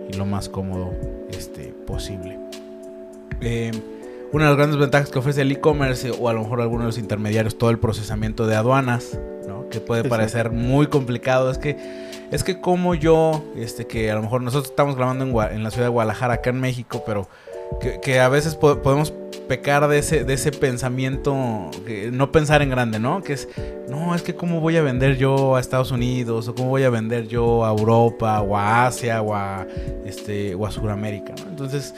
y 0.08 0.16
lo 0.16 0.24
más 0.24 0.48
cómodo 0.48 0.92
este, 1.30 1.67
posible. 1.88 2.38
Eh, 3.40 3.72
una 4.30 4.44
de 4.44 4.50
las 4.50 4.58
grandes 4.58 4.78
ventajas 4.78 5.08
que 5.10 5.18
ofrece 5.18 5.40
el 5.40 5.50
e-commerce 5.50 6.10
o 6.10 6.28
a 6.28 6.34
lo 6.34 6.42
mejor 6.42 6.60
algunos 6.60 6.82
de 6.82 6.88
los 6.88 6.98
intermediarios, 6.98 7.56
todo 7.56 7.70
el 7.70 7.78
procesamiento 7.78 8.46
de 8.46 8.54
aduanas, 8.54 9.18
Que 9.70 9.80
puede 9.80 10.08
parecer 10.08 10.50
muy 10.50 10.86
complicado. 10.86 11.50
Es 11.50 11.58
que, 11.58 11.76
es 12.30 12.42
que 12.42 12.58
como 12.58 12.94
yo, 12.94 13.44
este, 13.54 13.86
que 13.86 14.10
a 14.10 14.14
lo 14.14 14.22
mejor 14.22 14.40
nosotros 14.40 14.70
estamos 14.70 14.96
grabando 14.96 15.24
en 15.24 15.62
la 15.62 15.70
ciudad 15.70 15.86
de 15.86 15.90
Guadalajara, 15.90 16.34
acá 16.34 16.50
en 16.50 16.60
México, 16.60 17.02
pero 17.04 17.28
que, 18.02 18.20
a 18.20 18.28
veces 18.28 18.54
po- 18.54 18.80
podemos 18.82 19.12
pecar 19.48 19.88
de 19.88 19.98
ese, 19.98 20.24
de 20.24 20.34
ese 20.34 20.52
pensamiento, 20.52 21.70
no 22.12 22.32
pensar 22.32 22.60
en 22.60 22.70
grande, 22.70 22.98
¿no? 22.98 23.22
Que 23.22 23.32
es, 23.34 23.48
no, 23.88 24.14
es 24.14 24.22
que 24.22 24.34
cómo 24.34 24.60
voy 24.60 24.76
a 24.76 24.82
vender 24.82 25.16
yo 25.16 25.56
a 25.56 25.60
Estados 25.60 25.90
Unidos, 25.90 26.48
o 26.48 26.54
cómo 26.54 26.68
voy 26.68 26.84
a 26.84 26.90
vender 26.90 27.28
yo 27.28 27.64
a 27.64 27.70
Europa, 27.70 28.40
o 28.42 28.56
a 28.56 28.86
Asia, 28.86 29.22
o 29.22 29.34
a, 29.34 29.66
este, 30.04 30.54
o 30.54 30.66
a 30.66 30.70
Sudamérica. 30.70 31.34
Entonces, 31.48 31.94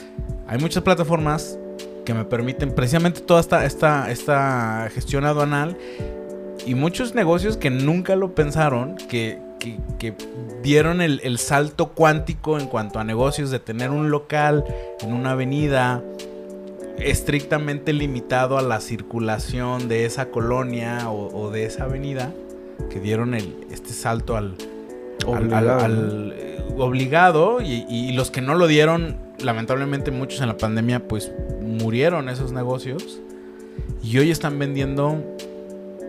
hay 0.47 0.59
muchas 0.59 0.83
plataformas 0.83 1.59
que 2.05 2.14
me 2.14 2.25
permiten 2.25 2.73
precisamente 2.73 3.21
toda 3.21 3.41
esta, 3.41 3.64
esta, 3.64 4.11
esta 4.11 4.89
gestión 4.95 5.25
aduanal 5.25 5.77
y 6.66 6.75
muchos 6.75 7.14
negocios 7.14 7.57
que 7.57 7.71
nunca 7.71 8.16
lo 8.16 8.35
pensaron, 8.35 8.97
que, 9.09 9.39
que- 9.61 9.79
que 9.99 10.15
dieron 10.63 11.01
el, 11.01 11.21
el 11.23 11.39
salto 11.39 11.91
cuántico 11.91 12.59
en 12.59 12.67
cuanto 12.67 12.99
a 12.99 13.05
negocios 13.05 13.51
de 13.53 13.61
tener 13.61 13.91
un 13.91 14.11
local 14.11 14.65
en 15.01 15.13
una 15.13 15.33
avenida 15.33 16.03
estrictamente 16.99 17.93
limitado 17.93 18.59
a 18.59 18.63
la 18.63 18.81
circulación 18.81 19.89
de 19.89 20.05
esa 20.05 20.27
colonia 20.31 21.09
o, 21.11 21.29
o 21.39 21.51
de 21.51 21.65
esa 21.65 21.85
avenida, 21.85 22.33
que 22.91 23.01
dieron 23.01 23.35
el, 23.35 23.55
este 23.71 23.91
salto 23.93 24.37
al, 24.37 24.57
al- 25.27 25.53
al- 25.53 25.69
Obligado, 25.71 25.81
al, 25.85 26.35
eh, 26.37 26.59
obligado 26.79 27.61
y, 27.63 27.85
y 27.89 28.13
los 28.13 28.31
que 28.31 28.41
no 28.41 28.55
lo 28.55 28.67
dieron, 28.67 29.17
lamentablemente 29.39 30.11
muchos 30.11 30.41
en 30.41 30.49
la 30.49 30.57
pandemia 30.57 31.07
pues 31.09 31.31
murieron 31.63 32.29
esos 32.29 32.53
negocios 32.53 33.21
y 34.03 34.19
hoy 34.19 34.31
están 34.31 34.59
vendiendo 34.59 35.23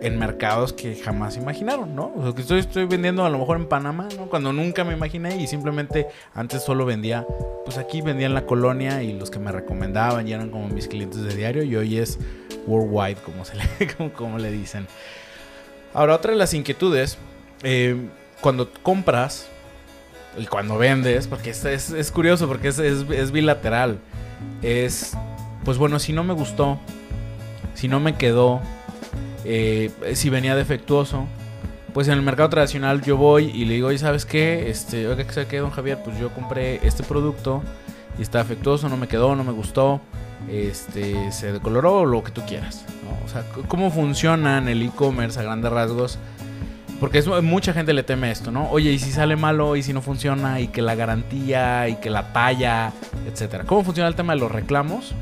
en 0.02 0.18
mercados 0.18 0.74
que 0.74 0.95
jamás 0.95 1.38
imaginaron, 1.38 1.95
¿no? 1.95 2.06
O 2.06 2.34
que 2.34 2.41
estoy, 2.41 2.86
vendiendo 2.86 3.24
a 3.24 3.30
lo 3.30 3.38
mejor 3.38 3.58
en 3.58 3.68
Panamá, 3.68 4.10
¿no? 4.18 4.26
Cuando 4.28 4.52
nunca 4.52 4.84
me 4.84 4.93
imaginé 4.93 5.38
y 5.38 5.47
simplemente 5.47 6.08
antes 6.34 6.64
solo 6.64 6.86
vendía, 6.86 7.26
pues 7.66 7.78
aquí 7.78 8.02
vendía 8.02 8.26
en 8.26 8.34
la 8.34 8.45
colonia 8.45 9.04
y 9.04 9.14
los 9.14 9.30
que 9.30 9.38
me 9.39 9.52
recomendaban 9.52 10.26
ya 10.26 10.36
eran 10.36 10.49
como 10.49 10.68
mis 10.68 10.88
clientes 10.88 11.22
de 11.22 11.36
diario 11.36 11.64
y 11.64 11.76
hoy 11.76 11.97
es 11.97 12.18
worldwide, 12.66 13.18
como, 13.18 13.45
se 13.45 13.56
le, 13.56 14.12
como, 14.16 14.39
le 14.39 14.52
dicen. 14.52 14.88
Ahora, 15.93 16.16
otra 16.16 16.32
de 16.32 16.38
las 16.38 16.54
inquietudes, 16.54 17.18
eh, 17.62 17.95
cuando 18.41 18.72
compras 18.82 19.47
y 20.38 20.45
cuando 20.45 20.78
vendes, 20.78 21.28
porque 21.28 21.52
es, 21.52 22.12
curioso, 22.12 22.47
porque 22.47 22.70
es 22.70 23.32
bilateral, 23.32 23.99
es, 24.64 25.16
pues 25.64 25.78
bueno, 25.78 25.99
si 25.99 26.12
no 26.14 26.24
me 26.24 26.34
gustó, 26.34 26.80
si 27.76 27.88
no 27.88 27.99
me 27.99 28.16
quedó, 28.16 28.62
eh, 29.45 29.91
si 30.13 30.29
venía 30.29 30.55
defectuoso, 30.55 31.27
pues 31.93 32.07
en 32.07 32.13
el 32.13 32.21
mercado 32.21 32.49
tradicional 32.49 33.01
yo 33.01 33.17
voy 33.17 33.45
y 33.45 33.65
le 33.65 33.75
digo, 33.75 33.87
oye, 33.87 33.97
¿sabes 33.97 34.25
qué? 34.25 34.69
Este, 34.69 35.07
oiga, 35.07 35.25
¿qué 35.25 35.45
qué, 35.45 35.57
don 35.57 35.71
Javier? 35.71 35.99
Pues 36.03 36.17
yo 36.19 36.33
compré 36.33 36.85
este 36.85 37.03
producto 37.03 37.61
y 38.17 38.21
está 38.21 38.39
defectuoso, 38.39 38.89
no 38.89 38.97
me 38.97 39.07
quedó, 39.07 39.35
no 39.35 39.43
me 39.43 39.51
gustó, 39.51 40.01
este, 40.49 41.31
se 41.31 41.51
decoloró, 41.51 42.05
lo 42.05 42.23
que 42.23 42.31
tú 42.31 42.41
quieras. 42.45 42.85
O 43.25 43.29
sea, 43.29 43.43
¿cómo 43.67 43.91
funciona 43.91 44.57
en 44.57 44.67
el 44.67 44.81
e-commerce 44.81 45.39
a 45.39 45.43
grandes 45.43 45.71
rasgos? 45.71 46.17
Porque 46.99 47.17
es, 47.17 47.27
mucha 47.27 47.73
gente 47.73 47.93
le 47.93 48.03
teme 48.03 48.31
esto, 48.31 48.51
¿no? 48.51 48.69
Oye, 48.69 48.91
¿y 48.91 48.99
si 48.99 49.11
sale 49.11 49.35
malo? 49.35 49.75
¿Y 49.75 49.83
si 49.83 49.91
no 49.91 50.01
funciona? 50.01 50.59
¿Y 50.59 50.67
que 50.67 50.81
la 50.81 50.95
garantía? 50.95 51.89
¿Y 51.89 51.95
que 51.95 52.09
la 52.09 52.31
talla? 52.31 52.93
Etcétera. 53.27 53.63
¿Cómo 53.65 53.83
funciona 53.83 54.07
el 54.07 54.15
tema 54.15 54.33
de 54.33 54.39
los 54.39 54.51
reclamos? 54.51 55.13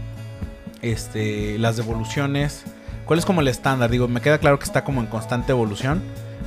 Este, 0.81 1.57
las 1.57 1.77
devoluciones. 1.77 2.65
¿Cuál 3.09 3.17
es 3.17 3.25
como 3.25 3.41
el 3.41 3.47
estándar? 3.47 3.89
Digo, 3.89 4.07
me 4.07 4.21
queda 4.21 4.37
claro 4.37 4.59
que 4.59 4.65
está 4.65 4.83
como 4.83 5.01
en 5.01 5.07
constante 5.07 5.51
evolución. 5.51 5.99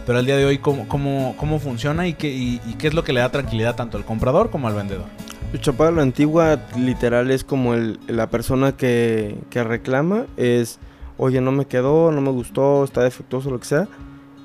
Pero 0.06 0.20
al 0.20 0.26
día 0.26 0.36
de 0.36 0.44
hoy, 0.44 0.58
¿cómo, 0.58 0.86
cómo, 0.86 1.34
cómo 1.36 1.58
funciona 1.58 2.06
y 2.06 2.14
qué, 2.14 2.60
qué 2.78 2.86
es 2.86 2.94
lo 2.94 3.02
que 3.02 3.12
le 3.12 3.18
da 3.18 3.32
tranquilidad 3.32 3.74
tanto 3.74 3.96
al 3.98 4.04
comprador 4.04 4.48
como 4.50 4.68
al 4.68 4.74
vendedor? 4.74 5.06
Chapada 5.60 5.90
la 5.90 6.02
antigua 6.02 6.60
literal 6.78 7.32
es 7.32 7.42
como 7.42 7.74
la 7.74 8.30
persona 8.30 8.76
que, 8.76 9.38
que 9.50 9.64
reclama 9.64 10.26
es, 10.36 10.78
oye, 11.18 11.40
no 11.40 11.50
me 11.50 11.64
quedó, 11.64 12.12
no 12.12 12.20
me 12.20 12.30
gustó, 12.30 12.84
está 12.84 13.02
defectuoso, 13.02 13.50
lo 13.50 13.58
que 13.58 13.66
sea. 13.66 13.88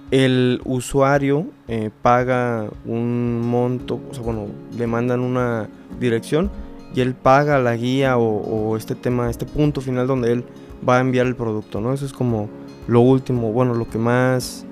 El 0.10 0.60
usuario 0.66 1.46
eh, 1.68 1.92
paga 2.02 2.68
un 2.84 3.42
monto, 3.48 4.02
o 4.10 4.16
sea, 4.16 4.24
bueno, 4.24 4.48
le 4.76 4.88
mandan 4.88 5.20
una 5.20 5.70
dirección 6.00 6.50
y 6.96 7.02
él 7.02 7.14
paga 7.14 7.60
la 7.60 7.76
guía 7.76 8.18
o, 8.18 8.72
o 8.72 8.76
este 8.76 8.96
tema, 8.96 9.30
este 9.30 9.46
punto 9.46 9.82
final 9.82 10.08
donde 10.08 10.32
él 10.32 10.46
va 10.88 10.98
a 10.98 11.02
enviar 11.02 11.28
el 11.28 11.36
producto, 11.36 11.82
¿no? 11.82 11.94
Eso 11.94 12.06
es 12.06 12.14
como 12.14 12.50
lo 12.88 13.02
último, 13.02 13.52
bueno, 13.52 13.74
lo 13.74 13.88
que 13.90 13.98
más 13.98 14.66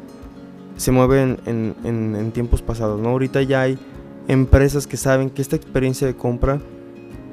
se 0.77 0.91
mueve 0.91 1.37
en, 1.45 2.31
tiempos 2.33 2.61
pasados, 2.61 2.99
¿no? 2.99 3.09
Ahorita 3.09 3.41
ya 3.41 3.61
hay 3.61 3.77
empresas 4.27 4.87
que 4.87 4.97
saben 4.97 5.29
que 5.29 5.41
esta 5.41 5.55
experiencia 5.55 6.07
de 6.07 6.15
compra, 6.15 6.59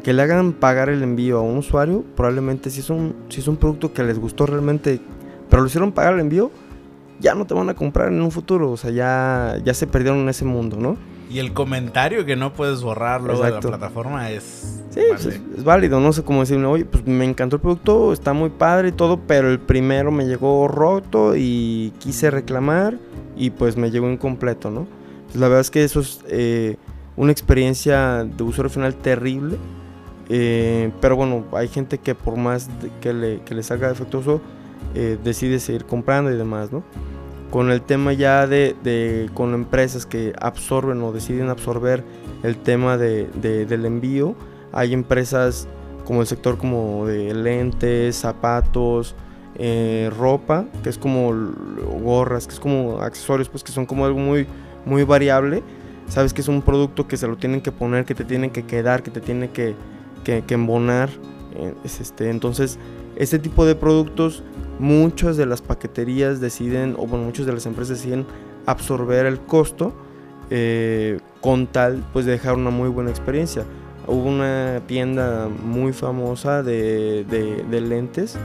que 0.03 0.13
le 0.13 0.23
hagan 0.23 0.53
pagar 0.53 0.89
el 0.89 1.03
envío 1.03 1.39
a 1.39 1.43
un 1.43 1.59
usuario, 1.59 2.05
probablemente 2.17 2.71
si 2.71 2.81
es 2.81 2.91
un, 2.91 3.15
si 3.29 3.41
es 3.41 3.49
un 3.49 3.57
producto 3.57 3.93
que 3.93 4.03
les 4.03 4.19
gustó 4.19 4.47
realmente, 4.47 5.01
pero 5.49 5.63
lo 5.63 5.69
hicieron 5.69 5.93
pagar 5.93 6.15
el 6.15 6.21
envío, 6.21 6.51
ya 7.21 7.35
no 7.35 7.47
te 7.47 7.55
van 7.55 7.69
a 7.69 7.75
comprar 7.75 8.09
en 8.09 8.21
un 8.21 8.31
futuro, 8.31 8.71
o 8.71 8.77
sea, 8.77 8.91
ya, 8.91 9.59
ya 9.65 9.75
se 9.75 9.87
perdieron 9.87 10.21
en 10.21 10.29
ese 10.29 10.45
mundo, 10.45 10.77
¿no? 10.77 10.97
Y 11.33 11.39
el 11.39 11.55
comentario 11.55 12.27
que 12.27 12.37
no 12.37 12.53
puedes 12.53 12.83
borrar 12.83 13.23
luego 13.23 13.43
de 13.43 13.53
la 13.53 13.61
plataforma 13.61 14.31
es... 14.31 14.83
Sí, 14.91 15.01
pues, 15.09 15.25
es, 15.25 15.65
válido, 15.65 15.99
no 15.99 16.13
sé 16.13 16.23
cómo 16.23 16.41
decirle, 16.41 16.67
oye, 16.67 16.85
pues 16.85 17.07
me 17.07 17.25
encantó 17.25 17.57
el 17.57 17.63
producto, 17.63 18.13
está 18.13 18.35
muy 18.35 18.51
padre 18.51 18.89
y 18.89 18.93
todo, 18.93 19.19
pero 19.27 19.51
el 19.51 19.59
primero 19.59 20.11
me 20.11 20.27
llegó 20.27 20.69
roto 20.69 21.35
y 21.35 21.95
quise 22.01 22.31
reclamar 22.31 22.99
y 23.35 23.49
pues 23.49 23.79
me 23.79 23.91
llegó 23.91 24.11
incompleto, 24.11 24.71
¿no? 24.71 24.87
Pues, 25.25 25.37
la 25.37 25.49
verdad 25.49 25.63
es 25.63 25.71
que 25.71 25.85
eso 25.85 26.01
es 26.01 26.21
eh, 26.29 26.77
una 27.17 27.33
experiencia 27.33 28.25
de 28.25 28.43
usuario 28.43 28.69
final 28.69 28.95
terrible, 28.97 29.57
eh, 30.29 30.91
pero 31.01 31.17
bueno, 31.17 31.47
hay 31.53 31.69
gente 31.69 31.97
que 31.97 32.15
por 32.15 32.37
más 32.37 32.69
que 33.01 33.15
le, 33.15 33.41
que 33.41 33.55
le 33.55 33.63
salga 33.63 33.89
defectuoso, 33.89 34.43
eh, 34.95 35.17
decide 35.25 35.59
seguir 35.59 35.87
comprando 35.87 36.31
y 36.31 36.37
demás, 36.37 36.71
¿no? 36.71 36.83
Con 37.53 37.71
el 37.71 37.83
tema 37.83 38.13
ya 38.15 38.47
de, 38.49 38.75
de- 38.83 39.31
con 39.35 39.53
empresas 39.55 40.07
que 40.07 40.33
absorben 40.41 41.01
o 41.03 41.13
deciden 41.13 41.51
absorber 41.51 42.03
el 42.43 42.57
tema 42.57 42.97
de, 42.97 43.29
de- 43.41 43.67
del 43.67 43.85
envío, 43.85 44.35
hay 44.73 44.93
empresas 44.95 45.69
como 46.07 46.23
el 46.23 46.27
sector 46.27 46.57
como 46.59 47.07
de 47.07 47.33
lentes, 47.35 48.17
zapatos, 48.17 49.15
eh, 49.57 50.11
ropa, 50.19 50.65
que 50.83 50.89
es 50.89 50.97
como 50.99 51.31
gorras, 52.03 52.47
que 52.47 52.55
es 52.55 52.59
como 52.61 53.01
accesorios, 53.03 53.49
pues 53.51 53.63
que 53.63 53.71
son 53.71 53.85
como 53.87 54.07
algo 54.07 54.19
muy, 54.19 54.47
muy 54.87 55.05
variable. 55.05 55.63
Sabes 56.09 56.33
que 56.33 56.41
es 56.41 56.49
un 56.49 56.63
producto 56.63 57.07
que 57.07 57.17
se 57.19 57.29
lo 57.29 57.37
tienen 57.37 57.61
que 57.61 57.71
poner, 57.71 58.07
que 58.07 58.15
te 58.15 58.25
tienen 58.25 58.51
que 58.51 58.65
quedar, 58.65 59.03
que 59.03 59.11
te 59.11 59.21
tiene 59.21 59.51
que, 59.51 59.75
que, 60.25 60.43
que 60.43 60.55
embonar. 60.55 61.11
eh, 61.55 61.75
es 61.85 62.01
este, 62.01 62.31
entonces, 62.31 62.79
este 63.17 63.39
tipo 63.39 63.67
de 63.67 63.75
productos, 63.75 64.43
muchas 64.83 65.37
de 65.37 65.47
las 65.47 65.63
paqueterías 65.63 66.41
deciden, 66.41 66.95
o 66.99 67.07
bueno, 67.07 67.25
muchas 67.25 67.47
de 67.47 67.53
las 67.53 67.65
empresas 67.67 67.99
deciden 67.99 68.27
absorber 68.67 69.25
el 69.27 69.39
costo 69.41 69.93
eh, 70.51 71.21
con 71.41 71.67
tal 71.69 72.05
pues 72.13 72.27
de 72.27 72.33
dejar 72.33 72.55
una 72.55 72.71
muy 72.71 72.89
buena 72.91 73.11
experiencia. 73.11 73.65
Hubo 74.07 74.25
una 74.29 74.83
tienda 74.87 75.49
muy 75.49 75.93
famosa 75.93 76.63
de, 76.63 77.25
de- 77.31 77.81
lentes 77.81 78.37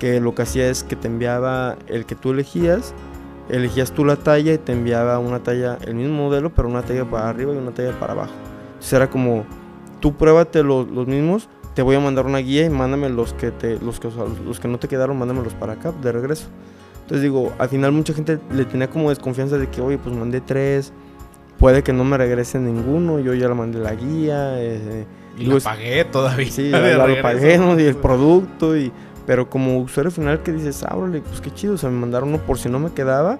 que 0.00 0.20
lo 0.20 0.34
que 0.34 0.42
hacía 0.42 0.68
es 0.68 0.82
que 0.82 0.96
te 0.96 1.06
enviaba 1.06 1.76
el 1.86 2.04
que 2.04 2.16
tú 2.16 2.32
elegías, 2.32 2.92
elegías 3.48 3.92
tú 3.92 4.04
la 4.04 4.16
talla 4.16 4.52
y 4.54 4.58
te 4.58 4.72
enviaba 4.72 5.18
una 5.20 5.38
talla, 5.44 5.78
el 5.86 5.94
mismo 5.94 6.16
modelo, 6.24 6.50
pero 6.50 6.68
una 6.68 6.82
talla 6.82 7.04
para 7.08 7.28
arriba 7.30 7.54
y 7.54 7.56
una 7.56 7.70
talla 7.70 7.92
para 7.98 8.12
abajo. 8.12 8.32
Entonces 8.74 8.92
era 8.92 9.08
como, 9.08 9.44
tú 10.00 10.14
pruébate 10.16 10.62
los, 10.64 10.88
los 10.88 11.06
mismos, 11.06 11.48
te 11.76 11.82
voy 11.82 11.94
a 11.94 12.00
mandar 12.00 12.26
una 12.26 12.38
guía 12.38 12.64
y 12.64 12.70
mándame 12.70 13.08
los 13.10 13.32
que, 13.34 13.52
te, 13.52 13.78
los, 13.78 14.00
que, 14.00 14.08
o 14.08 14.10
sea, 14.10 14.24
los 14.44 14.58
que 14.58 14.66
no 14.66 14.78
te 14.78 14.88
quedaron, 14.88 15.16
mándamelos 15.18 15.54
para 15.54 15.74
acá 15.74 15.92
de 15.92 16.10
regreso. 16.10 16.46
Entonces 17.02 17.22
digo, 17.22 17.52
al 17.58 17.68
final 17.68 17.92
mucha 17.92 18.12
gente 18.14 18.40
le 18.50 18.64
tenía 18.64 18.90
como 18.90 19.10
desconfianza 19.10 19.58
de 19.58 19.68
que, 19.68 19.80
oye, 19.80 19.98
pues 19.98 20.16
mandé 20.16 20.40
tres, 20.40 20.92
puede 21.58 21.82
que 21.84 21.92
no 21.92 22.02
me 22.02 22.16
regrese 22.18 22.58
ninguno, 22.58 23.20
yo 23.20 23.32
ya 23.34 23.46
le 23.48 23.54
mandé 23.54 23.78
la 23.78 23.94
guía. 23.94 24.54
eh, 24.60 25.06
Y 25.38 25.44
lo 25.44 25.60
pagué 25.60 26.04
todavía. 26.06 26.50
Sí, 26.50 26.70
ya 26.72 27.06
lo 27.06 27.22
pagué, 27.22 27.58
¿no? 27.58 27.78
Y 27.78 27.84
el 27.84 27.94
producto, 27.96 28.76
y, 28.76 28.90
pero 29.26 29.48
como 29.48 29.78
usuario 29.78 30.10
final 30.10 30.42
que 30.42 30.50
dices, 30.52 30.82
órale, 30.90 31.20
pues 31.20 31.40
qué 31.40 31.52
chido, 31.52 31.74
o 31.74 31.78
sea, 31.78 31.90
me 31.90 31.98
mandaron 32.00 32.30
uno 32.30 32.38
por 32.38 32.58
si 32.58 32.68
no 32.68 32.78
me 32.80 32.90
quedaba, 32.92 33.38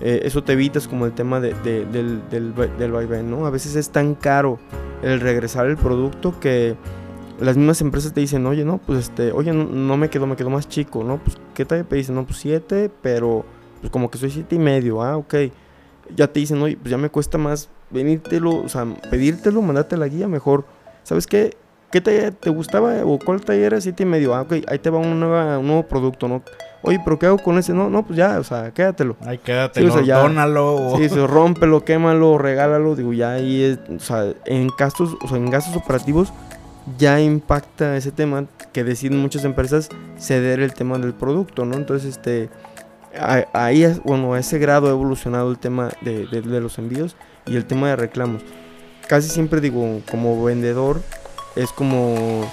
eh, 0.00 0.20
eso 0.24 0.42
te 0.44 0.52
evitas 0.52 0.86
como 0.88 1.06
el 1.06 1.12
tema 1.12 1.40
de- 1.40 1.54
de- 1.64 1.84
del, 1.86 2.22
del, 2.28 2.52
del 2.76 2.92
vaivén, 2.92 3.30
¿no? 3.30 3.46
A 3.46 3.50
veces 3.50 3.76
es 3.76 3.90
tan 3.90 4.14
caro 4.16 4.58
el 5.02 5.20
regresar 5.20 5.66
el 5.66 5.76
producto 5.76 6.38
que 6.40 6.76
las 7.40 7.56
mismas 7.56 7.80
empresas 7.80 8.12
te 8.12 8.20
dicen, 8.20 8.46
oye, 8.46 8.64
no, 8.64 8.78
pues 8.78 9.00
este, 9.00 9.32
oye, 9.32 9.52
no, 9.52 9.64
no 9.64 9.96
me 9.96 10.10
quedó, 10.10 10.26
me 10.26 10.36
quedó 10.36 10.50
más 10.50 10.68
chico, 10.68 11.04
¿no? 11.04 11.18
Pues, 11.18 11.36
¿qué 11.54 11.64
talla 11.64 11.84
pediste? 11.84 12.12
No, 12.12 12.24
pues 12.24 12.38
siete, 12.38 12.90
pero 13.02 13.44
pues 13.80 13.90
como 13.90 14.10
que 14.10 14.18
soy 14.18 14.30
siete 14.30 14.56
y 14.56 14.58
medio, 14.58 15.02
ah, 15.02 15.16
ok. 15.16 15.34
Ya 16.16 16.26
te 16.26 16.40
dicen, 16.40 16.60
oye, 16.62 16.76
pues 16.76 16.90
ya 16.90 16.98
me 16.98 17.10
cuesta 17.10 17.38
más 17.38 17.68
venírtelo, 17.90 18.56
o 18.56 18.68
sea, 18.68 18.86
pedírtelo, 19.10 19.62
mandarte 19.62 19.96
la 19.96 20.08
guía, 20.08 20.26
mejor, 20.28 20.64
¿sabes 21.04 21.26
qué? 21.26 21.56
¿qué 21.90 22.00
taller 22.00 22.34
te 22.34 22.50
gustaba 22.50 22.96
o 23.04 23.18
cuál 23.18 23.40
taller 23.40 23.72
era 23.72 23.80
siete 23.80 24.02
y 24.02 24.06
medio? 24.06 24.34
Ah, 24.34 24.42
ok, 24.42 24.54
ahí 24.66 24.78
te 24.78 24.90
va 24.90 24.98
un, 24.98 25.18
nueva, 25.18 25.58
un 25.58 25.66
nuevo 25.66 25.82
producto, 25.84 26.28
¿no? 26.28 26.42
Oye, 26.82 27.00
pero 27.02 27.18
¿qué 27.18 27.26
hago 27.26 27.38
con 27.38 27.58
ese? 27.58 27.72
No, 27.72 27.90
no, 27.90 28.04
pues 28.04 28.16
ya, 28.16 28.38
o 28.38 28.44
sea, 28.44 28.72
quédatelo. 28.72 29.16
Ay, 29.26 29.38
quédatelo, 29.38 29.86
Sí, 29.86 29.90
o 29.90 29.96
sea, 29.96 30.06
ya- 30.06 30.18
dónalo. 30.22 30.94
Sí, 30.96 31.08
se 31.08 31.26
rómpelo, 31.26 31.84
quémalo, 31.84 32.38
regálalo, 32.38 32.94
digo, 32.94 33.12
ya 33.12 33.32
ahí 33.32 33.62
es, 33.62 33.78
o 33.90 34.00
sea, 34.00 34.32
en 34.44 34.68
gastos, 34.78 35.16
o 35.22 35.28
sea, 35.28 35.38
en 35.38 35.50
gastos 35.50 35.76
operativos 35.76 36.32
ya 36.98 37.20
impacta 37.20 37.96
ese 37.96 38.12
tema 38.12 38.46
que 38.72 38.84
deciden 38.84 39.18
muchas 39.18 39.44
empresas 39.44 39.88
ceder 40.18 40.60
el 40.60 40.74
tema 40.74 40.98
del 40.98 41.14
producto, 41.14 41.64
¿no? 41.64 41.76
Entonces, 41.76 42.16
este, 42.16 42.50
ahí, 43.52 43.84
bueno, 44.04 44.34
a 44.34 44.38
ese 44.38 44.58
grado 44.58 44.88
ha 44.88 44.90
evolucionado 44.90 45.50
el 45.50 45.58
tema 45.58 45.90
de 46.02 46.60
los 46.60 46.78
envíos 46.78 47.16
y 47.46 47.56
el 47.56 47.64
tema 47.64 47.88
de 47.88 47.96
reclamos. 47.96 48.42
Casi 49.08 49.28
siempre 49.28 49.60
digo, 49.60 50.00
como 50.10 50.44
vendedor, 50.44 51.00
es 51.56 51.72
como 51.72 52.46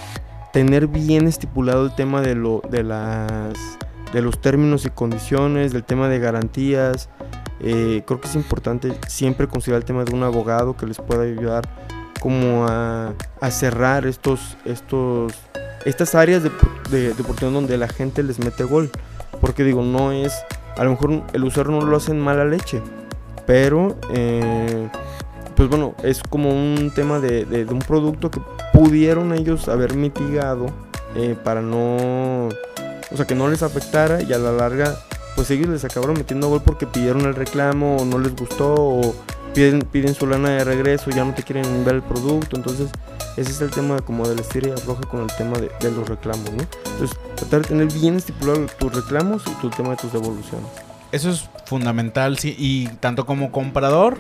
tener 0.54 0.88
bien 0.88 1.28
estipulado 1.28 1.86
el 1.86 1.94
tema 1.96 2.22
de, 2.22 2.34
lo, 2.34 2.62
de, 2.70 2.82
las, 2.82 3.54
de 4.14 4.22
los 4.22 4.40
términos 4.40 4.86
y 4.86 4.90
condiciones, 4.90 5.74
del 5.74 5.84
tema 5.84 6.08
de 6.08 6.20
garantías. 6.20 7.10
Eh, 7.60 8.04
creo 8.06 8.22
que 8.22 8.30
es 8.30 8.36
importante 8.36 8.98
siempre 9.08 9.48
considerar 9.48 9.82
el 9.82 9.86
tema 9.86 10.06
de 10.06 10.16
un 10.16 10.24
abogado 10.24 10.78
que 10.78 10.86
les 10.86 10.98
pueda 10.98 11.24
ayudar 11.24 11.68
como 12.26 12.66
a, 12.68 13.14
cerrar 13.52 14.08
estos, 14.08 14.58
estos, 14.66 15.32
estas 15.86 16.16
áreas 16.16 16.42
de, 16.42 16.50
de, 16.90 17.14
de 17.14 17.24
donde 17.52 17.78
la 17.78 17.88
gente 17.88 18.24
les 18.24 18.40
mete 18.40 18.64
gol. 18.64 18.90
Porque 19.40 19.64
digo, 19.64 19.84
no 19.84 20.12
es, 20.12 20.34
a 20.76 20.84
lo 20.86 20.90
mejor 20.90 21.22
el 21.34 21.44
usuario 21.44 21.74
no 21.74 21.82
lo 21.86 21.96
hace 21.96 22.14
en 22.14 22.20
mala 22.20 22.44
leche, 22.44 22.82
pero 23.46 23.96
eh, 24.12 24.90
pues 25.56 25.70
bueno, 25.70 25.94
es 26.02 26.24
como 26.24 26.50
un 26.50 26.92
tema 26.96 27.20
de 27.20 27.68
un 27.70 27.78
producto 27.78 28.32
que 28.32 28.42
pudieron 28.74 29.32
ellos 29.32 29.70
haber 29.70 29.96
mitigado 29.96 30.66
eh, 31.16 31.36
para 31.44 31.62
no, 31.62 32.48
o 32.48 33.16
sea, 33.16 33.28
que 33.28 33.36
no 33.36 33.50
les 33.50 33.62
afectara 33.62 34.24
y 34.24 34.34
a 34.34 34.40
la 34.40 34.52
larga, 34.52 34.98
pues 35.36 35.52
ellos 35.52 35.70
les 35.70 35.86
acabaron 35.86 36.18
metiendo 36.18 36.50
gol 36.50 36.64
porque 36.66 36.88
pidieron 36.88 37.22
el 37.22 37.36
reclamo 37.36 37.98
o 37.98 38.06
no 38.06 38.18
les 38.18 38.36
gustó 38.36 38.74
o 38.74 39.16
piden, 39.56 39.80
piden 39.80 40.14
su 40.14 40.28
lana 40.28 40.50
de 40.50 40.64
regreso, 40.64 41.10
ya 41.10 41.24
no 41.24 41.34
te 41.34 41.42
quieren 41.42 41.86
ver 41.86 41.96
el 41.96 42.04
producto, 42.04 42.58
entonces 42.58 42.92
ese 43.38 43.52
es 43.52 43.62
el 43.62 43.72
tema 43.72 44.00
como 44.00 44.28
del 44.28 44.40
estira 44.40 44.70
y 44.70 44.72
afloja 44.72 45.02
con 45.04 45.22
el 45.22 45.32
tema 45.36 45.58
de, 45.58 45.92
los 45.92 46.08
reclamos. 46.08 46.48
Entonces, 46.50 47.18
tratar 47.36 47.62
de 47.62 47.68
tener 47.70 47.92
bien 47.94 48.16
estipulado 48.16 48.66
tus 48.78 48.94
reclamos 48.94 49.44
y 49.48 49.62
tu 49.62 49.70
tema 49.70 49.92
de 49.92 49.96
tus 49.98 50.14
devoluciones. 50.14 50.68
Eso 51.12 51.30
es 51.30 51.50
fundamental, 51.66 52.38
sí. 52.38 52.56
Y 52.58 52.88
tanto 53.00 53.26
como 53.26 53.52
comprador, 53.52 54.18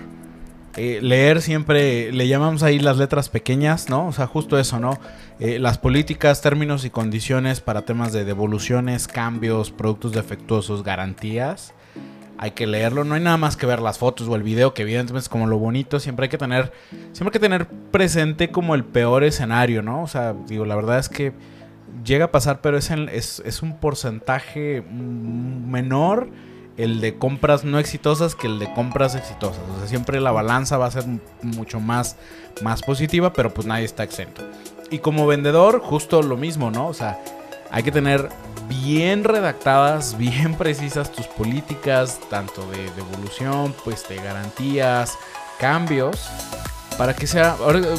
eh, 0.78 1.00
leer 1.02 1.42
siempre, 1.42 2.12
le 2.12 2.28
llamamos 2.28 2.64
ahí 2.64 2.80
las 2.80 2.98
letras 2.98 3.30
pequeñas, 3.30 3.90
¿no? 3.90 4.08
O 4.08 4.12
sea, 4.14 4.28
justo 4.28 4.58
eso, 4.58 4.80
¿no? 4.80 5.00
Eh, 5.40 5.60
las 5.60 5.78
políticas, 5.78 6.42
términos 6.42 6.86
y 6.86 6.90
condiciones 6.90 7.62
para 7.62 7.84
temas 7.84 8.14
de 8.14 8.26
devoluciones, 8.26 9.08
cambios, 9.08 9.72
productos 9.72 10.14
defectuosos, 10.14 10.84
garantías. 10.84 11.74
Hay 12.38 12.52
que 12.52 12.68
leerlo, 12.68 13.04
no 13.04 13.16
hay 13.16 13.22
nada 13.22 13.38
más 13.38 13.56
que 13.56 13.66
ver 13.66 13.82
las 13.82 13.98
fotos 13.98 14.28
o 14.28 14.36
el 14.36 14.44
video, 14.44 14.74
que 14.74 14.82
evidentemente 14.82 15.24
es 15.24 15.30
como 15.30 15.48
lo 15.48 15.58
bonito. 15.58 16.00
Siempre 16.00 16.26
hay 16.26 16.30
que 16.30 16.38
tener, 16.38 16.74
siempre 17.14 17.28
hay 17.28 17.32
que 17.32 17.40
tener 17.40 17.68
presente 17.68 18.52
como 18.52 18.76
el 18.76 18.84
peor 18.84 19.24
escenario, 19.24 19.82
¿no? 19.82 20.04
O 20.04 20.08
sea, 20.08 20.34
digo, 20.48 20.66
la 20.66 20.76
verdad 20.76 21.00
es 21.00 21.10
que 21.10 21.34
llega 22.04 22.26
a 22.26 22.32
pasar, 22.32 22.62
pero 22.62 22.78
es, 22.78 22.92
es, 22.92 23.42
es 23.46 23.62
un 23.62 23.78
porcentaje 23.78 24.82
menor 24.82 26.30
el 26.78 27.00
de 27.00 27.18
compras 27.18 27.64
no 27.64 27.80
exitosas 27.80 28.36
que 28.36 28.48
el 28.48 28.60
de 28.60 28.72
compras 28.74 29.16
exitosas. 29.16 29.64
O 29.74 29.80
sea, 29.80 29.88
siempre 29.88 30.20
la 30.20 30.32
balanza 30.32 30.78
va 30.78 30.88
a 30.88 30.92
ser 30.92 31.06
mucho 31.42 31.80
más, 31.80 32.18
más 32.62 32.82
positiva, 32.82 33.34
pero 33.34 33.54
pues 33.54 33.66
nadie 33.66 33.86
está 33.86 34.04
exento. 34.04 34.44
Y 34.92 35.00
como 35.00 35.26
vendedor, 35.26 35.80
justo 35.80 36.22
lo 36.22 36.38
mismo, 36.38 36.72
¿no? 36.72 36.88
O 36.88 36.94
sea, 36.94 37.20
hay 37.72 37.84
que 37.84 37.92
tener 37.92 38.30
bien 38.68 39.24
redactadas, 39.24 40.18
bien 40.18 40.56
precisas 40.56 41.12
tus 41.12 41.28
políticas, 41.28 42.20
tanto 42.30 42.66
de 42.72 42.90
devolución, 42.92 43.76
pues 43.84 44.08
de 44.08 44.18
garantías, 44.18 45.18
cambios, 45.60 46.28
para 46.98 47.14
que 47.14 47.28
sea, 47.28 47.56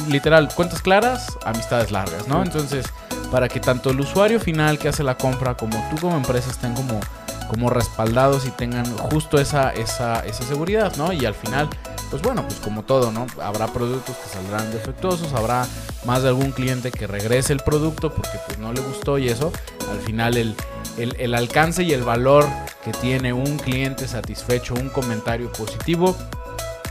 literal, 0.09 0.49
cuentas 0.53 0.81
claras, 0.81 1.37
amistades 1.45 1.91
largas, 1.91 2.27
¿no? 2.27 2.41
Entonces, 2.43 2.85
para 3.31 3.47
que 3.47 3.59
tanto 3.59 3.89
el 3.89 3.99
usuario 3.99 4.39
final 4.39 4.79
que 4.79 4.87
hace 4.87 5.03
la 5.03 5.17
compra 5.17 5.55
como 5.55 5.77
tú 5.89 6.01
como 6.01 6.17
empresa 6.17 6.49
estén 6.49 6.73
como, 6.73 6.99
como 7.47 7.69
respaldados 7.69 8.45
y 8.45 8.51
tengan 8.51 8.85
justo 8.97 9.39
esa, 9.39 9.71
esa, 9.71 10.25
esa 10.25 10.43
seguridad, 10.43 10.95
¿no? 10.97 11.13
Y 11.13 11.25
al 11.25 11.33
final, 11.33 11.69
pues 12.09 12.21
bueno, 12.21 12.43
pues 12.43 12.59
como 12.59 12.83
todo, 12.83 13.11
¿no? 13.11 13.27
Habrá 13.41 13.67
productos 13.67 14.15
que 14.17 14.29
saldrán 14.29 14.71
defectuosos, 14.71 15.33
habrá 15.33 15.65
más 16.05 16.23
de 16.23 16.29
algún 16.29 16.51
cliente 16.51 16.91
que 16.91 17.07
regrese 17.07 17.53
el 17.53 17.59
producto 17.59 18.13
porque 18.13 18.37
pues 18.45 18.57
no 18.59 18.73
le 18.73 18.81
gustó 18.81 19.17
y 19.17 19.29
eso, 19.29 19.51
al 19.91 19.99
final 19.99 20.37
el, 20.37 20.55
el, 20.97 21.15
el 21.19 21.35
alcance 21.35 21.83
y 21.83 21.93
el 21.93 22.03
valor 22.03 22.45
que 22.83 22.91
tiene 22.91 23.33
un 23.33 23.57
cliente 23.57 24.07
satisfecho, 24.07 24.73
un 24.73 24.89
comentario 24.89 25.51
positivo, 25.51 26.15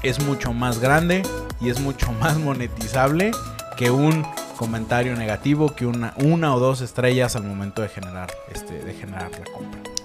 es 0.02 0.20
mucho 0.24 0.52
más 0.52 0.78
grande 0.78 1.22
y 1.60 1.70
es 1.70 1.80
mucho 1.80 2.12
más 2.20 2.38
monetizable 2.38 3.30
que 3.76 3.90
un 3.90 4.26
comentario 4.56 5.14
negativo, 5.16 5.74
que 5.74 5.86
una, 5.86 6.14
una 6.16 6.54
o 6.54 6.58
dos 6.58 6.80
estrellas 6.80 7.36
al 7.36 7.44
momento 7.44 7.82
de 7.82 7.88
generar, 7.88 8.32
este, 8.52 8.82
de 8.82 8.94
generar 8.94 9.30
la 9.30 9.44
compra. 9.52 9.95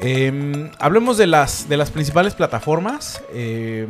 Eh, 0.00 0.70
hablemos 0.78 1.16
de 1.16 1.26
las, 1.26 1.68
de 1.68 1.76
las 1.76 1.90
principales 1.90 2.34
plataformas. 2.34 3.22
Eh, 3.32 3.86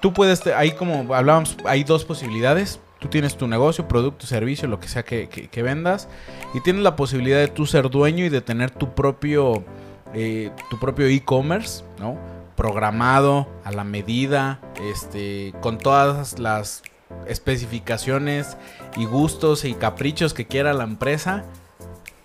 tú 0.00 0.12
puedes, 0.12 0.46
ahí 0.48 0.72
como 0.72 1.14
hablábamos, 1.14 1.56
hay 1.64 1.84
dos 1.84 2.04
posibilidades. 2.04 2.80
Tú 2.98 3.08
tienes 3.08 3.36
tu 3.36 3.46
negocio, 3.46 3.88
producto, 3.88 4.26
servicio, 4.26 4.68
lo 4.68 4.78
que 4.78 4.88
sea 4.88 5.02
que 5.02 5.62
vendas. 5.62 6.08
Y 6.52 6.60
tienes 6.60 6.82
la 6.82 6.96
posibilidad 6.96 7.38
de 7.38 7.48
tú 7.48 7.64
ser 7.64 7.88
dueño 7.88 8.26
y 8.26 8.28
de 8.28 8.42
tener 8.42 8.70
tu 8.70 8.94
propio 8.94 9.64
eh, 10.12 10.50
tu 10.68 10.78
propio 10.78 11.06
e-commerce, 11.06 11.84
¿no? 11.98 12.18
Programado 12.56 13.48
a 13.64 13.70
la 13.70 13.84
medida, 13.84 14.60
este, 14.82 15.54
con 15.60 15.78
todas 15.78 16.38
las 16.38 16.82
especificaciones 17.26 18.56
y 18.96 19.04
gustos 19.04 19.64
y 19.64 19.74
caprichos 19.74 20.34
que 20.34 20.46
quiera 20.46 20.72
la 20.72 20.84
empresa. 20.84 21.44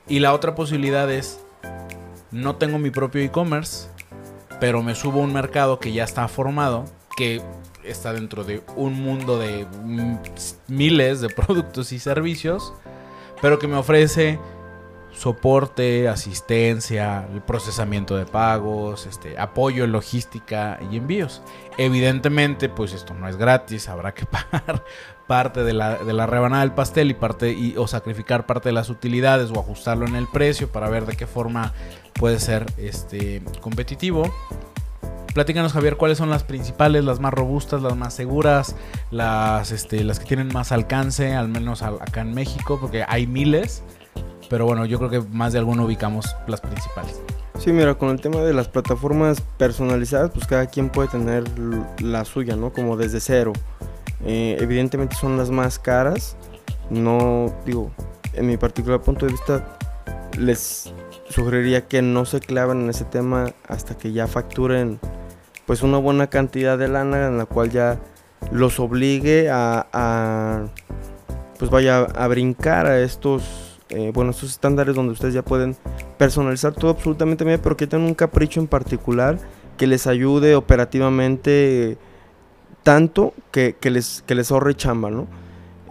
Y 0.07 0.19
la 0.19 0.33
otra 0.33 0.55
posibilidad 0.55 1.11
es 1.11 1.44
no 2.36 2.57
tengo 2.57 2.77
mi 2.77 2.91
propio 2.91 3.21
e-commerce, 3.21 3.88
pero 4.59 4.83
me 4.83 4.93
subo 4.93 5.21
a 5.21 5.23
un 5.23 5.33
mercado 5.33 5.79
que 5.79 5.93
ya 5.93 6.03
está 6.03 6.27
formado, 6.27 6.86
que 7.15 7.41
está 7.83 8.13
dentro 8.13 8.43
de 8.43 8.61
un 8.75 8.93
mundo 8.93 9.39
de 9.39 9.65
mm, 9.65 10.17
miles 10.67 11.21
de 11.21 11.29
productos 11.36 11.91
y 11.91 11.99
servicios, 11.99 12.73
pero 13.41 13.57
que 13.57 13.67
me 13.67 13.77
ofrece 13.77 14.39
soporte, 15.11 16.09
asistencia, 16.09 17.25
procesamiento 17.47 18.17
de 18.17 18.25
pagos, 18.25 19.05
este, 19.05 19.39
apoyo 19.39 19.86
en 19.86 19.93
logística 19.93 20.77
y 20.91 20.97
envíos. 20.97 21.41
Evidentemente, 21.77 22.67
pues 22.67 22.91
esto 22.91 23.13
no 23.13 23.29
es 23.29 23.38
gratis, 23.38 23.88
habrá 23.88 24.13
que 24.13 24.25
pagar 24.51 24.83
parte 25.28 25.63
de 25.63 25.73
la, 25.73 25.97
de 25.97 26.13
la 26.13 26.26
rebanada 26.26 26.61
del 26.61 26.71
pastel 26.71 27.09
y 27.09 27.13
parte 27.13 27.51
y, 27.51 27.76
o 27.78 27.88
sacrificar 27.88 28.45
parte 28.45 28.69
de 28.69 28.73
las 28.73 28.89
utilidades 28.89 29.51
o 29.51 29.59
ajustarlo 29.59 30.05
en 30.05 30.15
el 30.15 30.28
precio 30.28 30.69
para 30.71 30.89
ver 30.89 31.05
de 31.05 31.15
qué 31.15 31.28
forma 31.28 31.73
puede 32.13 32.39
ser 32.39 32.65
este 32.78 33.41
competitivo. 33.61 34.34
Platícanos 35.34 35.73
Javier, 35.73 35.97
cuáles 35.97 36.17
son 36.17 36.30
las 36.30 36.43
principales, 36.43 37.03
las 37.03 37.19
más 37.19 37.34
robustas, 37.34 37.82
las 37.82 37.97
más 37.97 38.13
seguras, 38.13 38.76
las, 39.11 39.71
este, 39.71 40.03
las 40.05 40.19
que 40.19 40.26
tienen 40.26 40.47
más 40.47 40.71
alcance, 40.71 41.34
al 41.34 41.49
menos 41.49 41.82
acá 41.82 42.21
en 42.21 42.34
México, 42.34 42.78
porque 42.80 43.03
hay 43.05 43.28
miles, 43.28 43.84
pero 44.49 44.65
bueno, 44.65 44.86
yo 44.86 44.97
creo 44.97 45.09
que 45.09 45.19
más 45.19 45.51
de 45.51 45.59
alguno 45.59 45.84
ubicamos 45.84 46.34
las 46.47 46.61
principales. 46.61 47.19
Sí, 47.59 47.73
mira, 47.73 47.95
con 47.95 48.09
el 48.09 48.21
tema 48.21 48.39
de 48.41 48.53
las 48.53 48.69
plataformas 48.69 49.41
personalizadas, 49.57 50.32
pues 50.32 50.45
cada 50.47 50.67
quien 50.67 50.89
puede 50.89 51.09
tener 51.09 51.43
la 51.99 52.23
suya, 52.23 52.55
¿no? 52.55 52.71
Como 52.71 52.95
desde 52.95 53.19
cero. 53.19 53.51
Eh, 54.24 54.57
evidentemente 54.59 55.16
son 55.16 55.38
las 55.38 55.49
más 55.49 55.80
caras. 55.80 56.38
No, 56.89 57.53
digo, 57.66 57.91
en 58.34 58.47
mi 58.47 58.57
particular 58.57 59.01
punto 59.01 59.26
de 59.26 59.32
vista, 59.32 59.78
les 60.38 60.93
sugeriría 61.30 61.88
que 61.88 62.01
no 62.01 62.26
se 62.26 62.39
claven 62.39 62.82
en 62.82 62.89
ese 62.89 63.05
tema 63.05 63.53
hasta 63.68 63.97
que 63.97 64.11
ya 64.11 64.28
facturen 64.28 64.99
pues 65.66 65.82
una 65.82 65.97
buena 65.97 66.28
cantidad 66.28 66.78
de 66.78 66.88
lana 66.88 67.28
en 67.28 67.38
la 67.38 67.45
cual 67.45 67.72
ya 67.72 67.99
los 68.51 68.80
obligue 68.80 69.49
a, 69.51 70.68
pues 71.57 71.72
vaya 71.72 72.01
a 72.03 72.28
brincar 72.28 72.86
a 72.86 72.99
estos 72.99 73.80
eh, 73.89 74.11
bueno 74.13 74.32
estos 74.32 74.51
estándares 74.51 74.95
donde 74.95 75.13
ustedes 75.13 75.34
ya 75.34 75.43
pueden 75.43 75.76
personalizar 76.18 76.74
todo 76.74 76.91
absolutamente 76.91 77.43
bien 77.43 77.59
pero 77.63 77.76
que 77.76 77.88
tengan 77.88 78.07
un 78.07 78.13
capricho 78.13 78.59
en 78.59 78.68
particular 78.68 79.39
que 79.78 79.88
les 79.88 80.05
ayude 80.07 80.55
operativamente 80.55 81.97
tanto 82.86 83.33
que, 83.51 83.75
que 83.81 83.89
les 83.89 84.23
que 84.27 84.36
les 84.36 84.51
ahorre 84.51 84.75
chamba 84.75 85.09
no 85.09 85.25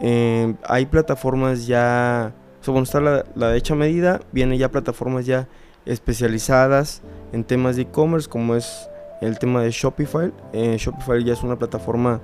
Eh, 0.01 0.55
hay 0.67 0.87
plataformas 0.87 1.67
ya 1.69 2.33
o 2.61 2.65
sea, 2.65 2.73
bueno, 2.73 2.85
está 2.85 3.01
la, 3.01 3.25
la 3.37 3.51
de 3.51 3.59
hecha 3.59 3.75
medida 3.75 4.21
viene 4.33 4.59
ya 4.59 4.69
plataformas 4.71 5.25
ya 5.27 5.47
especializadas 5.87 7.03
en 7.33 7.45
temas 7.45 7.77
de 7.77 7.83
e-commerce 7.83 8.29
como 8.29 8.55
es 8.57 8.89
el 9.21 9.39
tema 9.39 9.63
de 9.63 9.71
Shopify. 9.71 10.33
Eh, 10.53 10.77
Shopify 10.79 11.23
ya 11.23 11.33
es 11.33 11.43
una 11.43 11.57
plataforma 11.57 12.21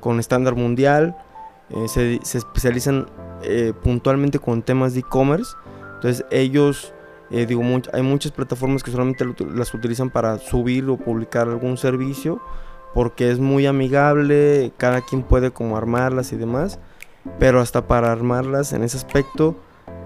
con 0.00 0.18
estándar 0.18 0.54
mundial. 0.54 1.14
eh, 1.70 1.88
se, 1.88 2.18
se 2.22 2.38
especializan 2.38 3.06
eh, 3.42 3.72
puntualmente 3.82 4.38
con 4.38 4.62
temas 4.62 4.94
de 4.94 5.00
e-commerce. 5.00 5.52
Entonces 5.94 6.24
ellos, 6.30 6.92
eh, 7.30 7.46
digo, 7.46 7.62
hay 7.92 8.02
muchas 8.02 8.32
plataformas 8.32 8.82
que 8.82 8.90
solamente 8.90 9.24
las 9.54 9.72
utilizan 9.74 10.10
para 10.10 10.38
subir 10.38 10.88
o 10.88 10.96
publicar 10.96 11.48
algún 11.48 11.76
servicio 11.76 12.40
porque 12.94 13.30
es 13.30 13.38
muy 13.38 13.66
amigable, 13.66 14.72
cada 14.76 15.00
quien 15.00 15.22
puede 15.22 15.50
como 15.50 15.76
armarlas 15.76 16.32
y 16.32 16.36
demás, 16.36 16.78
pero 17.38 17.60
hasta 17.60 17.86
para 17.86 18.12
armarlas 18.12 18.72
en 18.72 18.82
ese 18.82 18.96
aspecto, 18.96 19.56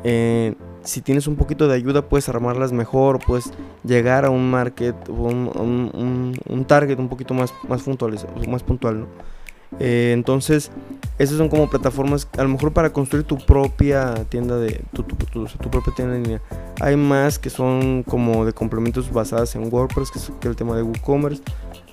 eh, 0.04 0.54
si 0.82 1.00
tienes 1.00 1.26
un 1.26 1.36
poquito 1.36 1.66
de 1.66 1.74
ayuda 1.74 2.08
puedes 2.08 2.28
armarlas 2.28 2.72
mejor, 2.72 3.18
puedes 3.24 3.52
llegar 3.82 4.24
a 4.24 4.30
un 4.30 4.50
market, 4.50 4.94
un, 5.08 6.34
un, 6.46 6.64
target 6.64 6.98
un 6.98 7.08
poquito 7.08 7.34
más, 7.34 7.52
más, 7.68 7.82
puntual, 7.82 8.16
más 8.48 8.62
puntual, 8.62 9.00
¿no? 9.00 9.06
Eh, 9.80 10.12
entonces, 10.14 10.70
esas 11.18 11.36
son 11.36 11.48
como 11.48 11.68
plataformas, 11.68 12.28
a 12.38 12.42
lo 12.42 12.48
mejor 12.48 12.72
para 12.72 12.92
construir 12.92 13.26
tu 13.26 13.36
propia 13.38 14.14
tienda 14.28 14.56
de 14.56 14.82
tu, 14.92 15.04
propia 15.04 15.92
tienda 15.94 16.16
en 16.16 16.22
línea. 16.22 16.42
Hay 16.80 16.96
más 16.96 17.38
que 17.38 17.50
son 17.50 18.02
como 18.02 18.44
de 18.44 18.52
complementos 18.52 19.12
basadas 19.12 19.54
en 19.56 19.72
WordPress, 19.72 20.10
que 20.10 20.18
es, 20.18 20.32
el 20.42 20.56
tema 20.56 20.76
de 20.76 20.82
WooCommerce. 20.82 21.42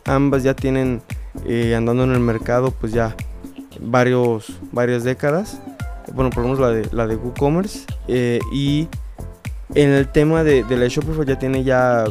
Ambas 0.05 0.43
ya 0.43 0.55
tienen 0.55 1.01
eh, 1.45 1.75
andando 1.75 2.03
en 2.03 2.11
el 2.11 2.19
mercado, 2.19 2.71
pues 2.71 2.93
ya 2.93 3.15
varios, 3.79 4.59
varias 4.71 5.03
décadas. 5.03 5.59
Bueno, 6.13 6.29
por 6.29 6.43
lo 6.43 6.49
menos 6.49 6.59
la 6.59 6.69
de, 6.69 6.87
la 6.91 7.07
de 7.07 7.15
WooCommerce. 7.15 7.85
Eh, 8.07 8.39
y 8.51 8.87
en 9.73 9.89
el 9.89 10.07
tema 10.07 10.43
de, 10.43 10.63
de 10.63 10.77
la 10.77 10.87
Shopify 10.87 11.25
ya 11.25 11.39
tiene 11.39 11.63
ya 11.63 12.05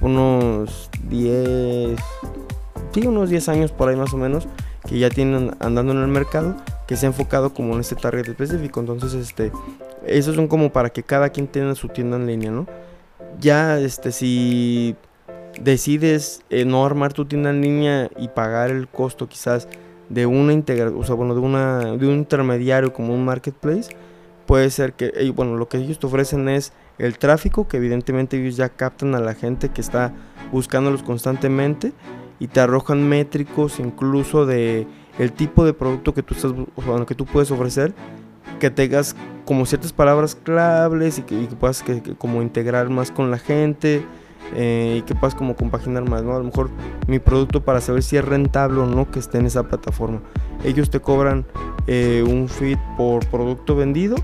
unos 0.00 0.90
10, 1.08 1.98
sí, 2.92 3.06
unos 3.06 3.30
10 3.30 3.48
años 3.48 3.72
por 3.72 3.88
ahí 3.88 3.96
más 3.96 4.12
o 4.12 4.16
menos 4.16 4.48
que 4.86 4.98
ya 4.98 5.08
tienen 5.08 5.56
andando 5.60 5.92
en 5.92 5.98
el 5.98 6.08
mercado 6.08 6.56
que 6.86 6.96
se 6.96 7.06
ha 7.06 7.08
enfocado 7.08 7.54
como 7.54 7.74
en 7.74 7.80
este 7.80 7.96
target 7.96 8.28
específico. 8.28 8.80
Entonces, 8.80 9.14
este, 9.14 9.50
esos 10.06 10.36
son 10.36 10.48
como 10.48 10.70
para 10.70 10.90
que 10.90 11.02
cada 11.02 11.30
quien 11.30 11.46
tenga 11.46 11.74
su 11.74 11.88
tienda 11.88 12.16
en 12.16 12.26
línea, 12.26 12.50
¿no? 12.50 12.66
Ya, 13.40 13.78
este, 13.78 14.12
si 14.12 14.94
decides 15.60 16.42
eh, 16.50 16.64
no 16.64 16.84
armar 16.84 17.12
tu 17.12 17.24
tienda 17.24 17.50
en 17.50 17.60
línea 17.60 18.10
y 18.18 18.28
pagar 18.28 18.70
el 18.70 18.88
costo 18.88 19.28
quizás 19.28 19.68
de 20.08 20.26
una 20.26 20.52
integración, 20.52 21.00
o 21.00 21.04
sea, 21.04 21.14
bueno, 21.14 21.34
de, 21.34 21.40
una, 21.40 21.96
de 21.96 22.06
un 22.06 22.14
intermediario 22.14 22.92
como 22.92 23.14
un 23.14 23.24
marketplace, 23.24 23.94
puede 24.46 24.70
ser 24.70 24.92
que, 24.92 25.32
bueno, 25.34 25.56
lo 25.56 25.68
que 25.68 25.78
ellos 25.78 25.98
te 25.98 26.06
ofrecen 26.06 26.48
es 26.48 26.72
el 26.98 27.18
tráfico, 27.18 27.66
que 27.66 27.78
evidentemente 27.78 28.40
ellos 28.40 28.56
ya 28.56 28.68
captan 28.68 29.14
a 29.14 29.20
la 29.20 29.34
gente 29.34 29.70
que 29.70 29.80
está 29.80 30.12
buscándolos 30.52 31.02
constantemente 31.02 31.92
y 32.38 32.48
te 32.48 32.60
arrojan 32.60 33.08
métricos 33.08 33.80
incluso 33.80 34.46
de 34.46 34.86
el 35.18 35.32
tipo 35.32 35.64
de 35.64 35.72
producto 35.72 36.12
que 36.12 36.22
tú 36.22 36.34
estás 36.34 36.52
bueno, 36.52 37.06
que 37.06 37.14
tú 37.14 37.24
puedes 37.24 37.50
ofrecer 37.50 37.94
que 38.58 38.70
tengas 38.70 39.16
como 39.44 39.66
ciertas 39.66 39.92
palabras 39.92 40.34
claves 40.34 41.18
y 41.18 41.22
que, 41.22 41.36
puedas 41.58 41.82
que, 41.82 42.02
como 42.16 42.42
integrar 42.42 42.88
más 42.88 43.10
con 43.10 43.30
la 43.30 43.38
gente 43.38 44.04
eh, 44.54 44.96
y 44.98 45.02
que 45.02 45.14
puedas 45.14 45.34
como 45.34 45.56
compaginar 45.56 46.08
más 46.08 46.22
no 46.22 46.34
a 46.34 46.38
lo 46.38 46.44
mejor 46.44 46.70
mi 47.06 47.18
producto 47.18 47.62
para 47.62 47.80
saber 47.80 48.02
si 48.02 48.16
es 48.16 48.24
rentable 48.24 48.80
o 48.80 48.86
no 48.86 49.10
que 49.10 49.18
esté 49.18 49.38
en 49.38 49.46
esa 49.46 49.62
plataforma 49.64 50.20
ellos 50.64 50.90
te 50.90 51.00
cobran 51.00 51.44
eh, 51.86 52.24
un 52.26 52.48
feed 52.48 52.78
por 52.96 53.26
producto 53.26 53.76
vendido 53.76 54.16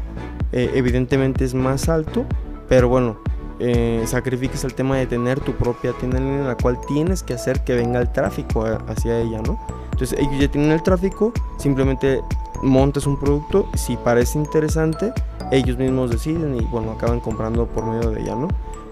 eh, 0.52 0.70
evidentemente 0.74 1.44
es 1.44 1.54
más 1.54 1.88
alto 1.88 2.24
pero 2.68 2.88
bueno 2.88 3.18
eh, 3.62 4.02
sacrifiques 4.06 4.64
el 4.64 4.72
tema 4.72 4.96
de 4.96 5.06
tener 5.06 5.38
tu 5.38 5.52
propia 5.52 5.92
tienda 5.92 6.16
en 6.16 6.24
línea 6.24 6.40
en 6.40 6.46
la 6.46 6.56
cual 6.56 6.78
tienes 6.88 7.22
que 7.22 7.34
hacer 7.34 7.62
que 7.62 7.74
venga 7.74 8.00
el 8.00 8.10
tráfico 8.10 8.64
hacia 8.88 9.20
ella, 9.20 9.42
¿no? 9.42 9.60
Entonces 9.92 10.18
ellos 10.18 10.40
ya 10.40 10.48
tienen 10.48 10.70
el 10.70 10.82
tráfico, 10.82 11.30
simplemente 11.58 12.22
montas 12.62 13.06
un 13.06 13.20
producto, 13.20 13.68
si 13.74 13.98
parece 13.98 14.38
interesante, 14.38 15.12
ellos 15.52 15.76
mismos 15.76 16.10
deciden 16.10 16.56
y 16.56 16.64
bueno, 16.64 16.92
acaban 16.92 17.20
comprando 17.20 17.66
por 17.66 17.84
medio 17.84 18.10
de 18.10 18.22
ella, 18.22 18.34
¿no? 18.34 18.48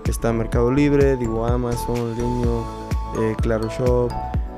Está 0.08 0.32
Mercado 0.32 0.72
Libre, 0.72 1.16
digo 1.16 1.46
Amazon, 1.46 2.16
Linio, 2.16 2.64
eh, 3.20 3.36
Claro 3.42 3.68
Shop, 3.68 4.10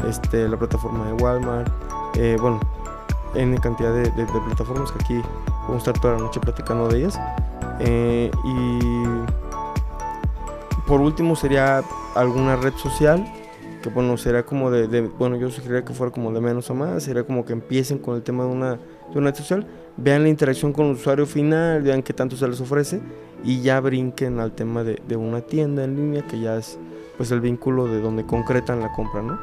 este, 0.09 0.49
la 0.49 0.57
plataforma 0.57 1.07
de 1.07 1.13
Walmart, 1.15 1.69
eh, 2.17 2.37
bueno, 2.41 2.61
en 3.35 3.57
cantidad 3.57 3.93
de, 3.93 4.11
plataformas 4.11 4.93
que 4.93 5.03
aquí 5.03 5.23
vamos 5.63 5.75
a 5.75 5.79
estar 5.79 6.01
toda 6.01 6.15
la 6.15 6.21
noche 6.21 6.39
platicando 6.39 6.89
de 6.89 6.99
ellas. 6.99 7.21
Eh, 7.81 8.31
y 8.45 9.05
por 10.87 11.01
último 11.01 11.35
sería 11.35 11.83
alguna 12.15 12.57
red 12.57 12.75
social 12.75 13.25
que 13.83 13.89
bueno 13.89 14.19
sería 14.19 14.45
como 14.45 14.71
de, 14.71 15.01
bueno 15.19 15.37
yo 15.37 15.49
sugeriría 15.49 15.85
que 15.85 15.95
fuera 15.95 16.13
como 16.13 16.33
de 16.33 16.41
menos 16.41 16.71
a 16.71 16.75
más 16.75 17.05
sería 17.05 17.25
como 17.25 17.47
que 17.47 17.55
empiecen 17.55 17.99
con 17.99 18.17
el 18.17 18.23
tema 18.23 18.45
de 18.45 18.51
una, 18.51 18.75
de 18.75 19.19
una 19.19 19.31
red 19.31 19.37
social 19.37 19.67
vean 20.03 20.23
la 20.23 20.29
interacción 20.29 20.73
con 20.73 20.87
el 20.87 20.93
usuario 20.93 21.27
final 21.27 21.83
vean 21.83 22.03
qué 22.03 22.13
tanto 22.13 22.37
se 22.37 22.49
les 22.49 22.61
ofrece 22.61 23.01
y 23.45 23.61
ya 23.61 23.81
brinquen 23.81 24.41
al 24.41 24.53
tema 24.53 24.83
de, 24.83 25.01
de 25.07 25.17
una 25.17 25.41
tienda 25.41 25.85
en 25.85 25.97
línea 25.97 26.27
que 26.27 26.41
ya 26.41 26.57
es 26.57 26.79
pues 27.17 27.31
el 27.31 27.41
vínculo 27.41 27.87
de 27.87 28.01
donde 28.01 28.25
concretan 28.25 28.81
la 28.81 28.93
compra 28.93 29.23
no 29.23 29.35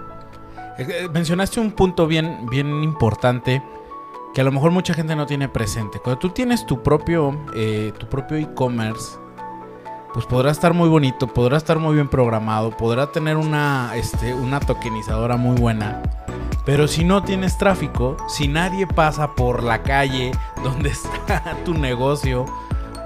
eh, 0.77 0.87
eh, 0.87 1.09
mencionaste 1.11 1.59
un 1.59 1.71
punto 1.71 2.07
bien 2.07 2.47
bien 2.49 2.83
importante 2.83 3.61
que 4.33 4.41
a 4.41 4.43
lo 4.43 4.51
mejor 4.51 4.71
mucha 4.71 4.93
gente 4.93 5.15
no 5.15 5.25
tiene 5.25 5.49
presente 5.49 5.99
cuando 5.99 6.19
tú 6.19 6.29
tienes 6.29 6.65
tu 6.65 6.81
propio 6.83 7.45
eh, 7.55 7.91
tu 7.97 8.07
propio 8.07 8.37
e-commerce 8.37 9.17
pues 10.17 10.25
podrá 10.25 10.49
estar 10.49 10.73
muy 10.73 10.89
bonito, 10.89 11.27
podrá 11.27 11.57
estar 11.57 11.77
muy 11.77 11.93
bien 11.93 12.07
programado, 12.07 12.71
podrá 12.71 13.11
tener 13.11 13.37
una, 13.37 13.91
este, 13.95 14.33
una 14.33 14.59
tokenizadora 14.59 15.37
muy 15.37 15.55
buena. 15.59 16.01
Pero 16.67 16.89
si 16.89 17.05
no 17.05 17.23
tienes 17.23 17.57
tráfico, 17.57 18.17
si 18.27 18.49
nadie 18.49 18.87
pasa 18.87 19.35
por 19.35 19.63
la 19.63 19.83
calle 19.83 20.33
donde 20.65 20.89
está 20.89 21.55
tu 21.65 21.73
negocio, 21.73 22.45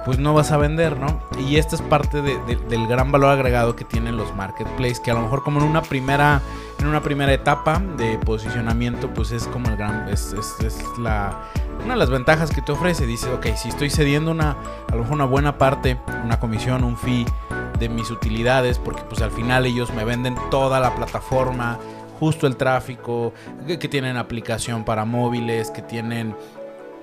pues 0.03 0.17
no 0.17 0.33
vas 0.33 0.51
a 0.51 0.57
vender, 0.57 0.99
¿no? 0.99 1.21
Y 1.47 1.57
esta 1.57 1.75
es 1.75 1.81
parte 1.83 2.23
del 2.23 2.87
gran 2.87 3.11
valor 3.11 3.29
agregado 3.29 3.75
que 3.75 3.85
tienen 3.85 4.17
los 4.17 4.35
marketplaces, 4.35 4.99
que 4.99 5.11
a 5.11 5.13
lo 5.13 5.21
mejor 5.21 5.43
como 5.43 5.59
en 5.59 5.67
una 5.67 5.83
primera, 5.83 6.41
en 6.79 6.87
una 6.87 7.03
primera 7.03 7.31
etapa 7.31 7.79
de 7.97 8.17
posicionamiento, 8.17 9.13
pues 9.13 9.31
es 9.31 9.45
como 9.45 9.69
el 9.69 9.77
gran, 9.77 10.09
es, 10.09 10.33
la, 10.97 11.43
una 11.85 11.93
de 11.93 11.99
las 11.99 12.09
ventajas 12.09 12.49
que 12.49 12.63
te 12.63 12.71
ofrece, 12.71 13.05
dice, 13.05 13.31
ok, 13.31 13.45
si 13.55 13.69
estoy 13.69 13.91
cediendo 13.91 14.31
una, 14.31 14.57
a 14.91 14.95
lo 14.95 15.01
mejor 15.01 15.13
una 15.13 15.25
buena 15.25 15.59
parte, 15.59 15.99
una 16.25 16.39
comisión, 16.39 16.83
un 16.83 16.97
fee 16.97 17.27
de 17.77 17.89
mis 17.89 18.09
utilidades, 18.09 18.79
porque 18.79 19.03
pues 19.03 19.21
al 19.21 19.29
final 19.29 19.67
ellos 19.67 19.93
me 19.93 20.03
venden 20.03 20.35
toda 20.49 20.79
la 20.79 20.95
plataforma, 20.95 21.77
justo 22.21 22.45
el 22.45 22.55
tráfico, 22.55 23.33
que, 23.65 23.87
tienen 23.87 24.15
aplicación 24.15 24.85
para 24.85 25.05
móviles, 25.05 25.71
que 25.71 25.81
tienen 25.81 26.35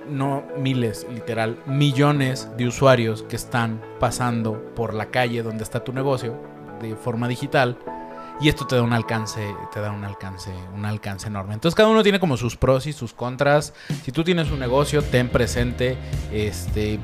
no 0.09 0.43
miles, 0.57 1.05
literal, 1.13 1.57
millones 1.65 2.47
de 2.55 2.65
usuarios 2.65 3.23
que 3.23 3.35
están 3.35 3.81
pasando 3.99 4.73
por 4.77 4.93
la 4.93 5.07
calle 5.07 5.43
donde 5.43 5.63
está 5.63 5.83
tu 5.83 5.91
negocio 5.91 6.41
de 6.81 6.95
forma 6.95 7.27
digital 7.27 7.77
y 8.39 8.47
esto 8.47 8.65
te 8.65 8.77
da 8.77 8.81
un 8.81 8.93
alcance, 8.93 9.45
te 9.73 9.81
da 9.81 9.91
un 9.91 10.05
alcance, 10.05 10.51
un 10.73 10.85
alcance 10.85 11.27
enorme. 11.27 11.53
Entonces 11.53 11.75
cada 11.75 11.89
uno 11.89 12.01
tiene 12.01 12.21
como 12.21 12.37
sus 12.37 12.55
pros 12.55 12.87
y 12.87 12.93
sus 12.93 13.13
contras. 13.13 13.73
Si 14.05 14.13
tú 14.13 14.23
tienes 14.23 14.49
un 14.51 14.59
negocio, 14.59 15.03
ten 15.03 15.27
presente 15.27 15.97
este 16.31 16.97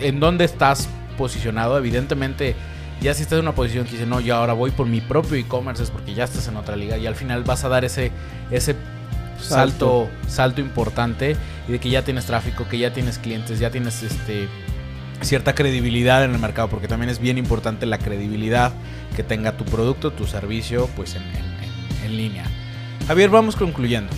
en 0.00 0.20
dónde 0.20 0.44
estás 0.44 0.86
posicionado. 1.16 1.78
Evidentemente, 1.78 2.54
ya 3.00 3.14
si 3.14 3.22
estás 3.22 3.38
en 3.38 3.44
una 3.44 3.54
posición 3.54 3.84
que 3.84 3.92
dice, 3.92 4.06
no, 4.06 4.20
yo 4.20 4.36
ahora 4.36 4.52
voy 4.52 4.70
por 4.70 4.86
mi 4.86 5.00
propio 5.00 5.36
e-commerce, 5.36 5.82
es 5.82 5.90
porque 5.90 6.14
ya 6.14 6.24
estás 6.24 6.48
en 6.48 6.56
otra 6.56 6.76
liga 6.76 6.96
y 6.96 7.06
al 7.06 7.14
final 7.14 7.44
vas 7.44 7.64
a 7.64 7.68
dar 7.68 7.84
ese, 7.84 8.12
ese 8.50 8.76
salto, 9.38 10.08
salto 10.26 10.60
importante 10.60 11.36
y 11.68 11.72
de 11.72 11.80
que 11.80 11.90
ya 11.90 12.02
tienes 12.02 12.26
tráfico, 12.26 12.66
que 12.68 12.78
ya 12.78 12.92
tienes 12.92 13.18
clientes, 13.18 13.58
ya 13.58 13.70
tienes 13.70 14.02
este 14.02 14.48
cierta 15.20 15.54
credibilidad 15.54 16.24
en 16.24 16.32
el 16.32 16.38
mercado, 16.38 16.68
porque 16.68 16.88
también 16.88 17.10
es 17.10 17.18
bien 17.18 17.38
importante 17.38 17.86
la 17.86 17.98
credibilidad 17.98 18.72
que 19.16 19.22
tenga 19.22 19.52
tu 19.52 19.64
producto, 19.64 20.10
tu 20.10 20.26
servicio, 20.26 20.88
pues 20.96 21.14
en, 21.14 21.22
en, 22.04 22.16
línea. 22.16 22.44
Javier, 23.08 23.30
vamos 23.30 23.56
concluyendo. 23.56 24.12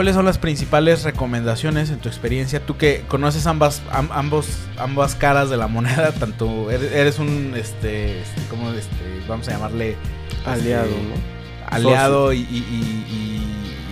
¿Cuáles 0.00 0.14
son 0.14 0.24
las 0.24 0.38
principales 0.38 1.02
recomendaciones 1.02 1.90
en 1.90 1.98
tu 1.98 2.08
experiencia? 2.08 2.64
Tú 2.64 2.78
que 2.78 3.04
conoces 3.06 3.46
ambas, 3.46 3.82
ambos, 3.92 4.46
ambas 4.78 5.14
caras 5.14 5.50
de 5.50 5.58
la 5.58 5.66
moneda, 5.66 6.12
tanto 6.18 6.70
eres 6.70 7.18
un, 7.18 7.52
este, 7.54 8.22
este 8.22 8.40
como 8.48 8.70
este, 8.70 8.94
vamos 9.28 9.46
a 9.48 9.50
llamarle 9.50 9.98
este, 10.38 10.50
aliado, 10.50 10.86
¿no? 10.86 11.66
Aliado 11.68 12.32
y, 12.32 12.38
y, 12.38 13.44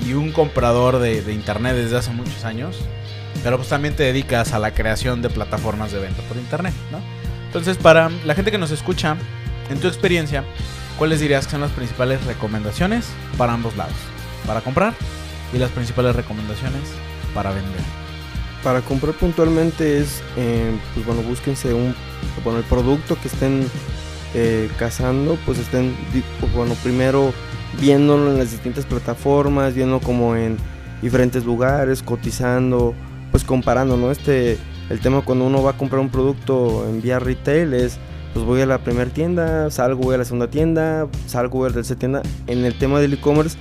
y, 0.07 0.15
un 0.15 0.33
comprador 0.33 0.99
de, 0.99 1.21
de 1.21 1.35
internet 1.35 1.77
desde 1.77 1.99
hace 1.99 2.11
muchos 2.13 2.43
años 2.47 2.77
pero 3.45 3.59
pues 3.59 3.69
también 3.69 3.95
te 3.95 4.05
dedicas 4.05 4.55
a 4.55 4.59
la 4.59 4.73
creación 4.73 5.21
de 5.21 5.29
plataformas 5.29 5.93
de 5.93 5.99
venta 5.99 6.23
por 6.23 6.39
internet, 6.39 6.73
¿no? 6.91 7.01
Entonces, 7.49 7.77
para 7.77 8.09
la 8.25 8.35
gente 8.35 8.51
que 8.51 8.57
nos 8.57 8.71
escucha, 8.71 9.19
en 9.69 9.79
tu 9.79 9.89
experiencia, 9.89 10.43
¿cuáles 10.97 11.21
dirías 11.21 11.45
que 11.45 11.51
son 11.51 11.61
las 11.61 11.73
principales 11.73 12.25
recomendaciones 12.25 13.11
para 13.37 13.53
ambos 13.53 13.77
lados? 13.77 13.93
Para 14.47 14.63
comprar 14.63 14.95
y 15.53 15.59
las 15.59 15.71
principales 15.71 16.15
recomendaciones 16.15 16.83
para 17.35 17.51
vender. 17.51 17.81
Para 18.63 18.81
comprar 18.81 19.15
puntualmente 19.15 19.99
es, 19.99 20.23
eh, 20.37 20.77
pues 20.95 21.07
bueno, 21.07 21.23
búsquense 21.23 21.73
un, 21.73 21.95
bueno, 22.45 22.59
el 22.59 22.65
producto 22.65 23.17
que 23.21 23.29
estén 23.29 23.67
eh, 24.35 24.71
cazando, 24.79 25.39
pues 25.47 25.59
estén, 25.59 25.97
pues, 26.41 26.53
bueno, 26.53 26.75
primero 26.83 27.33
viéndolo 27.81 28.33
en 28.33 28.39
las 28.39 28.51
distintas 28.51 28.85
plataformas, 28.85 29.75
viendo 29.75 30.01
como 30.01 30.37
en 30.37 30.57
diferentes 31.03 31.45
lugares, 31.45 32.03
cotizando, 32.03 32.95
pues 33.31 33.45
comparando, 33.45 33.97
¿no? 33.97 34.11
Este, 34.11 34.59
el 34.91 35.01
tema 35.01 35.23
cuando 35.23 35.47
uno 35.47 35.63
va 35.63 35.73
a 35.73 35.77
comprar 35.77 36.01
un 36.01 36.09
producto 36.09 36.87
en 36.89 37.01
vía 37.01 37.19
retail 37.19 37.75
es, 37.75 37.99
pues 38.33 38.45
voy 38.45 38.61
a 38.61 38.67
la 38.67 38.79
primera 38.79 39.11
tienda, 39.11 39.71
salgo, 39.71 40.03
voy 40.03 40.15
a 40.15 40.19
la 40.19 40.25
segunda 40.25 40.49
tienda, 40.49 41.07
salgo, 41.27 41.59
voy 41.59 41.67
a 41.67 41.69
la 41.69 41.75
tercera 41.77 41.99
tienda. 41.99 42.23
En 42.47 42.65
el 42.65 42.77
tema 42.77 43.01
del 43.01 43.15
e-commerce, 43.15 43.59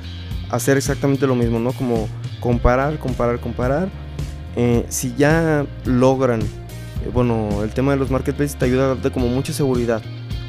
hacer 0.50 0.78
exactamente 0.78 1.28
lo 1.28 1.36
mismo, 1.36 1.60
¿no? 1.60 1.72
Como 1.74 2.08
comparar, 2.40 2.98
comparar, 3.00 3.40
comparar. 3.40 3.90
Eh, 4.56 4.86
si 4.90 5.14
ya 5.16 5.66
logran, 5.86 6.42
eh, 6.42 7.12
bueno, 7.14 7.64
el 7.64 7.70
tema 7.72 7.92
de 7.92 7.98
los 7.98 8.10
marketplaces 8.10 8.58
te 8.58 8.66
ayuda 8.66 8.86
a 8.86 8.88
darte 8.90 9.12
como 9.12 9.28
mucha 9.28 9.54
seguridad 9.54 10.02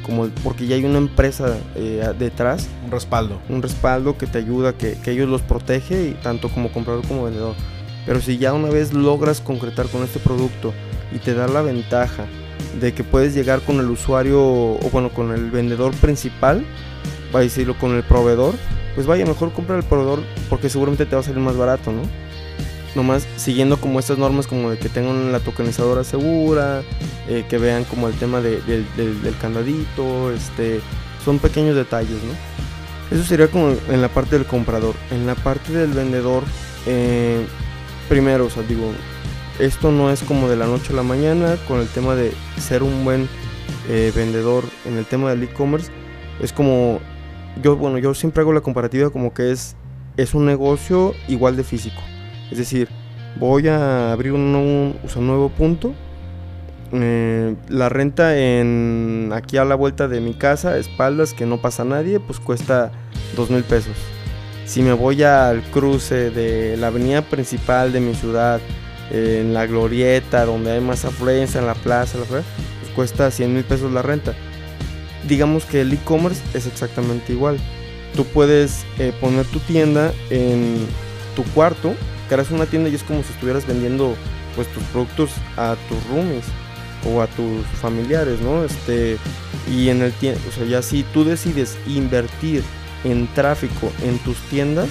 como 0.09 0.27
porque 0.43 0.65
ya 0.65 0.75
hay 0.75 0.83
una 0.83 0.97
empresa 0.97 1.57
eh, 1.75 2.03
detrás. 2.17 2.67
Un 2.83 2.91
respaldo. 2.91 3.39
Un 3.47 3.61
respaldo 3.61 4.17
que 4.17 4.25
te 4.25 4.39
ayuda, 4.39 4.73
que, 4.73 4.97
que, 5.03 5.11
ellos 5.11 5.29
los 5.29 5.41
protege, 5.41 6.09
y 6.09 6.13
tanto 6.15 6.49
como 6.49 6.71
comprador 6.71 7.07
como 7.07 7.23
vendedor. 7.23 7.55
Pero 8.05 8.21
si 8.21 8.37
ya 8.37 8.53
una 8.53 8.69
vez 8.69 8.93
logras 8.93 9.39
concretar 9.39 9.87
con 9.87 10.03
este 10.03 10.19
producto 10.19 10.73
y 11.13 11.19
te 11.19 11.33
da 11.33 11.47
la 11.47 11.61
ventaja 11.61 12.25
de 12.79 12.93
que 12.93 13.03
puedes 13.03 13.33
llegar 13.33 13.61
con 13.61 13.79
el 13.79 13.89
usuario, 13.89 14.41
o 14.41 14.89
bueno, 14.91 15.09
con 15.09 15.31
el 15.31 15.51
vendedor 15.51 15.93
principal, 15.95 16.65
va 17.33 17.39
a 17.39 17.43
decirlo 17.43 17.77
con 17.77 17.95
el 17.95 18.03
proveedor, 18.03 18.55
pues 18.99 19.07
vaya, 19.07 19.25
mejor 19.25 19.53
compra 19.53 19.77
el 19.77 19.83
proveedor 19.83 20.19
porque 20.49 20.67
seguramente 20.67 21.05
te 21.05 21.15
va 21.15 21.21
a 21.21 21.23
salir 21.23 21.39
más 21.39 21.55
barato, 21.55 21.89
¿no? 21.89 22.01
nomás 22.95 23.25
siguiendo 23.37 23.79
como 23.79 23.97
estas 23.97 24.17
normas 24.17 24.45
como 24.45 24.71
de 24.71 24.77
que 24.77 24.89
tengan 24.89 25.31
la 25.31 25.39
tokenizadora 25.39 26.03
segura, 26.03 26.81
eh, 27.29 27.45
que 27.47 27.57
vean 27.57 27.85
como 27.85 28.09
el 28.09 28.13
tema 28.15 28.41
del 28.41 28.83
candadito, 29.39 30.33
este, 30.33 30.81
son 31.23 31.39
pequeños 31.39 31.77
detalles, 31.77 32.17
¿no? 32.23 33.15
Eso 33.15 33.25
sería 33.25 33.47
como 33.47 33.69
en 33.69 34.01
la 34.01 34.09
parte 34.09 34.37
del 34.37 34.45
comprador. 34.45 34.95
En 35.11 35.25
la 35.25 35.35
parte 35.35 35.71
del 35.71 35.91
vendedor, 35.91 36.43
eh, 36.85 37.45
primero, 38.09 38.47
o 38.47 38.49
sea, 38.49 38.63
digo, 38.63 38.91
esto 39.59 39.91
no 39.93 40.11
es 40.11 40.23
como 40.23 40.49
de 40.49 40.57
la 40.57 40.67
noche 40.67 40.91
a 40.91 40.97
la 40.97 41.03
mañana 41.03 41.55
con 41.69 41.79
el 41.79 41.87
tema 41.87 42.15
de 42.15 42.33
ser 42.59 42.83
un 42.83 43.05
buen 43.05 43.29
eh, 43.87 44.11
vendedor 44.13 44.65
en 44.83 44.97
el 44.97 45.05
tema 45.05 45.29
del 45.29 45.43
e-commerce. 45.43 45.89
Es 46.41 46.51
como, 46.51 46.99
yo, 47.61 47.75
bueno, 47.75 47.97
yo 47.97 48.13
siempre 48.13 48.41
hago 48.41 48.53
la 48.53 48.61
comparativa 48.61 49.09
como 49.09 49.33
que 49.33 49.51
es, 49.51 49.75
es 50.17 50.33
un 50.33 50.45
negocio 50.45 51.13
igual 51.27 51.55
de 51.55 51.63
físico. 51.63 52.01
Es 52.51 52.57
decir, 52.57 52.89
voy 53.37 53.67
a 53.67 54.11
abrir 54.11 54.33
un, 54.33 54.51
nuevo, 54.51 55.49
punto. 55.49 55.93
Eh, 56.91 57.55
la 57.67 57.87
renta 57.89 58.37
en 58.37 59.31
aquí 59.33 59.57
a 59.57 59.65
la 59.65 59.75
vuelta 59.75 60.07
de 60.07 60.21
mi 60.21 60.33
casa, 60.33 60.77
espaldas, 60.77 61.33
que 61.33 61.45
no 61.45 61.61
pasa 61.61 61.85
nadie, 61.85 62.19
pues 62.19 62.39
cuesta 62.39 62.91
dos 63.35 63.49
mil 63.51 63.63
pesos. 63.63 63.95
Si 64.65 64.81
me 64.81 64.93
voy 64.93 65.23
al 65.23 65.61
cruce 65.71 66.31
de 66.31 66.77
la 66.77 66.87
avenida 66.87 67.21
principal 67.21 67.91
de 67.91 67.99
mi 67.99 68.15
ciudad, 68.15 68.59
en 69.11 69.53
la 69.53 69.65
glorieta, 69.65 70.45
donde 70.45 70.71
hay 70.71 70.81
más 70.81 71.05
afluencia, 71.05 71.59
en 71.59 71.67
la 71.67 71.73
plaza, 71.73 72.19
pues 72.27 72.43
cuesta 72.95 73.31
100 73.31 73.53
mil 73.53 73.63
pesos 73.63 73.91
la 73.91 74.01
renta. 74.01 74.33
Digamos 75.27 75.65
que 75.65 75.81
el 75.81 75.93
e-commerce 75.93 76.41
es 76.53 76.65
exactamente 76.65 77.33
igual. 77.33 77.57
Tú 78.15 78.25
puedes 78.25 78.85
eh, 78.97 79.13
poner 79.19 79.45
tu 79.45 79.59
tienda 79.59 80.13
en 80.29 80.85
tu 81.35 81.43
cuarto 81.53 81.93
harás 82.33 82.51
una 82.51 82.65
tienda 82.65 82.89
y 82.89 82.95
es 82.95 83.03
como 83.03 83.23
si 83.23 83.31
estuvieras 83.33 83.65
vendiendo 83.65 84.15
pues 84.55 84.67
tus 84.73 84.83
productos 84.85 85.31
a 85.57 85.75
tus 85.87 86.03
roomies 86.07 86.45
o 87.05 87.21
a 87.21 87.27
tus 87.27 87.65
familiares, 87.81 88.41
¿no? 88.41 88.63
Este, 88.63 89.17
y 89.71 89.89
en 89.89 90.01
el 90.01 90.11
tiempo, 90.13 90.41
o 90.49 90.51
sea, 90.51 90.65
ya 90.65 90.81
si 90.81 91.03
tú 91.03 91.23
decides 91.23 91.77
invertir 91.87 92.63
en 93.03 93.27
tráfico 93.33 93.91
en 94.03 94.17
tus 94.19 94.37
tiendas, 94.49 94.89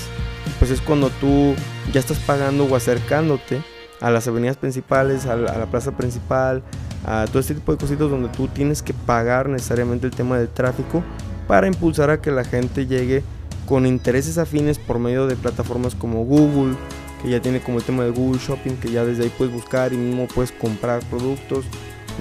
pues 0.59 0.71
es 0.71 0.81
cuando 0.81 1.11
tú 1.11 1.55
ya 1.93 2.01
estás 2.01 2.19
pagando 2.19 2.65
o 2.65 2.77
acercándote 2.77 3.61
a 4.01 4.11
las 4.11 4.27
avenidas 4.27 4.57
principales, 4.57 5.27
a 5.27 5.37
la, 5.37 5.67
plaza 5.67 5.97
principal, 5.97 6.63
a 7.05 7.27
todo 7.27 7.41
este 7.41 7.55
tipo 7.55 7.73
de 7.73 7.79
cositas 7.79 8.11
donde 8.11 8.29
tú 8.29 8.49
tienes 8.49 8.83
que 8.83 8.93
pagar 8.93 9.49
necesariamente 9.49 10.07
el 10.07 10.13
tema 10.13 10.39
del 10.39 10.49
tráfico 10.49 11.03
para 11.47 11.67
impulsar 11.67 12.11
a 12.11 12.21
que 12.21 12.31
la 12.31 12.45
gente 12.45 12.87
llegue 12.87 13.23
con 13.67 13.87
intereses 13.87 14.39
afines 14.39 14.79
por 14.79 14.99
medio 14.99 15.27
de 15.27 15.37
plataformas 15.37 15.95
como 15.95 16.25
Google, 16.25 16.75
que 17.23 17.31
ya 17.31 17.41
tiene 17.41 17.61
como 17.61 17.79
el 17.79 17.85
tema 17.85 18.05
de 18.05 18.11
Google 18.11 18.41
Shopping, 18.41 18.77
que 18.77 18.91
ya 18.91 19.05
desde 19.05 19.25
ahí 19.25 19.33
puedes 19.37 19.53
buscar 19.53 19.93
y 19.93 19.97
mismo 19.97 20.27
puedes 20.27 20.53
comprar 20.53 21.03
productos, 21.11 21.67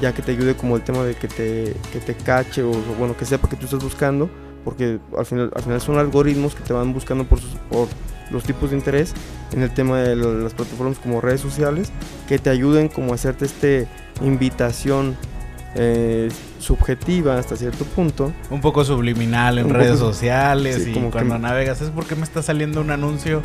ya 0.02 0.14
que 0.14 0.22
te 0.22 0.32
ayude 0.32 0.56
como 0.56 0.76
el 0.76 0.82
tema 0.82 1.04
de 1.04 1.16
que 1.16 1.28
te, 1.28 1.74
que 1.92 2.00
te 2.00 2.16
cache 2.16 2.64
o, 2.64 2.72
bueno, 3.00 3.16
que 3.16 3.26
sepa 3.26 3.48
que 3.50 3.56
tú 3.56 3.66
estás 3.66 3.82
buscando, 3.82 4.30
porque 4.66 5.00
al 5.18 5.26
final, 5.26 5.52
al 5.56 5.64
final 5.64 5.82
son 5.82 5.98
algoritmos 5.98 6.54
que 6.54 6.64
te 6.64 6.74
van 6.74 6.94
buscando 6.94 7.24
por, 7.24 7.40
por 7.70 7.88
los 8.32 8.44
tipos 8.44 8.72
de 8.72 8.78
interés 8.78 9.14
en 9.54 9.62
el 9.62 9.74
tema 9.74 10.00
de 10.00 10.16
las 10.16 10.54
plataformas 10.54 10.98
como 11.00 11.22
redes 11.22 11.42
sociales, 11.42 11.92
que 12.28 12.40
te 12.40 12.50
ayuden 12.50 12.88
como 12.90 13.12
a 13.12 13.16
hacerte 13.16 13.46
esta 13.46 13.90
invitación 14.24 15.16
eh, 15.76 16.30
subjetiva 16.60 17.38
hasta 17.38 17.56
cierto 17.56 17.86
punto. 17.86 18.34
Un 18.50 18.62
poco 18.62 18.84
subliminal 18.84 19.58
en 19.60 19.70
redes 19.70 20.00
sociales 20.00 20.88
y 20.88 20.94
cuando 20.94 21.38
navegas 21.38 21.82
es 21.82 21.90
porque 21.90 22.16
me 22.16 22.24
está 22.24 22.42
saliendo 22.42 22.82
un 22.82 22.92
anuncio 22.92 23.42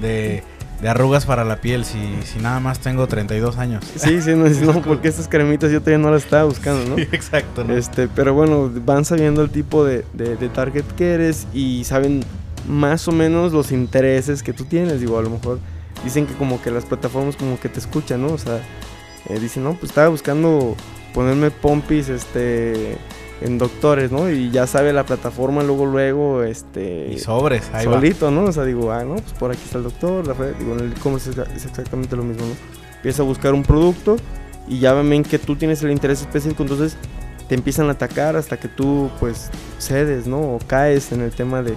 de 0.00 0.42
de 0.80 0.88
arrugas 0.88 1.24
para 1.24 1.44
la 1.44 1.56
piel 1.56 1.84
si, 1.84 1.98
si 2.24 2.38
nada 2.38 2.60
más 2.60 2.80
tengo 2.80 3.06
32 3.06 3.56
años. 3.58 3.84
Sí, 3.96 4.20
sí, 4.20 4.34
no, 4.34 4.82
porque 4.82 5.08
estas 5.08 5.28
cremitas 5.28 5.70
yo 5.70 5.80
todavía 5.80 5.98
no 5.98 6.10
las 6.10 6.24
estaba 6.24 6.44
buscando, 6.44 6.84
¿no? 6.84 6.96
Sí, 7.06 7.08
exacto. 7.12 7.64
¿no? 7.64 7.76
Este, 7.76 8.08
pero 8.08 8.34
bueno, 8.34 8.70
van 8.84 9.04
sabiendo 9.04 9.42
el 9.42 9.50
tipo 9.50 9.84
de, 9.84 10.04
de, 10.12 10.48
target 10.48 10.84
que 10.96 11.14
eres 11.14 11.46
y 11.52 11.84
saben 11.84 12.24
más 12.68 13.08
o 13.08 13.12
menos 13.12 13.52
los 13.52 13.72
intereses 13.72 14.42
que 14.42 14.52
tú 14.52 14.64
tienes. 14.64 15.00
Digo, 15.00 15.18
a 15.18 15.22
lo 15.22 15.30
mejor 15.30 15.58
dicen 16.04 16.26
que 16.26 16.34
como 16.34 16.60
que 16.62 16.70
las 16.70 16.84
plataformas 16.84 17.36
como 17.36 17.58
que 17.58 17.68
te 17.68 17.80
escuchan, 17.80 18.22
¿no? 18.22 18.32
O 18.32 18.38
sea, 18.38 18.60
eh, 19.28 19.38
dicen, 19.38 19.64
no, 19.64 19.74
pues 19.74 19.90
estaba 19.90 20.08
buscando 20.08 20.76
ponerme 21.14 21.50
pompis, 21.50 22.08
este 22.08 22.98
en 23.40 23.58
doctores, 23.58 24.12
¿no? 24.12 24.30
Y 24.30 24.50
ya 24.50 24.66
sabe 24.66 24.92
la 24.92 25.04
plataforma 25.04 25.62
luego, 25.62 25.86
luego, 25.86 26.42
este... 26.42 27.08
Y 27.12 27.18
sobres, 27.18 27.70
ahí 27.72 27.84
Solito, 27.84 28.30
¿no? 28.30 28.44
O 28.44 28.52
sea, 28.52 28.64
digo, 28.64 28.90
ah, 28.92 29.04
no, 29.04 29.16
pues 29.16 29.32
por 29.34 29.50
aquí 29.50 29.60
está 29.64 29.78
el 29.78 29.84
doctor, 29.84 30.26
la 30.26 30.34
digo, 30.58 30.74
en 30.74 30.80
el 30.80 30.92
e-commerce 30.92 31.30
es, 31.30 31.66
exactamente 31.66 32.16
lo 32.16 32.22
mismo, 32.22 32.46
¿no? 32.46 32.54
Empieza 32.96 33.22
a 33.22 33.26
buscar 33.26 33.52
un 33.52 33.62
producto 33.62 34.16
y 34.66 34.78
ya 34.78 34.94
ven 34.94 35.22
que 35.22 35.38
tú 35.38 35.56
tienes 35.56 35.82
el 35.82 35.90
interés 35.90 36.22
específico, 36.22 36.62
entonces 36.62 36.96
te 37.48 37.54
empiezan 37.54 37.88
a 37.88 37.92
atacar 37.92 38.36
hasta 38.36 38.56
que 38.56 38.68
tú, 38.68 39.10
pues, 39.20 39.50
cedes, 39.78 40.26
¿no? 40.26 40.40
O 40.40 40.58
caes 40.66 41.12
en 41.12 41.20
el 41.20 41.30
tema 41.30 41.62
de... 41.62 41.74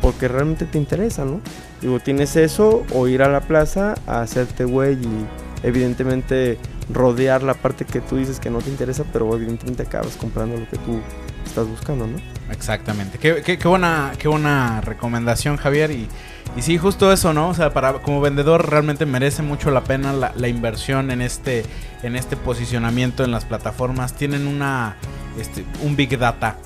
Porque 0.00 0.28
realmente 0.28 0.64
te 0.64 0.78
interesa, 0.78 1.24
¿no? 1.24 1.40
Digo, 1.80 2.00
tienes 2.00 2.36
eso 2.36 2.84
o 2.94 3.08
ir 3.08 3.22
a 3.22 3.28
la 3.28 3.40
plaza 3.40 3.94
a 4.06 4.22
hacerte 4.22 4.64
güey 4.64 4.94
y 4.94 5.26
evidentemente 5.62 6.58
rodear 6.92 7.42
la 7.42 7.54
parte 7.54 7.84
que 7.84 8.00
tú 8.00 8.16
dices 8.16 8.40
que 8.40 8.50
no 8.50 8.58
te 8.58 8.70
interesa, 8.70 9.04
pero 9.12 9.34
evidentemente 9.36 9.82
acabas 9.82 10.16
comprando 10.16 10.56
lo 10.56 10.68
que 10.68 10.76
tú 10.78 11.00
estás 11.44 11.66
buscando, 11.66 12.06
¿no? 12.06 12.18
Exactamente. 12.50 13.18
Qué, 13.18 13.42
qué, 13.42 13.68
buena, 13.68 14.12
qué 14.18 14.28
buena 14.28 14.80
recomendación, 14.80 15.56
Javier. 15.56 15.90
Y, 15.90 16.08
y 16.56 16.62
sí, 16.62 16.78
justo 16.78 17.12
eso, 17.12 17.32
¿no? 17.32 17.48
O 17.48 17.54
sea, 17.54 17.72
para, 17.72 17.94
como 17.94 18.20
vendedor 18.20 18.68
realmente 18.68 19.06
merece 19.06 19.42
mucho 19.42 19.70
la 19.70 19.84
pena 19.84 20.12
la, 20.12 20.48
inversión 20.48 21.10
en 21.10 21.22
este, 21.22 21.64
en 22.02 22.16
este 22.16 22.36
posicionamiento 22.36 23.24
en 23.24 23.30
las 23.30 23.44
plataformas. 23.44 24.14
Tienen 24.14 24.46
una, 24.46 24.96
este, 25.38 25.64
un 25.82 25.96
big 25.96 26.18
data 26.18 26.56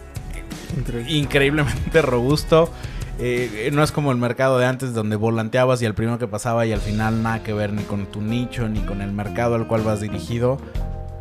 increíblemente 1.09 2.03
robusto. 2.03 2.73
Eh, 3.19 3.71
no 3.73 3.83
es 3.83 3.93
como 3.93 4.11
el 4.11 4.19
mercado 4.19 4.59
de 4.59 4.67
antes 4.67 4.93
donde 4.93 5.17
volanteabas 5.17 5.81
y 5.81 5.85
el 5.85 5.95
primero 5.95 6.19
que 6.19 6.27
pasaba 6.27 6.67
y 6.67 6.73
al 6.73 6.81
final 6.81 7.23
nada 7.23 7.43
que 7.43 7.53
ver 7.53 7.73
ni 7.73 7.85
con 7.85 8.07
tu 8.07 8.21
nicho 8.21 8.69
ni 8.69 8.81
con 8.81 9.01
el 9.03 9.13
mercado 9.13 9.55
al 9.55 9.69
cual 9.69 9.83
vas 9.83 10.01
dirigido, 10.01 10.59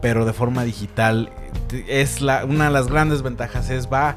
pero 0.02 0.26
de 0.26 0.34
forma 0.34 0.64
digital 0.64 1.30
es 1.88 2.22
la, 2.22 2.46
una 2.46 2.66
de 2.66 2.72
las 2.72 2.88
grandes 2.88 3.22
ventajas 3.22 3.70
es 3.70 3.92
va 3.92 4.16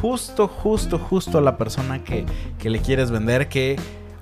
justo, 0.00 0.46
justo, 0.46 0.98
justo 0.98 1.38
a 1.38 1.40
la 1.40 1.56
persona 1.56 2.04
que, 2.04 2.26
que 2.58 2.68
le 2.68 2.80
quieres 2.80 3.10
vender 3.10 3.48
que 3.48 3.76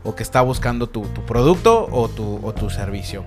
o 0.04 0.14
que 0.14 0.22
está 0.22 0.42
buscando 0.42 0.86
tu, 0.86 1.02
tu 1.02 1.22
producto 1.22 1.88
o 1.90 2.08
tu, 2.08 2.38
o 2.42 2.52
tu 2.52 2.70
servicio. 2.70 3.24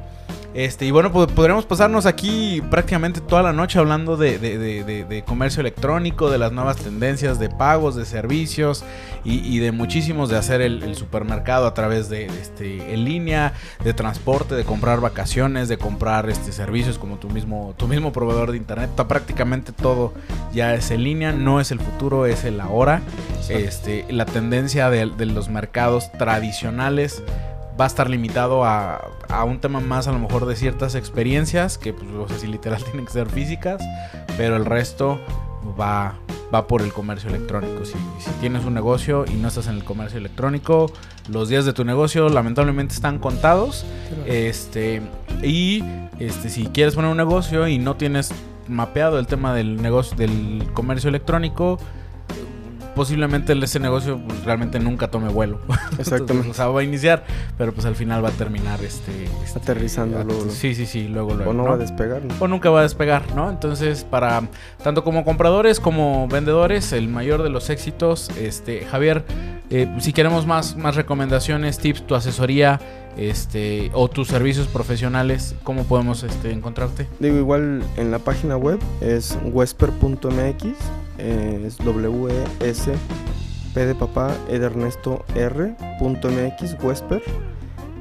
Este, 0.57 0.87
y 0.87 0.91
bueno, 0.91 1.11
pues 1.11 1.31
podríamos 1.33 1.67
pasarnos 1.67 2.07
aquí 2.07 2.63
prácticamente 2.71 3.21
toda 3.21 3.43
la 3.43 3.53
noche 3.53 3.77
hablando 3.77 4.17
de, 4.17 5.23
comercio 5.27 5.61
electrónico, 5.61 6.31
de 6.31 6.39
las 6.39 6.51
nuevas 6.51 6.77
tendencias 6.77 7.37
de 7.37 7.47
pagos, 7.47 7.95
de 7.95 8.05
servicios 8.05 8.83
y, 9.23 9.59
de 9.59 9.71
muchísimos 9.71 10.29
de 10.29 10.37
hacer 10.37 10.61
el, 10.61 10.95
supermercado 10.95 11.67
a 11.67 11.75
través 11.75 12.09
de, 12.09 12.25
este, 12.25 12.91
en 12.91 13.05
línea, 13.05 13.53
de 13.83 13.93
transporte, 13.93 14.55
de 14.55 14.63
comprar 14.63 14.99
vacaciones, 14.99 15.69
de 15.69 15.77
comprar 15.77 16.27
este, 16.27 16.51
servicios 16.51 16.97
como 16.97 17.17
tu 17.17 17.29
mismo, 17.29 17.75
tu 17.77 17.87
mismo 17.87 18.11
proveedor 18.11 18.49
de 18.49 18.57
internet. 18.57 18.89
prácticamente 19.07 19.73
todo 19.73 20.11
ya 20.53 20.73
es 20.73 20.89
en 20.89 21.03
línea, 21.03 21.33
no 21.33 21.61
es 21.61 21.69
el 21.69 21.79
futuro, 21.79 22.25
es 22.25 22.45
el 22.45 22.59
ahora. 22.61 23.03
Este, 23.47 24.07
la 24.09 24.25
tendencia 24.25 24.89
de 24.89 25.25
los 25.27 25.49
mercados 25.49 26.11
tradicionales 26.13 27.21
va 27.79 27.85
a 27.85 27.87
estar 27.87 28.09
limitado 28.09 28.63
a, 28.65 29.11
un 29.45 29.59
tema 29.59 29.79
más 29.79 30.07
a 30.07 30.11
lo 30.11 30.19
mejor 30.19 30.45
de 30.45 30.55
ciertas 30.55 30.95
experiencias, 30.95 31.77
que 31.77 31.93
pues 31.93 32.39
si 32.39 32.47
literal 32.47 32.83
tienen 32.83 33.05
que 33.05 33.11
ser 33.11 33.29
físicas, 33.29 33.81
pero 34.37 34.55
el 34.55 34.65
resto 34.65 35.19
va, 35.79 36.15
va 36.53 36.67
por 36.67 36.81
el 36.81 36.91
comercio 36.91 37.29
electrónico. 37.29 37.85
Si, 37.85 37.93
si 38.19 38.31
tienes 38.39 38.65
un 38.65 38.73
negocio 38.73 39.25
y 39.27 39.35
no 39.35 39.47
estás 39.47 39.67
en 39.67 39.75
el 39.75 39.83
comercio 39.83 40.17
electrónico, 40.17 40.91
los 41.29 41.49
días 41.49 41.65
de 41.65 41.73
tu 41.73 41.83
negocio 41.83 42.29
lamentablemente 42.29 42.93
están 42.93 43.19
contados. 43.19 43.85
Este, 44.25 45.01
y 45.43 45.83
este, 46.19 46.49
si 46.49 46.65
quieres 46.67 46.95
poner 46.95 47.11
un 47.11 47.17
negocio 47.17 47.67
y 47.67 47.77
no 47.77 47.95
tienes 47.95 48.31
mapeado 48.67 49.19
el 49.19 49.27
tema 49.27 49.53
del 49.53 49.81
negocio 49.81 50.17
del 50.17 50.67
comercio 50.73 51.09
electrónico, 51.09 51.79
posiblemente 52.97 53.53
ese 53.53 53.79
negocio 53.79 54.19
pues, 54.19 54.43
realmente 54.43 54.79
nunca 54.79 55.09
tome 55.09 55.29
vuelo. 55.29 55.59
Exactamente. 55.97 56.49
o 56.49 56.53
sea, 56.53 56.67
va 56.67 56.81
a 56.81 56.83
iniciar, 56.83 57.23
pero 57.57 57.71
pues 57.71 57.85
al 57.85 57.95
final 57.95 58.25
va 58.25 58.29
a 58.29 58.33
terminar 58.33 58.83
este, 58.83 59.25
este 59.45 59.59
Aterrizando 59.59 60.21
luego. 60.23 60.49
Sí, 60.49 60.75
sí, 60.75 60.85
sí, 60.85 61.07
luego, 61.07 61.33
luego. 61.33 61.51
O 61.51 61.53
no, 61.53 61.63
va 61.63 61.75
a 61.75 61.77
despegar. 61.77 62.23
¿no? 62.25 62.33
o 62.39 62.47
nunca 62.47 62.69
va 62.69 62.79
a 62.79 62.83
despegar, 62.83 63.23
¿no? 63.35 63.49
Entonces, 63.49 64.03
para 64.03 64.43
tanto 64.83 65.03
como 65.03 65.23
compradores 65.23 65.79
como 65.79 66.27
vendedores, 66.27 66.91
el 66.91 67.07
mayor 67.07 67.43
de 67.43 67.49
los 67.49 67.69
éxitos, 67.69 68.29
este, 68.37 68.85
Javier, 68.85 69.23
eh, 69.69 69.93
si 69.99 70.13
queremos 70.13 70.45
más, 70.45 70.75
más 70.77 70.95
recomendaciones, 70.95 71.77
tips, 71.77 72.07
tu 72.07 72.15
asesoría, 72.15 72.79
este, 73.17 73.89
o 73.93 74.09
tus 74.09 74.27
servicios 74.27 74.67
profesionales, 74.67 75.55
¿cómo 75.63 75.83
podemos 75.83 76.23
este, 76.23 76.51
encontrarte? 76.51 77.07
Digo, 77.19 77.37
igual 77.37 77.83
en 77.97 78.11
la 78.11 78.19
página 78.19 78.57
web 78.57 78.79
es 79.01 79.37
wesper.mx, 79.43 80.65
es 81.17 81.77
W-E-S, 81.77 82.93
P 83.73 83.85
de 83.85 83.95
papá, 83.95 84.35
E 84.49 84.55
Ernesto 84.55 85.25
R, 85.35 85.75
punto 85.99 86.29
MX, 86.29 86.81
Wesper. 86.83 87.23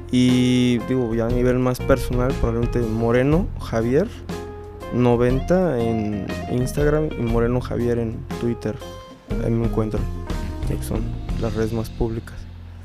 Y 0.09 0.77
digo, 0.87 1.13
ya 1.13 1.25
a 1.25 1.29
nivel 1.29 1.59
más 1.59 1.79
personal, 1.79 2.31
probablemente 2.39 2.79
Moreno 2.79 3.45
Javier 3.59 4.07
90 4.93 5.79
en 5.79 6.27
Instagram 6.49 7.09
y 7.17 7.21
Moreno 7.23 7.59
Javier 7.59 7.99
en 7.99 8.17
Twitter. 8.39 8.75
Ahí 9.43 9.51
me 9.51 9.65
encuentro. 9.65 9.99
Las 11.39 11.53
redes 11.53 11.73
más 11.73 11.89
públicas. 11.89 12.35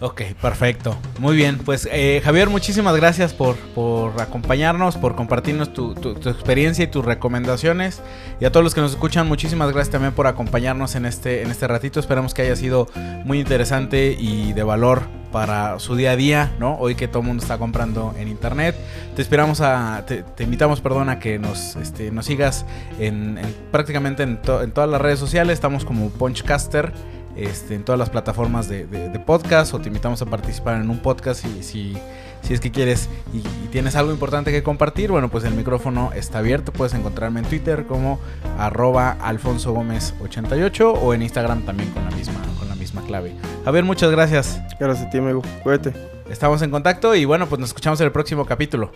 Ok, 0.01 0.23
perfecto. 0.41 0.97
Muy 1.21 1.37
bien, 1.37 1.59
pues 1.59 1.89
eh, 1.93 2.21
Javier, 2.25 2.51
muchísimas 2.51 2.97
gracias 2.97 3.33
por, 3.33 3.55
por 3.55 4.21
acompañarnos, 4.21 4.97
por 4.97 5.15
compartirnos 5.15 5.73
tu, 5.73 5.95
tu- 5.95 6.29
experiencia 6.29 6.83
y 6.83 6.89
tus 6.89 7.05
recomendaciones. 7.05 8.03
Y 8.41 8.45
a 8.45 8.51
todos 8.51 8.65
los 8.65 8.75
que 8.75 8.81
nos 8.81 8.91
escuchan, 8.91 9.29
muchísimas 9.29 9.71
gracias 9.73 9.93
también 9.93 10.13
por 10.13 10.27
acompañarnos 10.27 10.97
en 10.97 11.07
este, 11.07 11.43
en 11.43 11.53
este 11.53 11.69
ratito. 11.69 12.01
Esperamos 12.01 12.35
que 12.35 12.43
haya 12.43 12.57
sido 12.57 12.89
muy 13.25 13.39
interesante 13.39 14.17
y 14.19 14.53
de 14.55 14.65
valor 14.65 15.03
para 15.31 15.79
su 15.79 15.95
día 15.95 16.11
a 16.11 16.17
día, 16.17 16.51
¿no? 16.59 16.75
Hoy 16.79 16.97
que 16.97 17.07
todo 17.07 17.21
el 17.21 17.29
mundo 17.29 17.43
está 17.45 17.57
comprando 17.59 18.13
en 18.19 18.27
internet. 18.27 18.75
Te 19.15 19.23
esperamos 19.23 19.61
a, 19.61 20.05
te, 20.05 20.25
invitamos, 20.43 20.81
perdón, 20.81 21.11
a 21.11 21.21
que 21.21 21.39
nos, 21.39 21.77
este, 21.77 22.11
nos 22.11 22.27
sigas 22.27 22.67
en, 22.99 23.39
en- 23.39 23.57
prácticamente 23.71 24.25
en 24.25 24.39
todas 24.43 24.91
las 24.91 25.01
redes 25.01 25.21
sociales. 25.21 25.55
Estamos 25.55 25.85
como 25.85 26.11
Punchcaster 26.11 26.93
este, 27.37 27.75
en 27.75 27.85
todas 27.85 27.99
las 27.99 28.11
plataformas 28.11 28.69
de, 28.69 28.87
de- 28.87 29.09
de 29.09 29.19
podcast 29.19 29.73
o 29.75 29.81
te 29.81 29.89
invitamos 29.89 30.21
a 30.23 30.27
participar 30.27 30.81
en 30.81 30.91
un 30.91 30.99
podcast 30.99 31.45
y 31.45 31.63
si, 31.63 31.97
si 32.43 32.55
es 32.55 32.61
que 32.61 32.71
quieres 32.71 33.09
y, 33.33 33.39
y 33.39 33.69
tienes 33.71 33.97
algo 33.97 34.13
importante 34.13 34.51
que 34.53 34.63
compartir, 34.63 35.11
bueno, 35.11 35.29
pues 35.31 35.45
el 35.45 35.55
micrófono 35.55 36.11
está 36.15 36.39
abierto. 36.39 36.73
Puedes 36.73 36.95
encontrarme 36.95 37.41
en 37.41 37.47
Twitter 37.47 37.87
como 37.87 38.19
arroba 38.59 39.17
Alfonso 39.21 39.73
Gómez 39.73 40.15
88 40.23 40.93
o 40.93 41.15
en 41.15 41.23
Instagram 41.23 41.63
también 41.63 41.91
con 41.91 42.05
la 42.05 42.11
misma, 42.11 42.41
con 42.59 42.69
la 42.69 42.75
misma 42.75 43.03
clave. 43.03 43.33
Javier, 43.65 43.85
muchas 43.85 44.11
gracias. 44.11 44.61
Gracias 44.79 45.07
a 45.07 45.11
ti, 45.11 45.19
amigo. 45.19 45.43
Cuídate. 45.63 45.93
Estamos 46.31 46.63
en 46.63 46.71
contacto 46.71 47.15
y 47.15 47.25
bueno, 47.25 47.47
pues 47.47 47.61
nos 47.61 47.71
escuchamos 47.71 48.01
en 48.01 48.07
el 48.07 48.13
próximo 48.13 48.45
capítulo. 48.47 48.91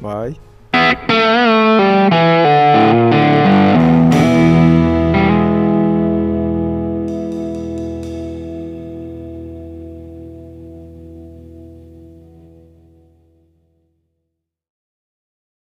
Bye. 0.00 0.38